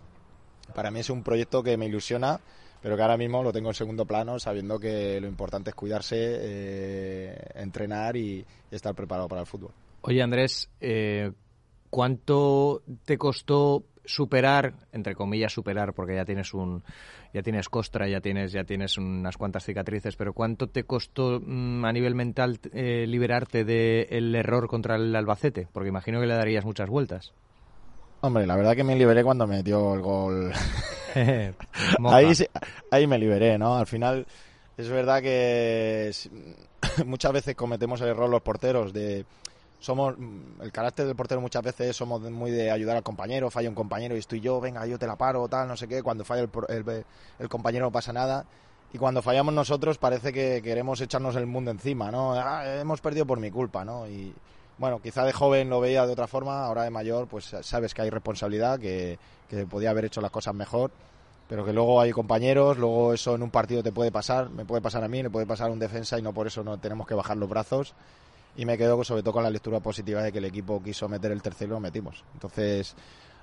para 0.75 0.91
mí 0.91 0.99
es 0.99 1.09
un 1.09 1.23
proyecto 1.23 1.63
que 1.63 1.77
me 1.77 1.85
ilusiona, 1.85 2.39
pero 2.81 2.95
que 2.95 3.01
ahora 3.01 3.17
mismo 3.17 3.41
lo 3.41 3.53
tengo 3.53 3.69
en 3.69 3.75
segundo 3.75 4.05
plano, 4.05 4.39
sabiendo 4.39 4.79
que 4.79 5.19
lo 5.21 5.27
importante 5.27 5.69
es 5.69 5.75
cuidarse, 5.75 6.15
eh, 6.19 7.37
entrenar 7.55 8.17
y, 8.17 8.45
estar 8.69 8.93
preparado 8.93 9.29
para 9.29 9.41
el 9.41 9.47
fútbol. 9.47 9.71
Oye 10.01 10.21
Andrés, 10.21 10.69
eh, 10.81 11.31
¿cuánto 11.89 12.83
te 13.05 13.17
costó 13.17 13.85
superar, 14.07 14.73
entre 14.91 15.13
comillas 15.13 15.53
superar, 15.53 15.93
porque 15.93 16.15
ya 16.15 16.25
tienes 16.25 16.53
un, 16.53 16.83
ya 17.33 17.43
tienes 17.43 17.69
costra, 17.69 18.07
ya 18.07 18.21
tienes, 18.21 18.51
ya 18.51 18.63
tienes 18.63 18.97
unas 18.97 19.37
cuantas 19.37 19.63
cicatrices, 19.63 20.15
pero 20.15 20.33
¿cuánto 20.33 20.67
te 20.67 20.83
costó 20.83 21.39
mmm, 21.39 21.85
a 21.85 21.91
nivel 21.91 22.15
mental 22.15 22.59
eh, 22.73 23.05
liberarte 23.07 23.63
del 23.63 24.31
de 24.31 24.39
error 24.39 24.67
contra 24.67 24.95
el 24.95 25.15
Albacete? 25.15 25.67
Porque 25.71 25.89
imagino 25.89 26.19
que 26.19 26.27
le 26.27 26.33
darías 26.33 26.65
muchas 26.65 26.89
vueltas. 26.89 27.33
Hombre, 28.21 28.47
la 28.47 28.55
verdad 28.55 28.75
que 28.75 28.83
me 28.83 28.95
liberé 28.95 29.23
cuando 29.23 29.45
me 29.45 29.57
metió 29.57 29.93
el 29.93 30.01
gol. 30.01 30.51
ahí, 32.09 32.33
ahí 32.89 33.07
me 33.07 33.19
liberé, 33.19 33.57
¿no? 33.59 33.77
Al 33.77 33.85
final 33.85 34.25
es 34.77 34.89
verdad 34.89 35.21
que 35.21 36.11
muchas 37.05 37.33
veces 37.33 37.55
cometemos 37.55 38.01
el 38.01 38.09
error 38.09 38.29
los 38.29 38.41
porteros 38.41 38.93
de 38.93 39.25
somos 39.79 40.15
el 40.61 40.71
carácter 40.71 41.05
del 41.05 41.15
portero 41.15 41.39
muchas 41.39 41.61
veces 41.61 41.95
somos 41.95 42.21
muy 42.21 42.51
de 42.51 42.71
ayudar 42.71 42.97
al 42.97 43.03
compañero, 43.03 43.51
falla 43.51 43.69
un 43.69 43.75
compañero 43.75 44.15
y 44.15 44.19
estoy 44.19 44.39
yo, 44.41 44.59
venga, 44.59 44.85
yo 44.85 44.97
te 44.97 45.07
la 45.07 45.15
paro, 45.15 45.47
tal, 45.47 45.67
no 45.67 45.77
sé 45.77 45.87
qué, 45.87 46.01
cuando 46.01 46.25
falla 46.25 46.41
el, 46.41 46.49
el, 46.69 47.05
el 47.39 47.49
compañero 47.49 47.85
no 47.85 47.91
pasa 47.91 48.11
nada 48.11 48.45
y 48.93 48.97
cuando 48.97 49.21
fallamos 49.21 49.53
nosotros 49.53 49.97
parece 49.97 50.31
que 50.31 50.61
queremos 50.61 51.01
echarnos 51.01 51.35
el 51.35 51.45
mundo 51.45 51.71
encima, 51.71 52.09
¿no? 52.09 52.33
Ah, 52.33 52.79
hemos 52.79 53.01
perdido 53.01 53.25
por 53.25 53.39
mi 53.39 53.51
culpa, 53.51 53.83
¿no? 53.83 54.07
Y 54.07 54.33
bueno, 54.77 54.99
quizá 55.01 55.25
de 55.25 55.33
joven 55.33 55.69
lo 55.69 55.81
veía 55.81 56.05
de 56.05 56.13
otra 56.13 56.27
forma, 56.27 56.65
ahora 56.65 56.83
de 56.83 56.89
mayor 56.89 57.27
pues 57.27 57.55
sabes 57.61 57.93
que 57.93 58.01
hay 58.01 58.09
responsabilidad, 58.09 58.79
que, 58.79 59.19
que 59.49 59.65
podía 59.65 59.89
haber 59.89 60.05
hecho 60.05 60.21
las 60.21 60.31
cosas 60.31 60.55
mejor, 60.55 60.91
pero 61.49 61.65
que 61.65 61.73
luego 61.73 61.99
hay 61.99 62.11
compañeros, 62.11 62.77
luego 62.77 63.13
eso 63.13 63.35
en 63.35 63.43
un 63.43 63.49
partido 63.51 63.83
te 63.83 63.91
puede 63.91 64.11
pasar, 64.11 64.49
me 64.49 64.65
puede 64.65 64.81
pasar 64.81 65.03
a 65.03 65.07
mí, 65.07 65.21
le 65.21 65.29
puede 65.29 65.45
pasar 65.45 65.69
a 65.69 65.73
un 65.73 65.79
defensa 65.79 66.17
y 66.17 66.21
no 66.21 66.33
por 66.33 66.47
eso 66.47 66.63
no 66.63 66.77
tenemos 66.77 67.07
que 67.07 67.15
bajar 67.15 67.37
los 67.37 67.49
brazos 67.49 67.93
y 68.57 68.65
me 68.65 68.77
quedo 68.77 69.03
sobre 69.03 69.21
todo 69.21 69.33
con 69.33 69.43
la 69.43 69.49
lectura 69.49 69.79
positiva 69.79 70.21
de 70.21 70.31
que 70.31 70.39
el 70.39 70.45
equipo 70.45 70.81
quiso 70.83 71.07
meter 71.07 71.31
el 71.31 71.41
tercero 71.41 71.71
y 71.71 71.73
lo 71.75 71.79
metimos. 71.79 72.23
Entonces, 72.33 72.95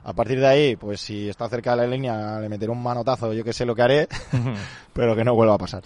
a 0.02 0.12
partir 0.12 0.40
de 0.40 0.46
ahí, 0.46 0.76
pues 0.76 1.00
si 1.00 1.28
está 1.28 1.48
cerca 1.48 1.70
de 1.70 1.76
la 1.78 1.86
línea, 1.86 2.38
le 2.40 2.48
meteré 2.48 2.70
un 2.70 2.82
manotazo, 2.82 3.32
yo 3.32 3.42
que 3.42 3.52
sé 3.52 3.64
lo 3.64 3.74
que 3.74 3.82
haré, 3.82 4.08
pero 4.92 5.16
que 5.16 5.24
no 5.24 5.34
vuelva 5.34 5.54
a 5.54 5.58
pasar. 5.58 5.82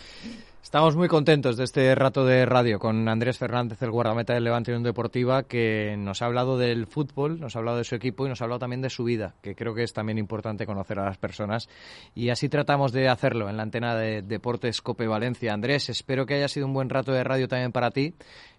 Estamos 0.69 0.97
muy 0.97 1.09
contentos 1.09 1.57
de 1.57 1.65
este 1.65 1.95
rato 1.95 2.27
de 2.27 2.45
radio 2.45 2.79
con 2.79 3.09
Andrés 3.09 3.39
Fernández, 3.39 3.81
el 3.81 3.91
guardameta 3.91 4.35
del 4.35 4.45
Levante 4.45 4.71
Unión 4.71 4.83
Deportiva, 4.83 5.45
que 5.45 5.95
nos 5.97 6.21
ha 6.21 6.27
hablado 6.27 6.59
del 6.59 6.87
fútbol, 6.87 7.41
nos 7.41 7.57
ha 7.57 7.61
hablado 7.61 7.79
de 7.79 7.85
su 7.85 7.95
equipo 7.95 8.27
y 8.27 8.29
nos 8.29 8.43
ha 8.43 8.45
hablado 8.45 8.59
también 8.59 8.83
de 8.83 8.91
su 8.91 9.05
vida, 9.05 9.35
que 9.41 9.55
creo 9.55 9.75
que 9.75 9.83
es 9.83 9.95
también 9.95 10.19
importante 10.19 10.67
conocer 10.67 10.99
a 10.99 11.07
las 11.07 11.17
personas. 11.17 11.71
Y 12.15 12.29
así 12.29 12.51
tratamos 12.51 12.93
de 12.93 13.09
hacerlo 13.09 13.49
en 13.49 13.57
la 13.57 13.63
antena 13.63 13.95
de 13.95 14.21
Deportes 14.21 14.83
Cope 14.83 15.07
Valencia. 15.07 15.55
Andrés, 15.55 15.89
espero 15.89 16.27
que 16.27 16.35
haya 16.35 16.49
sido 16.49 16.67
un 16.67 16.75
buen 16.75 16.91
rato 16.91 17.13
de 17.13 17.25
radio 17.25 17.49
también 17.49 17.73
para 17.73 17.91
ti 17.91 18.15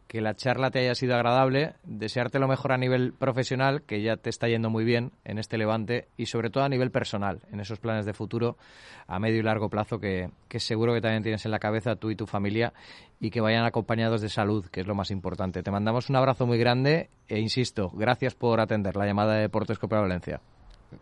que 0.09 0.21
la 0.21 0.33
charla 0.33 0.71
te 0.71 0.79
haya 0.79 0.95
sido 0.95 1.13
agradable, 1.13 1.75
desearte 1.83 2.39
lo 2.39 2.47
mejor 2.47 2.71
a 2.71 2.77
nivel 2.79 3.13
profesional, 3.13 3.83
que 3.83 4.01
ya 4.01 4.17
te 4.17 4.31
está 4.31 4.47
yendo 4.47 4.71
muy 4.71 4.83
bien 4.83 5.11
en 5.23 5.37
este 5.37 5.59
levante, 5.59 6.07
y 6.17 6.25
sobre 6.25 6.49
todo 6.49 6.63
a 6.63 6.69
nivel 6.69 6.89
personal, 6.89 7.41
en 7.51 7.59
esos 7.59 7.77
planes 7.77 8.07
de 8.07 8.13
futuro 8.13 8.57
a 9.05 9.19
medio 9.19 9.37
y 9.37 9.43
largo 9.43 9.69
plazo 9.69 9.99
que, 9.99 10.31
que 10.47 10.59
seguro 10.59 10.95
que 10.95 11.01
también 11.01 11.21
tienes 11.21 11.45
en 11.45 11.51
la 11.51 11.59
cabeza 11.59 11.95
tú 11.95 12.09
y 12.09 12.15
tu 12.15 12.25
familia, 12.25 12.73
y 13.19 13.29
que 13.29 13.39
vayan 13.39 13.65
acompañados 13.65 14.21
de 14.21 14.29
salud, 14.29 14.65
que 14.65 14.81
es 14.81 14.87
lo 14.87 14.95
más 14.95 15.11
importante. 15.11 15.61
Te 15.61 15.69
mandamos 15.69 16.09
un 16.09 16.15
abrazo 16.15 16.47
muy 16.47 16.57
grande 16.57 17.11
e 17.27 17.39
insisto, 17.39 17.91
gracias 17.93 18.33
por 18.33 18.59
atender 18.61 18.95
la 18.95 19.05
llamada 19.05 19.35
de 19.35 19.41
Deportes 19.41 19.77
Copa 19.77 20.01
Valencia. 20.01 20.41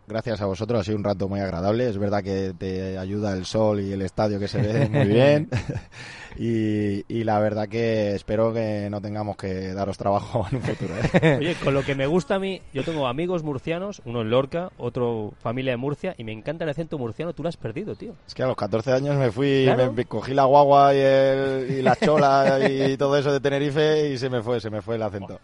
Gracias 0.06 0.40
a 0.40 0.46
vosotros, 0.46 0.80
ha 0.80 0.84
sido 0.84 0.96
un 0.96 1.04
rato 1.04 1.28
muy 1.28 1.40
agradable. 1.40 1.88
Es 1.88 1.98
verdad 1.98 2.22
que 2.22 2.54
te 2.56 2.98
ayuda 2.98 3.36
el 3.36 3.44
sol 3.44 3.80
y 3.80 3.92
el 3.92 4.02
estadio 4.02 4.38
que 4.38 4.48
se 4.48 4.60
ve 4.60 4.88
muy 4.88 5.06
bien. 5.06 5.48
y, 6.36 7.24
la 7.24 7.38
verdad 7.40 7.68
que 7.68 8.14
espero 8.14 8.54
que 8.54 8.88
no 8.90 9.02
tengamos 9.02 9.36
que 9.36 9.74
daros 9.74 9.98
trabajo 9.98 10.46
en 10.50 10.56
un 10.56 10.62
futuro. 10.62 10.94
¿eh? 10.96 11.36
Oye, 11.40 11.54
con 11.62 11.74
lo 11.74 11.82
que 11.82 11.94
me 11.94 12.06
gusta 12.06 12.36
a 12.36 12.38
mí, 12.38 12.62
yo 12.72 12.84
tengo 12.84 13.06
amigos 13.06 13.42
murcianos, 13.42 14.00
uno 14.04 14.22
en 14.22 14.30
Lorca, 14.30 14.70
otro 14.78 15.32
familia 15.42 15.72
de 15.72 15.76
Murcia, 15.76 16.14
y 16.16 16.24
me 16.24 16.32
encanta 16.32 16.64
el 16.64 16.70
acento 16.70 16.96
murciano. 16.96 17.34
Tú 17.34 17.42
lo 17.42 17.48
has 17.48 17.56
perdido, 17.56 17.94
tío. 17.96 18.14
Es 18.26 18.34
que 18.34 18.42
a 18.42 18.46
los 18.46 18.56
14 18.56 18.92
años 18.92 19.16
me 19.16 19.30
fui, 19.30 19.68
me, 19.94 20.04
cogí 20.06 20.32
la 20.32 20.44
guagua 20.44 20.94
y, 20.94 20.98
y 20.98 21.82
la 21.82 21.96
chola 21.96 22.58
y 22.68 22.96
todo 22.96 23.16
eso 23.16 23.32
de 23.32 23.40
Tenerife 23.40 24.10
y 24.10 24.18
se 24.18 24.30
me 24.30 24.42
fue, 24.42 24.60
se 24.60 24.70
me 24.70 24.80
fue 24.80 24.96
el 24.96 25.02
acento. 25.02 25.38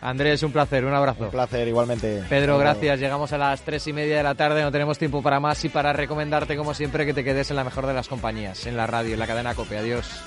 Andrés, 0.00 0.42
un 0.42 0.52
placer, 0.52 0.84
un 0.84 0.94
abrazo. 0.94 1.24
Un 1.24 1.30
placer, 1.30 1.66
igualmente. 1.68 2.22
Pedro, 2.28 2.58
gracias. 2.58 3.00
Llegamos 3.06 3.32
a 3.32 3.38
las 3.38 3.62
tres 3.62 3.86
y 3.86 3.92
media 3.92 4.16
de 4.16 4.24
la 4.24 4.34
tarde, 4.34 4.62
no 4.62 4.72
tenemos 4.72 4.98
tiempo 4.98 5.22
para 5.22 5.38
más 5.38 5.64
y 5.64 5.68
para 5.68 5.92
recomendarte, 5.92 6.56
como 6.56 6.74
siempre, 6.74 7.06
que 7.06 7.14
te 7.14 7.22
quedes 7.22 7.48
en 7.50 7.56
la 7.56 7.62
mejor 7.62 7.86
de 7.86 7.94
las 7.94 8.08
compañías, 8.08 8.66
en 8.66 8.76
la 8.76 8.88
radio, 8.88 9.12
en 9.14 9.20
la 9.20 9.28
cadena 9.28 9.54
COPE. 9.54 9.78
Adiós. 9.78 10.24